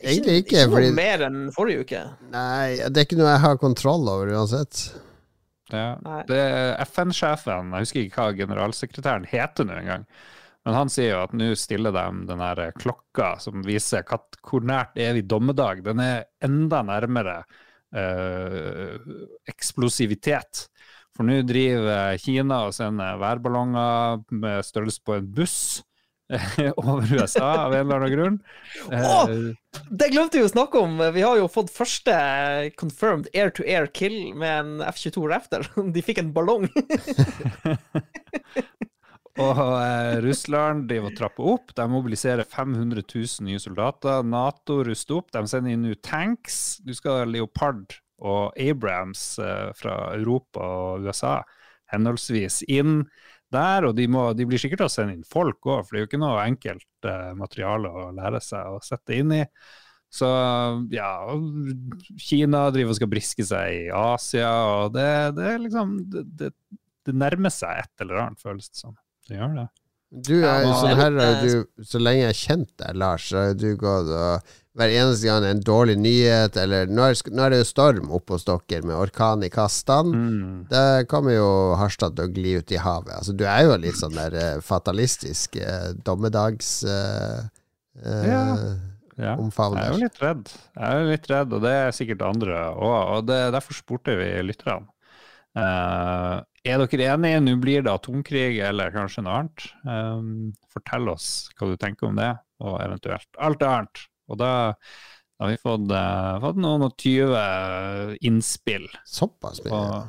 [0.00, 0.56] Egentlig ikke.
[0.56, 2.02] Ikke noe fordi, mer enn forrige uke.
[2.32, 4.82] nei, det er ikke noe jeg har kontroll over uansett.
[5.70, 5.94] Ja,
[6.26, 10.06] det er FN-sjefen, jeg husker ikke hva generalsekretæren heter nå engang,
[10.66, 14.98] men han sier jo at nå stiller de den her klokka som viser hvor nært
[15.00, 15.84] er vi dommedag.
[15.86, 17.38] Den er enda nærmere
[17.94, 18.98] eh,
[19.48, 20.66] eksplosivitet.
[21.20, 25.58] For nå driver Kina og sender værballonger med størrelse på en buss
[26.80, 28.38] over USA av en eller annen grunn.
[29.04, 29.28] Oh,
[30.00, 30.96] det glemte vi å snakke om!
[31.12, 32.16] Vi har jo fått første
[32.80, 35.68] confirmed air-to-air -air kill med en F-22 Rafter.
[35.92, 36.70] De fikk en ballong.
[39.44, 41.76] og eh, Russland driver og trapper opp.
[41.76, 44.24] De mobiliserer 500 000 nye soldater.
[44.24, 45.34] Nato ruster opp.
[45.36, 46.78] De sender inn nå tanks.
[46.80, 51.40] Du skal ha Leopard og Abrams eh, fra Europa og USA
[51.92, 53.02] henholdsvis inn
[53.52, 53.86] der.
[53.88, 56.10] Og de, må, de blir sikkert å sende inn folk òg, for det er jo
[56.10, 59.44] ikke noe enkelt eh, materiale å lære seg å sette inn i.
[60.10, 60.26] Så
[60.90, 61.10] ja,
[62.18, 66.50] Kina driver og skal briske seg i Asia, og det, det liksom det,
[67.06, 68.96] det, nærmer seg et eller annet, føles det som.
[69.28, 69.68] Det gjør det.
[70.10, 73.54] Du er jo sånn her, du, så lenge jeg har kjent deg, Lars, så har
[73.54, 77.60] du gått og hver eneste gang en dårlig nyhet, eller Nå er, nå er det
[77.60, 80.14] jo storm oppe hos dere med orkan i kastene.
[80.14, 80.58] Mm.
[80.70, 83.16] Det kommer jo Harstad til å gli ut i havet.
[83.18, 86.78] Altså, du er jo litt sånn der uh, fatalistisk eh, dommedags
[88.06, 88.44] Eh, ja.
[89.20, 89.34] ja.
[89.36, 90.48] Jeg er jo litt redd.
[90.76, 92.96] Jeg er jo litt redd, og det er sikkert andre òg.
[93.16, 94.88] Og det, derfor spurte vi lytterne.
[95.58, 96.36] Eh,
[96.70, 97.40] er dere enige?
[97.42, 99.64] Nå blir det atomkrig eller kanskje noe annet.
[99.86, 104.04] Um, fortell oss hva du tenker om det, og eventuelt alt annet.
[104.30, 104.52] Og da
[105.40, 107.40] har vi fått, uh, fått noen og tyve
[108.20, 108.86] innspill.
[109.08, 110.04] Såpass mye.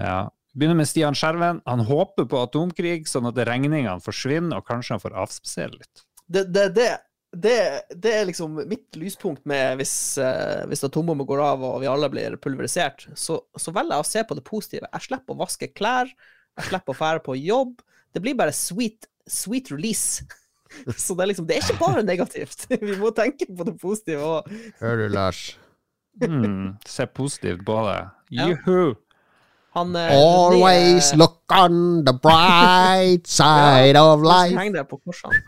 [0.00, 0.20] Ja.
[0.52, 1.62] Vi Begynner med Stian Skjerven.
[1.64, 6.04] Han håper på atomkrig, sånn at regningene forsvinner, og kanskje han får avspasere litt.
[6.28, 6.90] Det, det, det,
[7.32, 7.56] det,
[7.96, 12.10] det er liksom mitt lyspunkt med hvis, eh, hvis atombomber går av og vi alle
[12.12, 14.90] blir pulverisert, så, så velger jeg å se på det positive.
[14.92, 16.10] Jeg slipper å vaske klær,
[16.60, 17.78] jeg slipper å fære på jobb.
[18.12, 20.26] Det blir bare sweet, sweet release.
[20.96, 22.66] Så det er liksom Det er ikke bare negativt.
[22.80, 24.52] Vi må tenke på det positive òg.
[24.80, 25.42] Hører du, Lars?
[26.20, 27.98] Mm, se positivt på det.
[28.36, 28.94] Juhu!
[29.72, 34.58] Han eh, Always René- look on the bright side of Han life.
[34.60, 35.40] henger det på korsene.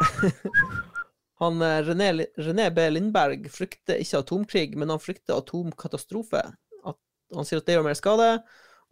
[1.42, 2.90] Han eh, René, René B.
[2.90, 6.44] Lindberg frykter ikke atomkrig, men han frykter atomkatastrofe.
[6.86, 7.00] At,
[7.34, 8.28] han sier at det gjør mer skade.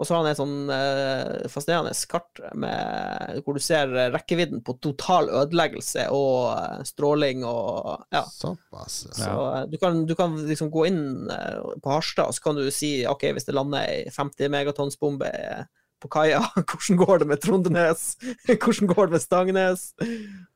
[0.01, 4.75] Og så har han et sånn eh, fascinerende kart med, hvor du ser rekkevidden på
[4.83, 8.25] total ødeleggelse og eh, stråling og Ja.
[8.27, 9.05] Såpass.
[9.15, 12.67] Så eh, du kan, du kan liksom gå inn på Harstad, og så kan du
[12.75, 15.63] si OK, hvis det lander ei 50 megatonsbombe eh,
[16.03, 18.09] på kaia, hvordan går det med Trondenes?
[18.49, 19.87] Hvordan går det med Stangnes?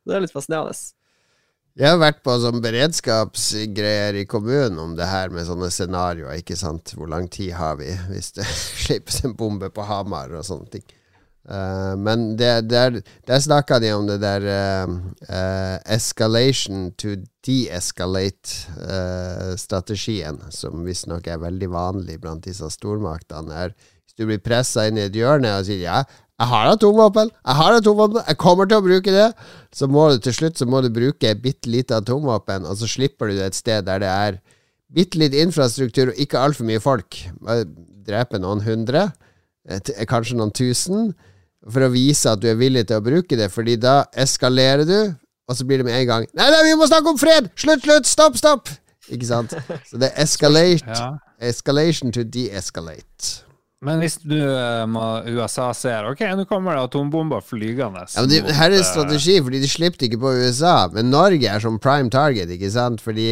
[0.06, 0.76] Det er litt fascinerende.
[1.76, 6.56] Jeg har vært på sånn beredskapsgreier i kommunen om det her med sånne scenarioer, ikke
[6.56, 6.94] sant.
[6.96, 8.46] Hvor lang tid har vi hvis det
[8.86, 10.86] slippes en bombe på Hamar og sånne ting.
[11.46, 12.96] Uh, men det, der,
[13.28, 14.88] der snakka de om det der uh,
[15.28, 17.14] uh, escalation to
[17.46, 23.52] de-escalate-strategien, som visstnok er veldig vanlig blant disse stormaktene.
[23.54, 26.02] er Hvis du blir pressa inn i et hjørne og sier ja,
[26.36, 29.28] jeg har atomvåpen, jeg har atomvåpen, jeg kommer til å bruke det,
[29.72, 33.30] så må du til slutt så må du bruke bitte lite atomvåpen, og så slipper
[33.30, 34.36] du det et sted der det er
[34.92, 37.16] bitte litt infrastruktur og ikke altfor mye folk.
[38.06, 39.08] Drepe noen hundre,
[39.68, 41.14] eh, kanskje noen tusen,
[41.66, 45.00] for å vise at du er villig til å bruke det, fordi da eskalerer du,
[45.48, 47.48] og så blir det med en gang Nei, nei, vi må snakke om fred!
[47.56, 48.06] Slutt, slutt!
[48.10, 48.70] Stopp, stopp!
[49.08, 49.56] Ikke sant?
[49.88, 51.00] Så det er escalate,
[51.40, 53.45] escalation to de-escalate.
[53.86, 58.40] Men hvis du, eh, USA ser OK, nå kommer det atombomber flygende Ja, men det,
[58.56, 60.88] her er eh, strategi, fordi de slipper ikke på USA.
[60.94, 63.04] Men Norge er som prime target, ikke sant?
[63.04, 63.28] Fordi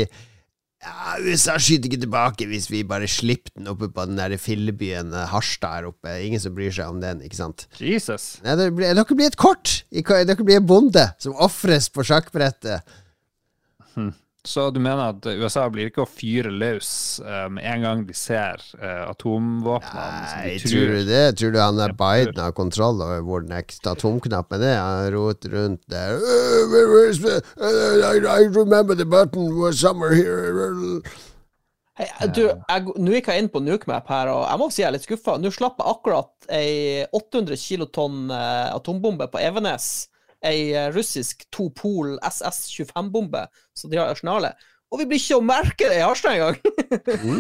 [0.84, 5.14] ja, USA skyter ikke tilbake hvis vi bare slipper den oppe på den der fillebyen
[5.16, 6.18] eh, Harstad her oppe.
[6.22, 7.66] Ingen som bryr seg om den, ikke sant?
[7.80, 8.36] Jesus.
[8.44, 9.80] Nei, det blir, dere blir et kort!
[9.90, 12.94] Dere blir en bonde som ofres på sjakkbrettet.
[14.44, 16.88] Så du mener at USA blir ikke å fyre løs
[17.24, 20.08] med um, en gang de ser uh, atomvåpnene?
[20.34, 21.22] Nei, de tror du det?
[21.40, 24.76] Tror du han der Biden har kontroll over hvor den ekte atomknappen er?
[24.82, 31.00] Han roter rundt der «Uh, the- uh, I, I remember the button was somewhere here.
[31.94, 34.88] Hei, du, jeg, nå gikk jeg inn på NukeMap her, og jeg må si jeg
[34.88, 35.36] er litt skuffa.
[35.38, 40.08] Nå slapp jeg akkurat ei 800 kilotonn eh, atombombe på Evenes.
[40.44, 43.46] Ei eh, russisk topol SS-25-bombe
[43.76, 44.70] som de har i arsenalet.
[44.92, 46.58] Og vi blir ikke å merke det i Harstad engang!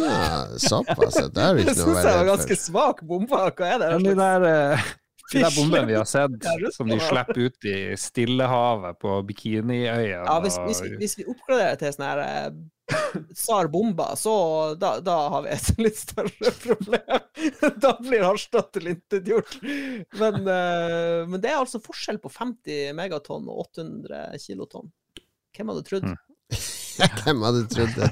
[0.00, 1.20] Ja, såpass.
[1.30, 3.42] Det er Det ikke noe å syns jeg var ganske svak bombe.
[3.54, 3.90] Hva er det?
[3.94, 4.88] Men de der, eh,
[5.32, 10.38] de der bombene vi har sett, som de slipper ut i Stillehavet på Bikiniøya Ja,
[10.44, 12.48] hvis, hvis, vi, hvis vi oppgraderer til sånn her eh,
[13.34, 14.34] SAR bomber, så
[14.80, 17.24] da, da har vi et litt større problem.
[17.84, 19.56] da blir Harstad tilintetgjort.
[20.20, 24.92] Men, eh, men det er altså forskjell på 50 megatonn og 800 kilotonn.
[25.54, 26.08] Hvem hadde trodd?
[26.10, 26.20] Mm.
[27.24, 28.10] Hvem hadde trodd det?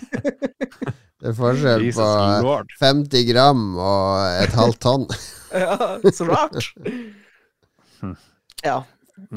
[1.23, 2.73] Det er forskjell Jesus på lord.
[2.81, 5.07] 50 gram og et halvt tonn.
[5.53, 5.77] Ja,
[6.17, 6.57] så rart.
[8.01, 8.15] Hm.
[8.65, 8.79] Ja.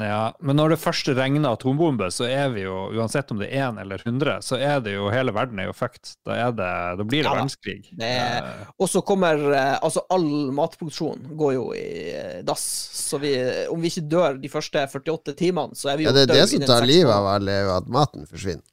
[0.00, 3.66] Ja, men når det først regner atombombe, så er vi jo, uansett om det er
[3.68, 6.14] én eller 100, så er det jo hele verden er jo fucked.
[6.26, 7.76] Da, er det, da blir det Ja verdenskrig.
[8.00, 10.24] Er- Eh, Og så kommer eh, Altså, all
[10.56, 11.84] matproduksjon går jo i
[12.16, 12.64] eh, dass.
[12.96, 13.34] Så vi,
[13.70, 16.32] om vi ikke dør de første 48 timene, så er vi jo Ja, det er
[16.34, 18.64] det som tar livet av alle, at maten forsvinner.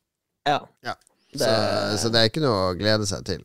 [0.47, 0.59] Ja.
[0.83, 0.95] Ja.
[1.33, 1.51] Det, Så,
[2.03, 3.39] så det er ikke noe å glede seg til.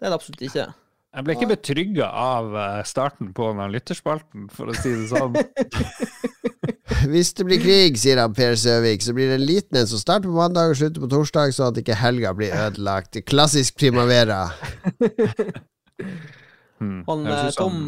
[0.00, 0.68] det er det absolutt ikke.
[1.10, 5.34] Jeg ble ikke betrygga av eh, starten på den lytterspalten, for å si det sånn.
[7.10, 9.98] Hvis det blir krig, sier han Per Søvik, så blir det en liten en som
[9.98, 13.18] starter på mandag og slutter på torsdag, sånn at ikke helga blir ødelagt.
[13.28, 14.44] Klassisk primavera.
[16.80, 17.02] Hmm.
[17.04, 17.80] Han, Tom sånn.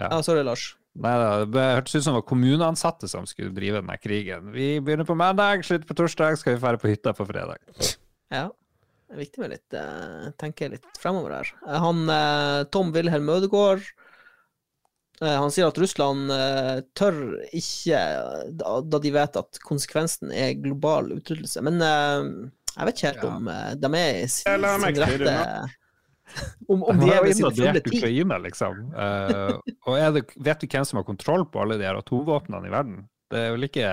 [0.00, 0.06] Ja.
[0.16, 0.77] Ah, sorry, Lars.
[0.98, 4.48] Nei da, det hørtes ut som det var kommuneansatte som skulle drive denne krigen.
[4.54, 7.62] Vi begynner på mandag, slutter på torsdag, skal vi dra på hytta på fredag.
[8.34, 8.48] Ja.
[9.08, 11.52] Det er viktig med litt uh, tenke litt fremover her.
[11.64, 13.86] Eh, Han uh, Tom Wilhelm Ødegaard
[15.22, 17.16] eh, han sier at Russland uh, tør
[17.56, 18.02] ikke,
[18.60, 21.62] da, da de vet at konsekvensen er global utryddelse.
[21.64, 22.28] Men eh,
[22.74, 23.32] jeg vet ikke helt Ja.
[23.38, 23.48] om
[23.86, 25.38] de er i sin, sin rette
[26.68, 27.94] Om, om De er ved sin fulle tid.
[27.98, 28.80] Ukraina, liksom.
[28.92, 29.56] Uh,
[29.88, 32.72] og er det, vet du hvem som har kontroll på alle de her atomvåpnene i
[32.72, 33.02] verden?
[33.32, 33.92] Det er vel ikke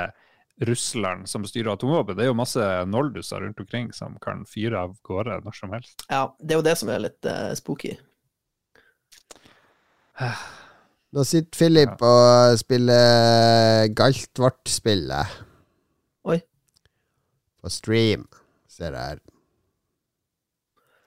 [0.67, 4.93] Russland som styrer atomvåpen, det er jo masse nolduser rundt omkring som kan fyre av
[5.03, 6.05] gårde når som helst.
[6.07, 7.95] Ja, det er jo det som er litt uh, spooky.
[11.15, 15.35] Nå sitter Philip og spiller Galtvort-spillet.
[16.31, 16.39] Oi.
[17.59, 18.23] På stream,
[18.71, 19.23] ser jeg her.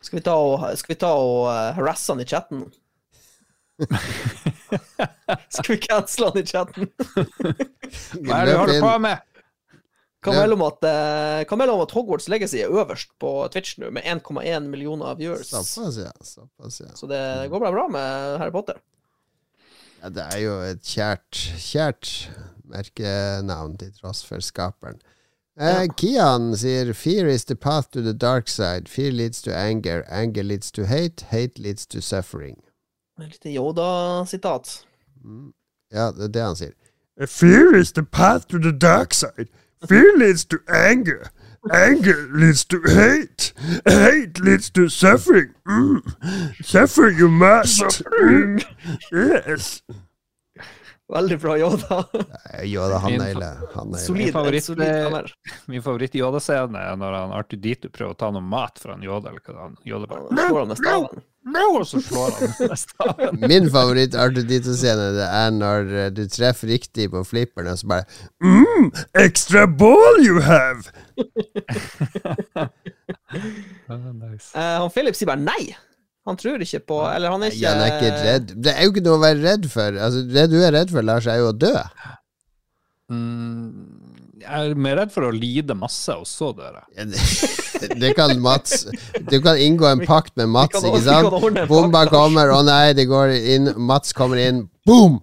[0.01, 2.67] Skal vi ta og, skal vi ta og eh, harasse han i chatten?
[5.55, 6.89] skal vi cancele han i chatten?
[8.27, 9.25] Hva er det du holder på med?
[10.19, 10.41] Hva Ja.
[10.43, 14.67] melder om at, eh, om at Hogwarts Legacy er øverst på Twitch nå, med 1,1
[14.67, 15.47] millioner viewers?
[15.53, 16.11] Såpass, ja.
[16.27, 16.91] Såpass, ja.
[16.99, 17.21] Så det
[17.53, 18.81] går bra, bra med Harry Potter.
[20.03, 20.09] ja.
[20.11, 22.11] Det er jo et kjært, kjært
[22.69, 24.99] merkenavn til tross for skaperen.
[25.61, 25.87] Eh, Ja.
[25.97, 28.89] Kian sier Fear is the path to the dark side.
[28.89, 30.05] Fear leads to anger.
[30.09, 31.25] Anger leads to hate.
[31.31, 32.63] Hate leads to suffering.
[33.21, 34.85] Et lite Yoda-sitat.
[35.25, 35.53] Mm.
[35.93, 36.73] Ja, det er det han sier.
[37.27, 39.49] Fear is the path to the dark side.
[39.89, 41.31] Fear leads to anger.
[41.73, 43.53] Anger leads to hate.
[43.87, 45.55] Hate leads to suffering.
[45.67, 46.01] Mm.
[46.63, 48.03] Suffer you must.
[48.23, 48.63] Mm.
[49.13, 49.83] Yes.
[51.09, 51.99] Veldig bra Yoda.
[52.69, 53.63] Yoda, han Min- nailer.
[54.03, 55.31] Solid, favoritt- solid kammer.
[55.73, 59.31] Min favoritt-Yoda-scene er når han Arthur Dito prøver å ta noe mat fra en Yoda.
[59.33, 61.23] Eller hva han Yoda bare slår han med staven.
[61.49, 63.41] Og så slår han med staven.
[63.55, 68.05] Min favoritt Artudito-scene Det er når eh, du treffer riktig på flipperen, og så bare
[68.45, 68.93] Mm.
[69.25, 70.93] Extra ball you have.
[74.21, 74.53] nice.
[74.55, 75.73] uh, han Philip sier bare nei.
[76.29, 78.55] Han tror ikke på Eller han er ikke, han er ikke redd.
[78.65, 80.01] Det er jo ikke noe å være redd for.
[80.07, 81.75] Altså, det du er redd for, Lars, er jo å dø.
[83.09, 84.09] Mm,
[84.43, 87.09] jeg er mer redd for å lide masse, og så dør jeg.
[87.09, 88.85] Det, det kan Mats
[89.31, 91.65] Du kan inngå en pakt med Mats, ikke sant?
[91.71, 95.21] Bomba kommer, å nei, det går inn Mats kommer inn, boom!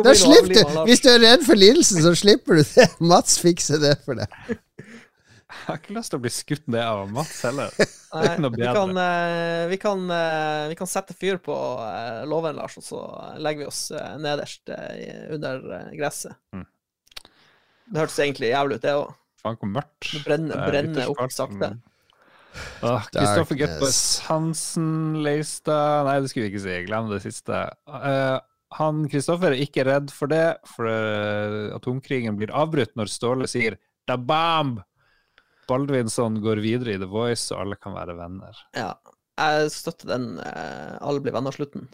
[0.00, 2.88] Da slipper du Hvis du er redd for lidelsen, så slipper du det.
[3.04, 4.28] Mats fikser det for deg.
[5.50, 7.72] Jeg har ikke lyst til å bli skutt ned av Mats heller.
[8.14, 11.54] Nei, ikke noe vi, kan, eh, vi, kan, eh, vi kan sette fyr på
[11.84, 13.00] eh, låven, Lars, og så
[13.42, 13.82] legger vi oss
[14.22, 15.62] nederst under
[15.96, 16.36] gresset.
[16.54, 16.66] Mm.
[17.90, 19.14] Det hørtes egentlig jævlig ut, det òg.
[19.40, 20.10] Faen, hvor mørkt.
[20.12, 21.72] Det brenner- er brenner opp sakte.
[22.82, 23.60] Ah, Kristoffer Darkness.
[23.60, 26.78] Getbus Hansen Leistad Nei, det skulle vi ikke si.
[26.88, 27.60] Glem det siste.
[27.86, 28.38] Uh,
[28.74, 30.90] han Kristoffer er ikke redd for det, for
[31.78, 34.80] atomkrigen blir avbrutt når Ståle sier 'da bomb'.
[35.70, 38.60] Baldvinsson går videre i The Voice, og alle kan være venner.
[38.76, 38.92] Ja.
[39.40, 41.86] Jeg støtter den eh, alle blir venner-slutten.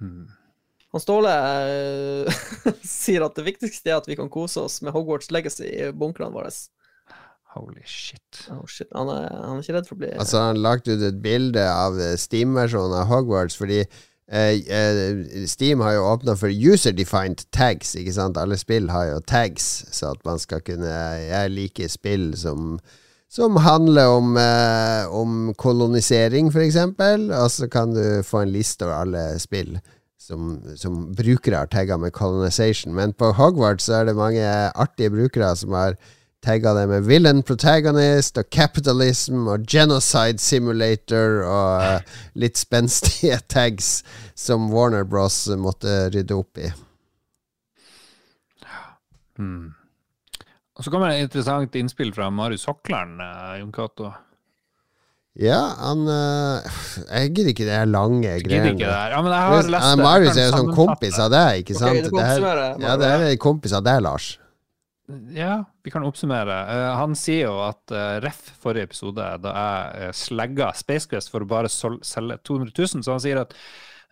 [0.00, 0.26] Hmm.
[0.94, 1.30] Han Ståle
[1.68, 2.40] eh,
[2.82, 6.32] sier at det viktigste er at vi kan kose oss med Hogwarts Legacy i bunkrene
[6.34, 6.50] våre.
[7.54, 8.42] Holy shit.
[8.52, 8.88] Oh, shit.
[8.96, 11.64] Han, er, han er ikke redd for å bli Altså, han lagde ut et bilde
[11.64, 13.82] av eh, Steam-versjonen av Hogwarts, fordi
[15.48, 18.36] Steam har jo åpna for user-defined tags, ikke sant?
[18.36, 20.90] Alle spill har jo tags, så at man skal kunne
[21.22, 22.78] Jeg liker spill som
[23.28, 27.30] som handler om, eh, om kolonisering, eksempel.
[27.30, 29.78] Og så kan du få en liste over alle spill
[30.18, 32.92] som, som brukere har tagga med 'colonization'.
[32.92, 34.44] Men på Hogwarts så er det mange
[34.74, 35.96] artige brukere som har
[36.44, 42.00] tagga det med 'villain protagonist' og 'capitalism' og 'genocide simulator' og uh,
[42.34, 44.02] litt spenstige tags
[44.34, 46.70] som Warner Bros måtte rydde opp i.
[49.38, 49.74] Hmm.
[50.78, 54.12] Og så kommer det et interessant innspill fra Marius Hokland, uh, Jon Cato.
[55.38, 56.66] Ja, han uh,
[57.06, 58.94] Jeg gidder ikke det her lange Gidder ikke det greiene.
[58.94, 59.12] her.
[59.14, 60.02] Ja, men jeg har lest eh, det.
[60.02, 62.00] Marius er jo sånn kompis av deg, ikke sant?
[62.02, 64.38] du kan Det her- ja, det er kompis av deg, Lars.
[65.32, 66.56] Ja, vi kan oppsummere.
[66.68, 71.44] Eh, han sier jo at uh, ref forrige episode, da jeg uh, slegga Spacequest for
[71.44, 73.56] å bare selge 200 000, så han sier at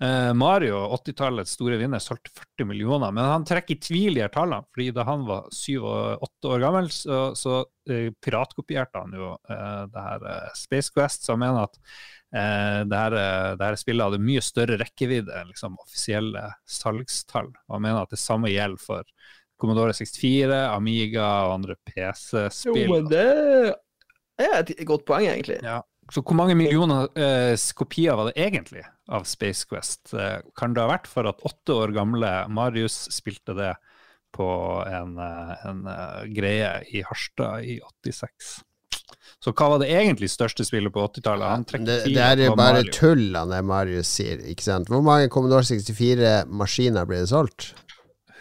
[0.00, 3.12] eh, Mario, 80-tallets store vinner, solgte 40 millioner.
[3.12, 6.64] Men han trekker i tvil de tallene, fordi da han var syv og åtte år
[6.64, 7.58] gammel, så, så
[7.90, 10.28] eh, piratkopierte han jo eh, det her
[10.58, 14.80] Spacequest, så han mener at eh, det, her, eh, det her spillet hadde mye større
[14.82, 16.48] rekkevidde enn liksom, offisielle
[16.78, 17.52] salgstall.
[17.68, 19.16] Og han mener at det samme gjelder for
[19.60, 22.82] Commodore 64, Amiga og andre PC-spill.
[22.84, 23.26] Jo, men det
[24.42, 25.60] er et godt poeng, egentlig.
[25.64, 25.80] Ja.
[26.12, 30.12] Så hvor mange millioner eh, kopier var det egentlig av Space Quest?
[30.14, 33.72] Eh, kan det ha vært for at åtte år gamle Marius spilte det
[34.36, 34.46] på
[34.86, 38.60] en, eh, en eh, greie i Harstad i 86?
[39.42, 41.74] Så hva var det egentlig største spillet på 80-tallet?
[41.86, 44.90] Det, det er jo bare tull, det Marius sier, ikke sant?
[44.90, 47.72] Hvor mange Commodore 64-maskiner ble det solgt?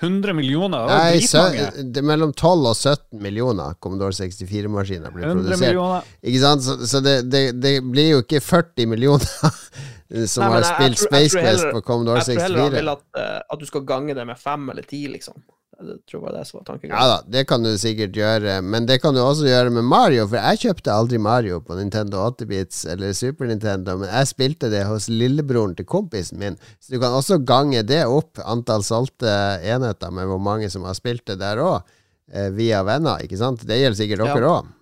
[0.02, 0.88] 100 millioner?
[0.90, 5.62] Det Nei, sø- det mellom 12 og 17 millioner Commodore 64-maskiner blir 100 produsert.
[5.70, 6.10] millioner.
[6.24, 6.66] Ikke sant?
[6.68, 9.56] Så, så det, det, det blir jo ikke 40 millioner
[10.30, 13.38] som Nei, har spilt Space Quest på Commodore Jeg tror heller han vil at, eh,
[13.42, 15.40] at du skal gange det med fem eller ti, liksom.
[15.76, 17.02] Jeg tror det var det som var tankegangen.
[17.02, 20.28] Ja da, det kan du sikkert gjøre, men det kan du også gjøre med Mario,
[20.30, 24.86] for jeg kjøpte aldri Mario på Nintendo 8-bits eller Super Nintendo, men jeg spilte det
[24.88, 29.34] hos lillebroren til kompisen min, så du kan også gange det opp, antall solgte
[29.66, 31.84] enheter, med hvor mange som har spilt det der òg,
[32.32, 33.68] eh, via venner, ikke sant?
[33.68, 34.72] Det gjelder sikkert dere òg.
[34.72, 34.76] Ja,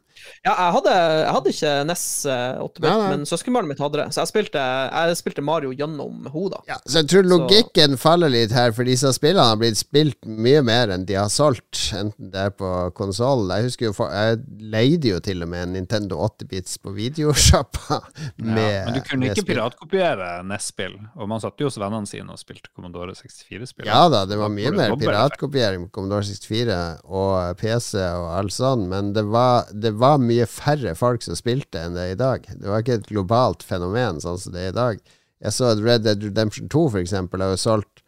[0.44, 3.10] jeg hadde, jeg hadde ikke NES 8-bit, Nei, nei.
[3.14, 4.08] men søskenbarnet mitt hadde det.
[4.16, 6.64] Så jeg spilte, jeg spilte Mario gjennom hodet.
[6.70, 10.64] Ja, så jeg tror logikken faller litt her, for disse spillene har blitt spilt mye
[10.66, 14.42] mer enn de har solgt, enten det er på konsollen Jeg husker jo, for, jeg
[14.74, 18.00] leide jo til og med en Nintendo 8-bits på videosjappa.
[18.44, 22.40] Ja, men du kunne ikke piratkopiere NES-spill, og man satt jo hos vennene sine og
[22.42, 23.88] spilte Commodore 64-spill.
[23.90, 26.78] Ja da, det var mye det mer piratkopiering på Commodore 64
[27.08, 31.82] og PC og alt sånn, men det var, det var mye færre folk som spilte
[31.82, 32.48] enn det er i dag.
[32.48, 35.04] Det var ikke et globalt fenomen sånn som det er i dag.
[35.44, 38.04] Jeg så at Red Dead Redemption 2 for eksempel har jo solgt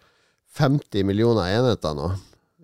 [0.56, 2.14] 50 millioner enheter nå.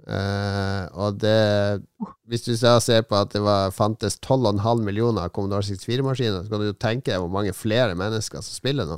[0.01, 1.83] Uh, og det
[2.25, 6.71] Hvis du ser på at det var, fantes 12,5 millioner Commodore 64-maskiner, så kan du
[6.71, 8.97] jo tenke deg hvor mange flere mennesker som spiller nå.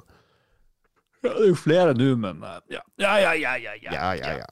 [1.23, 3.75] Ja, det er jo flere nå, men eh, ja, ja, ja, ja.
[3.83, 4.33] Ja, ja, ja.
[4.43, 4.49] ja.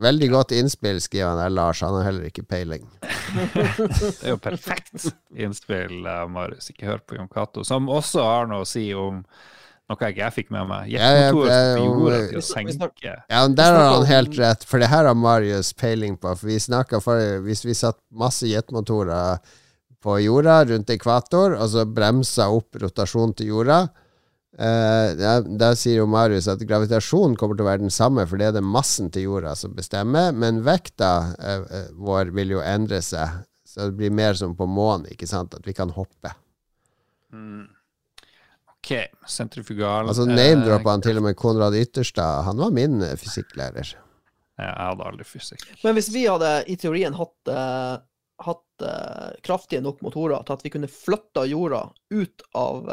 [0.00, 1.82] Veldig godt innspill, skriver han der Lars.
[1.84, 2.86] Han har heller ikke peiling.
[3.04, 6.70] Det er jo perfekt innspill, eh, Marius.
[6.72, 9.20] Ikke hør på Jon Cato, som også har noe å si om
[9.90, 10.90] noe jeg ikke fikk med meg.
[10.94, 11.32] Ja, er
[12.30, 12.72] til å senke
[13.44, 16.32] men Der har han helt rett, for det her har Marius peiling på.
[16.38, 19.42] For vi snakka for Hvis vi satt masse jetmotorer
[20.00, 23.82] på jorda rundt ekvator, og så bremsa opp rotasjonen til jorda
[24.58, 28.40] eh, der, Der sier jo Marius at gravitasjonen kommer til å være den samme, for
[28.40, 33.02] det er det massen til jorda som bestemmer, men vekta uh, vår vil jo endre
[33.04, 33.42] seg.
[33.66, 35.54] Så det blir mer som på månen, ikke sant?
[35.54, 36.32] At vi kan hoppe.
[37.30, 37.68] Mm.
[38.80, 38.94] OK,
[39.28, 42.46] sentrifugal Altså Name-droppa han til og med Konrad Ytterstad.
[42.48, 43.92] Han var min fysikklærer.
[44.58, 45.62] ja, Jeg hadde aldri fysikk.
[45.84, 47.52] Men hvis vi hadde i teorien hatt,
[48.42, 48.86] hatt
[49.46, 51.84] kraftige nok motorer til at vi kunne flytta jorda
[52.16, 52.90] ut av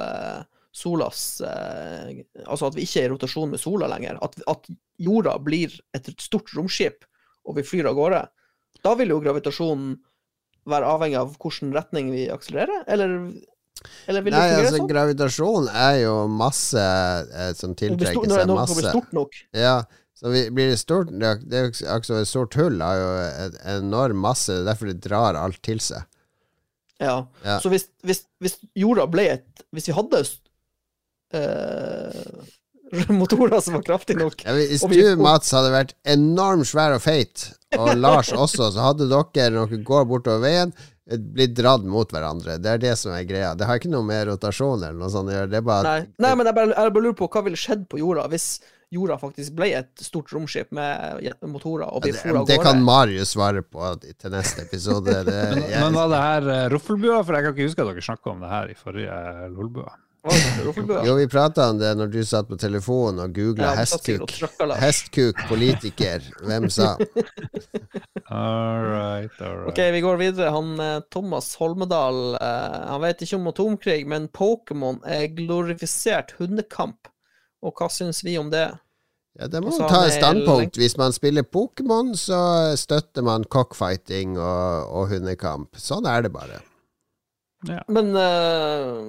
[0.77, 4.19] solas eh, Altså at vi ikke er i rotasjon med sola lenger.
[4.23, 4.69] At, at
[5.01, 7.05] jorda blir et stort romskip,
[7.47, 8.23] og vi flyr av gårde.
[8.85, 9.95] Da vil jo gravitasjonen
[10.67, 13.13] være avhengig av hvilken retning vi akselererer, eller,
[14.09, 14.89] eller vil det Nei, fungere altså sånn?
[14.91, 18.91] gravitasjon er jo masse eh, som Det tiltrekker Når seg blir masse.
[18.91, 19.39] stort nok.
[19.55, 19.77] Ja,
[20.17, 22.97] så vi, blir det stort Det er det er jo altså Et stort hull har
[22.97, 23.09] jo
[23.45, 26.03] en enorm masse, det er derfor det drar alt til seg.
[26.99, 27.19] Ja.
[27.45, 27.59] Ja.
[27.61, 30.23] Så hvis, hvis, hvis jorda ble et Hvis vi hadde
[31.35, 37.03] eh, motorer som var kraftige nok Ja, hvis du, Mats, hadde vært enormt svær og
[37.03, 40.71] feit, og Lars også, så hadde dere, når dere går bortover veien,
[41.09, 42.57] eh, blitt dratt mot hverandre.
[42.63, 43.53] Det er det som er greia.
[43.57, 45.61] Det har ikke noe med rotasjon eller noe sånt å gjøre.
[45.87, 48.49] Nei, nei men jeg bare, jeg bare lurer på hva ville skjedd på jorda hvis
[48.93, 53.63] jorda faktisk ble et stort romskip med motorer, og for av det kan Marius svare
[53.65, 55.11] på til neste episode.
[55.27, 57.21] Det, Men, jeg, men var det her uh, ruffelbua?
[57.27, 59.17] For jeg kan ikke huske at dere snakka om det her i forrige
[59.51, 59.91] Lolbua.
[61.05, 64.33] Jo, vi prata om det når du satt på telefonen og googla hestkuk.
[64.81, 66.25] Hestkuk, politiker.
[66.43, 66.95] Hvem sa?
[68.29, 69.69] All right, all right.
[69.71, 70.49] Ok, vi går videre.
[70.51, 77.07] Han eh, Thomas Holmedal eh, Han vet ikke om atomkrig, men Pokémon er glorifisert hundekamp.
[77.63, 78.65] Og hva syns vi om det?
[79.39, 80.79] Ja, det må man ta et standpunkt.
[80.81, 82.41] Hvis man spiller Pokémon, så
[82.75, 85.77] støtter man cockfighting og, og hundekamp.
[85.79, 86.59] Sånn er det bare.
[87.69, 87.83] Ja.
[87.87, 89.01] Men eh,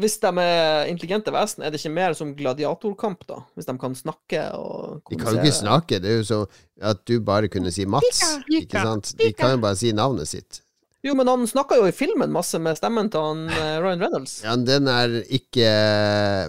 [0.00, 3.42] hvis de er intelligente vesen, er det ikke mer som gladiatorkamp, da?
[3.54, 6.00] Hvis de kan snakke og De kan jo ikke snakke.
[6.02, 6.40] Det er jo så
[6.80, 8.24] at du bare kunne si Mats.
[8.48, 9.14] Ikke sant?
[9.20, 10.62] De kan jo bare si navnet sitt.
[11.00, 14.40] Jo, men han snakka jo i filmen masse med stemmen til han eh, Ryan Reynolds.
[14.44, 15.70] Ja, men den er ikke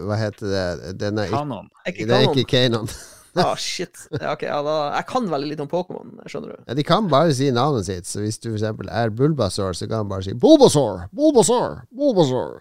[0.04, 0.96] Hva heter det?
[1.00, 1.72] Den er ikke, Kanon.
[1.88, 2.92] Ikke det er ikke Kanon.
[3.40, 3.96] Ah, shit.
[4.12, 6.64] Ja, okay, ja, da, jeg kan veldig litt om Pokémon, skjønner du.
[6.68, 8.10] Ja, de kan bare si navnet sitt.
[8.10, 12.60] Så hvis du for eksempel er Bulbasaur, så kan han bare si Bulbasaur, Bulbasaur, Bulbasaur.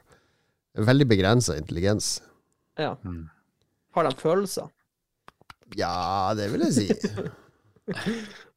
[0.78, 2.20] Veldig begrensa intelligens.
[2.78, 2.94] Ja.
[3.04, 3.28] Mm.
[3.94, 4.68] Har de følelser?
[5.76, 6.88] Ja, det vil jeg si.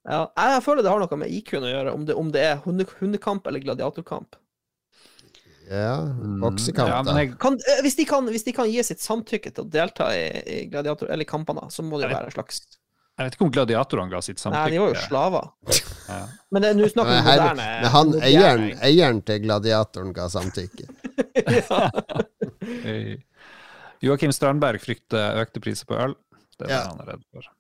[0.04, 2.58] Ja, jeg føler det har noe med IQ-en å gjøre, om det, om det er
[2.66, 4.36] hunde, hundekamp eller gladiatorkamp.
[5.70, 6.42] Ja, Mm.
[6.42, 7.22] boksekamp, Ja, men da.
[7.22, 10.10] jeg, Kan, eh, hvis, de kan, hvis de kan gi sitt samtykke til å delta
[10.12, 12.60] i, i gladiator, eller kampene, så må det jo være en slags
[13.14, 14.60] jeg vet ikke om gladiatorene ga sitt samtykke.
[14.66, 15.50] Nei, de var jo slaver.
[16.10, 16.20] Ja.
[16.52, 20.88] Men nå snakker vi om moderne men han, moderne- eieren, eieren til gladiatoren ga samtykke.
[21.36, 21.90] Ja.
[24.04, 26.16] Joakim Strandberg frykter økte priser på øl.
[26.60, 26.80] Det er Ja.
[26.84, 27.52] det han er redd for.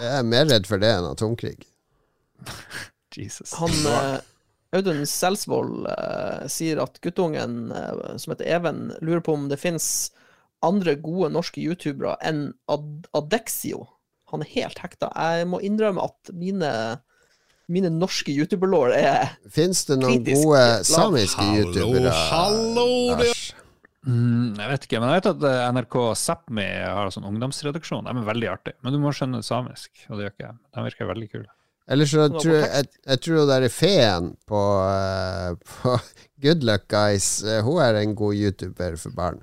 [0.00, 1.56] Jeg er mer redd for det enn atomkrig.
[3.16, 3.52] Jesus.
[3.60, 4.20] Han eh,
[4.72, 9.86] Audun Selsvold eh, sier at guttungen eh, som heter Even, lurer på om det fins
[10.64, 13.82] andre gode norske youtubere enn Ad Adexio.
[14.32, 15.10] Han er helt hekta.
[15.12, 16.70] Jeg må innrømme at mine,
[17.70, 22.12] mine norske youtuberlår er Fins det noen Kritisk gode samiske youtubere?
[22.32, 22.86] hallo, hallo
[23.20, 23.50] Lars?
[24.02, 28.08] Mm, jeg vet ikke, men jeg vet at eh, NRK Sápmi har en sånn ungdomsredaksjon.
[28.08, 30.56] De er veldig artige, men du må skjønne samisk, og det gjør ikke jeg.
[30.74, 31.50] De virker veldig kule.
[31.92, 35.94] Eller så Sånn tror jeg, jeg, jeg tror det er feen på, eh, på
[36.42, 37.30] Good Luck Guys.
[37.46, 39.42] eh, hun er en god youtuber for barn.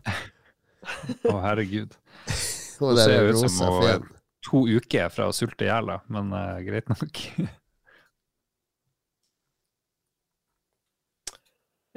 [1.23, 1.95] Å, herregud.
[2.79, 4.03] Hun ser ut som hun er
[4.45, 7.19] to uker fra å sulte i hjel, men uh, greit nok.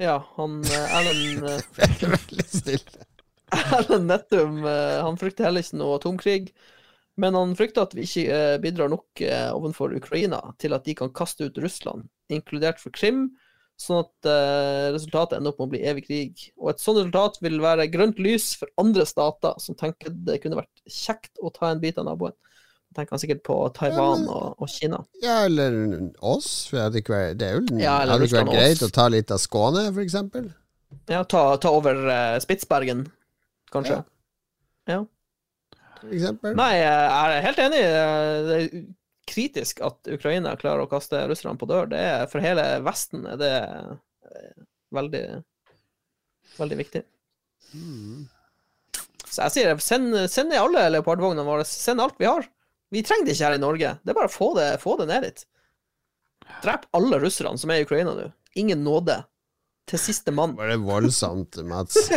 [0.01, 1.44] Ja, han eh, Erlend
[1.78, 3.06] eh, Veldig stille.
[3.77, 6.52] Erlend Nettum eh, han frykter heller ikke noe atomkrig,
[7.20, 9.20] men han frykter at vi ikke bidrar nok
[9.52, 13.27] overfor Ukraina til at de kan kaste ut Russland, inkludert for Krim,
[13.77, 14.28] sånn at
[14.94, 16.47] resultatet ender opp med å bli evig krig.
[16.56, 20.62] Og et sånt resultat vil være grønt lys for andre stater som tenker det kunne
[20.62, 22.32] vært kjekt å ta en bit av naboen.
[22.93, 25.01] Tenker han sikkert på Taiwan og, og Kina.
[25.23, 25.74] Ja, eller
[26.20, 26.66] oss.
[26.70, 29.86] For det er jo, Ja, eller hadde ikke vært greit å ta litt av Skåne,
[29.90, 30.51] for eksempel.
[31.09, 33.06] Ja, ta, ta over uh, Spitsbergen,
[33.73, 34.02] kanskje.
[34.90, 35.02] Ja.
[36.02, 36.56] For eksempel.
[36.59, 37.81] Nei, jeg er helt enig.
[37.82, 38.69] Det er
[39.32, 41.89] kritisk at Ukraina klarer å kaste russerne på dør.
[41.93, 44.64] Det er, for hele Vesten er det eh,
[44.94, 45.24] veldig,
[46.59, 47.05] veldig viktig.
[49.32, 51.64] Så jeg sier send, send alle leopardvognene våre.
[51.69, 52.48] Send alt vi har.
[52.93, 53.93] Vi trenger det ikke her i Norge.
[54.05, 55.44] Det er bare å få det, få det ned dit.
[56.62, 58.31] Drep alle russerne som er i Ukraina nå.
[58.60, 59.23] Ingen nåde.
[59.89, 60.52] Til siste mann.
[60.59, 61.97] Var det voldsomt, Mats?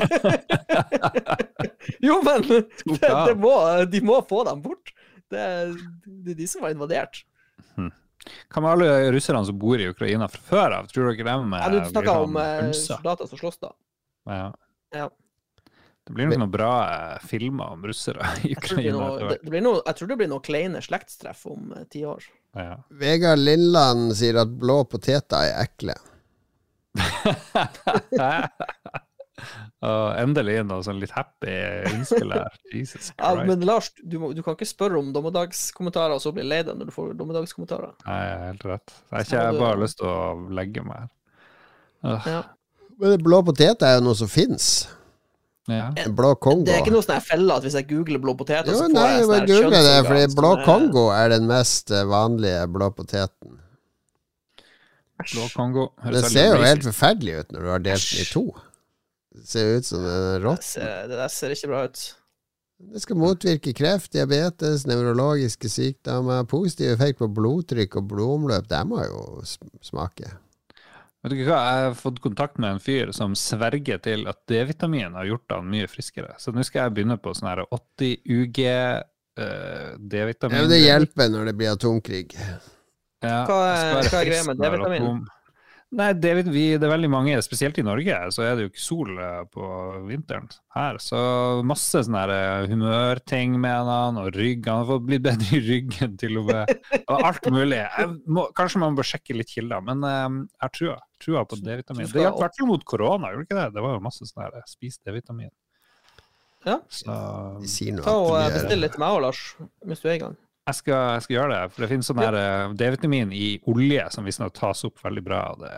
[2.05, 3.53] Jo, men det, det må,
[3.89, 4.91] de må få dem bort.
[5.31, 5.71] Det er,
[6.05, 7.23] det er de som var invadert.
[8.49, 10.87] Hva med alle russerne som bor i Ukraina fra før av?
[10.89, 13.71] Tror dere dem Ja, du snakker snakka blir om sånn eh, soldater som slåss, da.
[14.31, 14.47] Ja.
[14.95, 15.09] Ja.
[16.05, 19.05] Det blir noen bra eh, filmer om russere i Jeg tror det blir Ukraina.
[19.09, 22.03] noe, det, det blir noe, jeg tror det blir noe kleine slektstreff om eh, ti
[22.05, 22.21] år.
[22.55, 22.75] Ja.
[23.01, 25.95] Vegard Lindland sier at blå poteter er ekle.
[29.85, 31.51] Og endelig noe sånn litt happy
[31.91, 32.53] innspill her.
[32.73, 36.45] Jesus Ja, men Lars, du, må, du kan ikke spørre om dommedagskommentarer og så bli
[36.47, 37.91] lei deg når du får dommedagskommentarer.
[38.07, 38.93] Nei, helt rett.
[38.95, 40.19] Jeg har ikke jeg du- bare lyst til å
[40.61, 41.11] legge meg her.
[42.29, 42.41] Ja.
[43.01, 44.69] Men blå poteter er jo noe som fins.
[45.67, 45.87] Ja.
[46.13, 46.65] Blå Kongo.
[46.67, 48.85] Det er ikke noe sånn jeg felle at hvis jeg googler blå potet, Jo, så
[48.85, 52.03] får nei, jeg sånn bare google det, fordi blå er- Kongo er den mest eh,
[52.09, 53.59] vanlige blå poteten.
[55.31, 55.87] Blå Kongo.
[56.03, 58.45] Høres Det ser jo helt forferdelig ut når du har delt den i to.
[59.35, 60.69] Det ser ut som en Det rått.
[60.75, 62.03] Det der ser ikke bra ut.
[62.91, 68.67] Det skal motvirke kreft, diabetes, nevrologiske sykdommer, positiv effekt på blodtrykk og blodomløp.
[68.67, 69.41] Det må jo
[69.81, 70.27] smake.
[71.25, 75.15] Vet du hva, Jeg har fått kontakt med en fyr som sverger til at D-vitamin
[75.17, 76.35] har gjort han mye friskere.
[76.37, 80.59] Så nå skal jeg begynne på sånn her 80 UG uh, D-vitamin.
[80.59, 82.27] Ja, men det hjelper når det blir atomkrig.
[83.25, 85.25] Ja, Hva jeg skal være hva er greia med D-vitamin?
[85.95, 88.81] Nei, D-vit- vi, det er veldig mange, spesielt i Norge, så er det jo ikke
[88.83, 89.67] sol eh, på
[90.09, 90.97] vinteren her.
[90.99, 91.19] Så
[91.67, 94.67] masse sånne her, eh, humørting med han, og rygg.
[94.67, 96.73] Han har fått blitt bedre i ryggen til og med.
[97.05, 97.79] Og alt mulig.
[98.27, 102.09] Må, kanskje man bør sjekke litt kilder, men eh, jeg har trua, trua på D-vitamin.
[102.11, 103.69] Det hjalp i hvert fall mot korona, gjorde ikke det?
[103.77, 105.53] Det var jo masse sånn her, spis D-vitamin.
[106.65, 106.79] Ja.
[106.89, 107.13] Så
[108.03, 108.35] Ta og.
[108.55, 109.41] Bestill litt til meg òg, Lars,
[109.85, 110.35] hvis du er i gang.
[110.65, 114.07] Jeg skal, jeg skal gjøre det, for det finnes sånn her eh, D-vitamin i olje
[114.13, 115.41] som visstnok tas opp veldig bra.
[115.53, 115.73] og Det,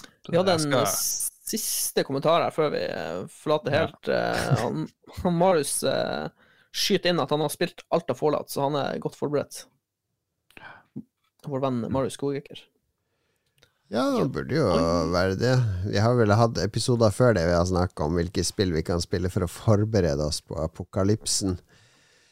[0.00, 4.08] det, Vi hadde en skal- siste kommentar her før vi eh, forlater helt.
[4.10, 4.56] Ja.
[4.64, 4.86] Han,
[5.22, 6.26] han Marius eh,
[6.74, 9.64] skyter inn at han har spilt alt av Fallout, så han er godt forberedt.
[11.44, 12.62] Vår venn Marius Skogeker.
[13.92, 14.64] Ja, det burde jo
[15.12, 15.52] være det.
[15.92, 18.98] Vi har vel hatt episoder før det vi har snakka om hvilke spill vi kan
[19.04, 21.58] spille for å forberede oss på apokalypsen.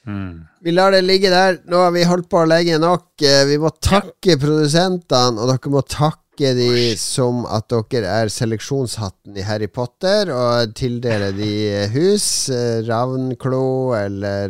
[0.06, 0.46] Mm.
[0.62, 1.60] Vi lar det ligge der.
[1.70, 3.06] Nå har vi holdt på lenge nok.
[3.22, 9.36] Eh, Vi må takke produsentene, og dere må takke de som at dere er seleksjonshatten
[9.36, 11.52] i Harry Potter, og tildele de
[11.92, 12.48] hus.
[12.50, 14.48] eh, Ravnklo eller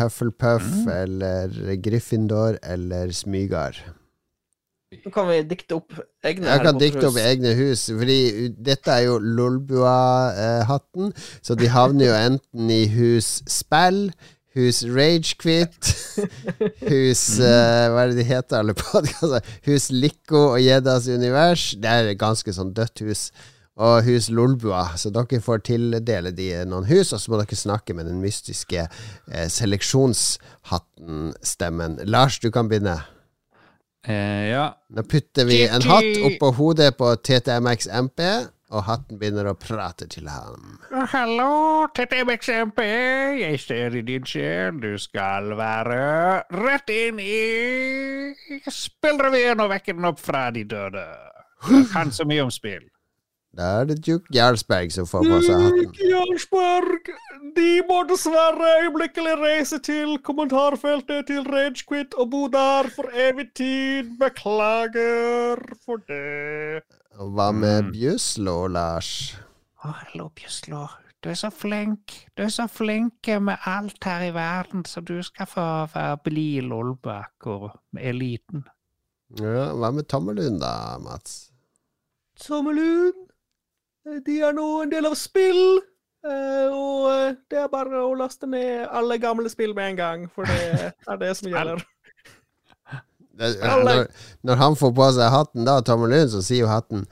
[0.00, 3.78] Hufflepuff Hufflepuff eller Gryffindor eller Smygar.
[4.90, 5.92] Nå kan vi dikte opp
[6.26, 11.12] egne Jeg kan dikte opp egne hus, fordi dette er jo Lolbua-hatten,
[11.42, 14.10] så de havner jo enten i hus spill,
[14.58, 15.92] hus ragequit,
[16.88, 19.40] hus uh, Hva er det de heter, alle podkaster?
[19.68, 21.64] Hus Lico og Gjeddas univers.
[21.78, 23.22] Det er et ganske sånn dødt hus.
[23.80, 24.96] og hus Lolbua.
[25.00, 28.80] Så dere får tildele de noen hus, og så må dere snakke med den mystiske
[28.84, 31.92] eh, seleksjonshatten-stemmen.
[32.04, 32.98] Lars, du kan begynne.
[34.04, 34.76] Eh, ja.
[34.92, 38.20] Nå putter vi en hatt oppå hodet på TTMX MP,
[38.70, 40.78] og hatten begynner å prate til ham.
[41.12, 42.78] Hallo, TTMXMP.
[43.40, 44.78] Jeg ser i din sjel.
[44.82, 45.98] Du skal være
[46.54, 48.30] rett inn i
[48.70, 51.04] spillrevyen og vekke den opp fra de døde.
[51.66, 52.86] Jeg kan så mye om spill.
[53.58, 55.88] Da er det Duke Jarlsberg som får på seg hatten.
[55.90, 57.10] Duke Jarlsberg,
[57.56, 64.14] de må dessverre øyeblikkelig reise til kommentarfeltet til Ragequit og bo der for evig tid.
[64.22, 66.86] Beklager for det.
[67.20, 67.92] Og hva med Mm.
[67.92, 69.36] Bjuslo, Lars?
[69.84, 70.86] Å, hallo, Bjøslo.
[71.22, 72.14] Du er så flink.
[72.36, 76.60] Du er så flink med alt her i verden, så du skal få være bli
[76.64, 77.70] Lolbakk og
[78.00, 78.64] eliten.
[79.38, 81.50] Ja, hva med Tommelund, da, Mats?
[82.40, 83.28] Tommelund,
[84.26, 85.80] de er nå en del av spill.
[86.24, 90.26] eh, Og eh, det er bare å laste ned alle gamle spill med en gang,
[90.34, 91.84] for det er det som gjelder.
[93.40, 94.06] Det, når,
[94.44, 97.06] når han får på seg hatten, da, Tommelund, så sier jo hatten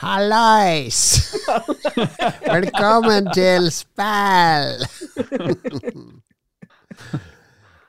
[0.00, 1.00] Hallais!
[2.54, 4.80] Velkommen til spill!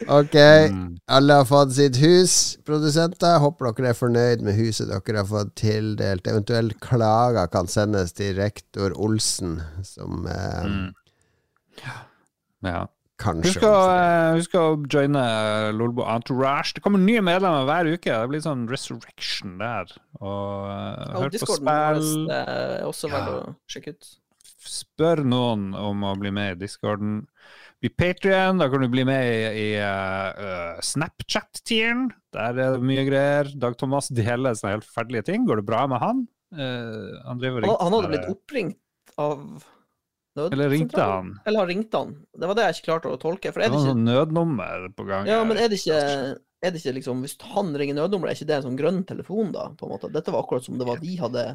[0.05, 0.35] ok,
[1.07, 2.35] alle har fått sitt hus,
[2.67, 3.39] produsenter.
[3.41, 6.27] Håper dere er fornøyd med huset dere har fått tildelt.
[6.29, 10.91] Eventuelt klager kan sendes til rektor Olsen, som eh, Mm.
[12.65, 12.85] Ja.
[13.21, 16.73] Kanskje Husk å, eh, husk å joine eh, Lolbo Entourage.
[16.75, 18.11] Det kommer nye medlemmer hver uke.
[18.11, 19.91] Det blir sånn resurrection der.
[20.19, 22.29] Og uh, Og hør på spill.
[22.31, 23.39] er også verdt Ja.
[23.41, 24.11] å sjekke ut.
[24.65, 27.27] Spør noen om å bli med i discorden.
[27.83, 32.07] Bli Patrion, da kan du bli med i, i eh, eh, Snapchat-tieren.
[32.33, 33.51] Der er det mye greier.
[33.59, 35.45] Dag Thomas deler sånne helt ferdelige ting.
[35.45, 36.23] Går det bra med han?
[36.55, 38.79] Uh, han driver Han, han hadde blitt oppringt
[39.19, 39.65] av
[40.35, 41.29] Eller ringte han?
[41.45, 42.09] Eller han ringte han.
[42.35, 43.51] Det var det jeg ikke klarte å tolke.
[43.53, 45.29] For Det er det ikke sånn nødnummer på gang.
[45.29, 45.99] Ja, men er det ikke,
[46.65, 49.53] er det ikke liksom Hvis han ringer nødnummeret, er ikke det en sånn grønn telefon,
[49.55, 49.69] da?
[49.79, 50.11] på en måte?
[50.11, 51.45] Dette var akkurat som det var de hadde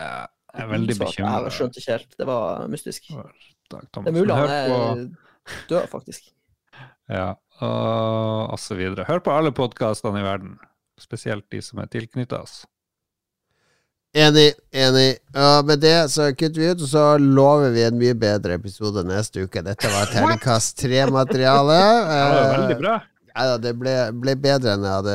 [0.00, 1.42] Ja, Jeg er veldig bekymra.
[1.48, 2.16] Jeg skjønte ikke helt.
[2.22, 3.10] Det var mystisk.
[3.70, 6.30] Dag Det er mulig han er på- død, faktisk.
[7.10, 9.02] Ja, og, og så videre.
[9.08, 10.52] Hør på alle podkastene i verden,
[11.02, 12.60] spesielt de som er tilknytta oss.
[14.10, 15.20] Enig, enig.
[15.38, 19.04] Og med det så kutter vi ut, og så lover vi en mye bedre episode
[19.06, 19.62] neste uke.
[19.62, 21.78] Dette var terningkast tre-materiale.
[22.10, 22.96] Det var veldig bra.
[23.30, 25.12] Ja, det ble, ble bedre enn jeg hadde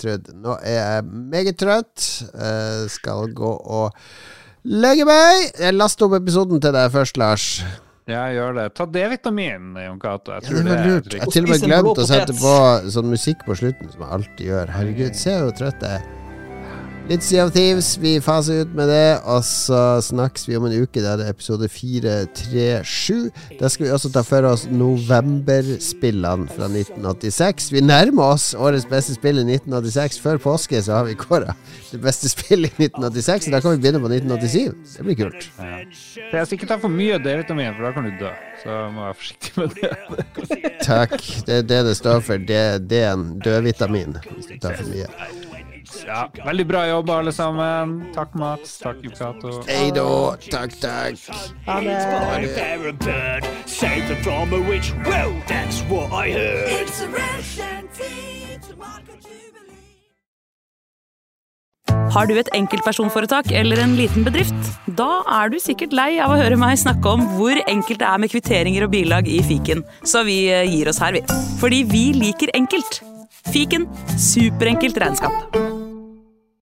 [0.00, 0.26] trodd.
[0.42, 2.08] Nå er jeg meget trøtt.
[2.34, 3.94] Jeg skal gå og
[4.66, 5.46] legge meg.
[5.54, 7.46] Jeg laster opp episoden til deg først, Lars.
[8.10, 8.66] Ja, gjør det.
[8.74, 10.34] Ta D-vitamin, Jon Cato.
[10.34, 11.14] Jeg tror det det var er lurt.
[11.14, 12.54] Jeg har til og med glemt å sette på
[12.98, 14.74] sånn musikk på slutten, som jeg alltid gjør.
[14.80, 16.27] Herregud, se hvor trøtt jeg er.
[17.08, 20.74] Litt Sea of Thieves, vi faser ut med det, og så snakkes vi om en
[20.76, 21.00] uke.
[21.00, 23.30] Det er det episode 437.
[23.56, 27.70] Da skal vi også ta for oss novemberspillene fra 1986.
[27.72, 30.20] Vi nærmer oss årets beste spill i 1986.
[30.20, 31.56] Før påske så har vi kåra
[31.88, 34.94] det beste spillet i 1986, og da kan vi begynne på 1987.
[34.98, 35.50] Det blir kult.
[35.56, 35.80] Ja.
[36.36, 38.36] Jeg skal ikke ta for mye D-vitamin, for da kan du dø.
[38.60, 40.72] Så jeg må være forsiktig med det.
[40.84, 41.20] Takk.
[41.48, 42.48] Det er det det står for.
[42.52, 45.47] Det, det er en dødvitamin hvis du tar for mye.
[46.06, 47.98] Ja, veldig bra jobba, alle sammen.
[48.14, 48.78] Takk, Mats.
[48.82, 49.62] Takk, Yukato.
[49.68, 50.36] Hei da.
[50.50, 51.18] Takk, takk.
[51.66, 53.38] Ha jubilee.
[62.08, 64.70] Har du et enkeltpersonforetak eller en liten bedrift?
[64.98, 65.08] Da
[65.40, 68.32] er du sikkert lei av å høre meg snakke om hvor enkelt det er med
[68.32, 71.24] kvitteringer og bilag i fiken, så vi eh, gir oss her, vi.
[71.60, 73.02] Fordi vi liker enkelt.
[73.52, 73.86] Fiken
[74.18, 75.77] superenkelt regnskap.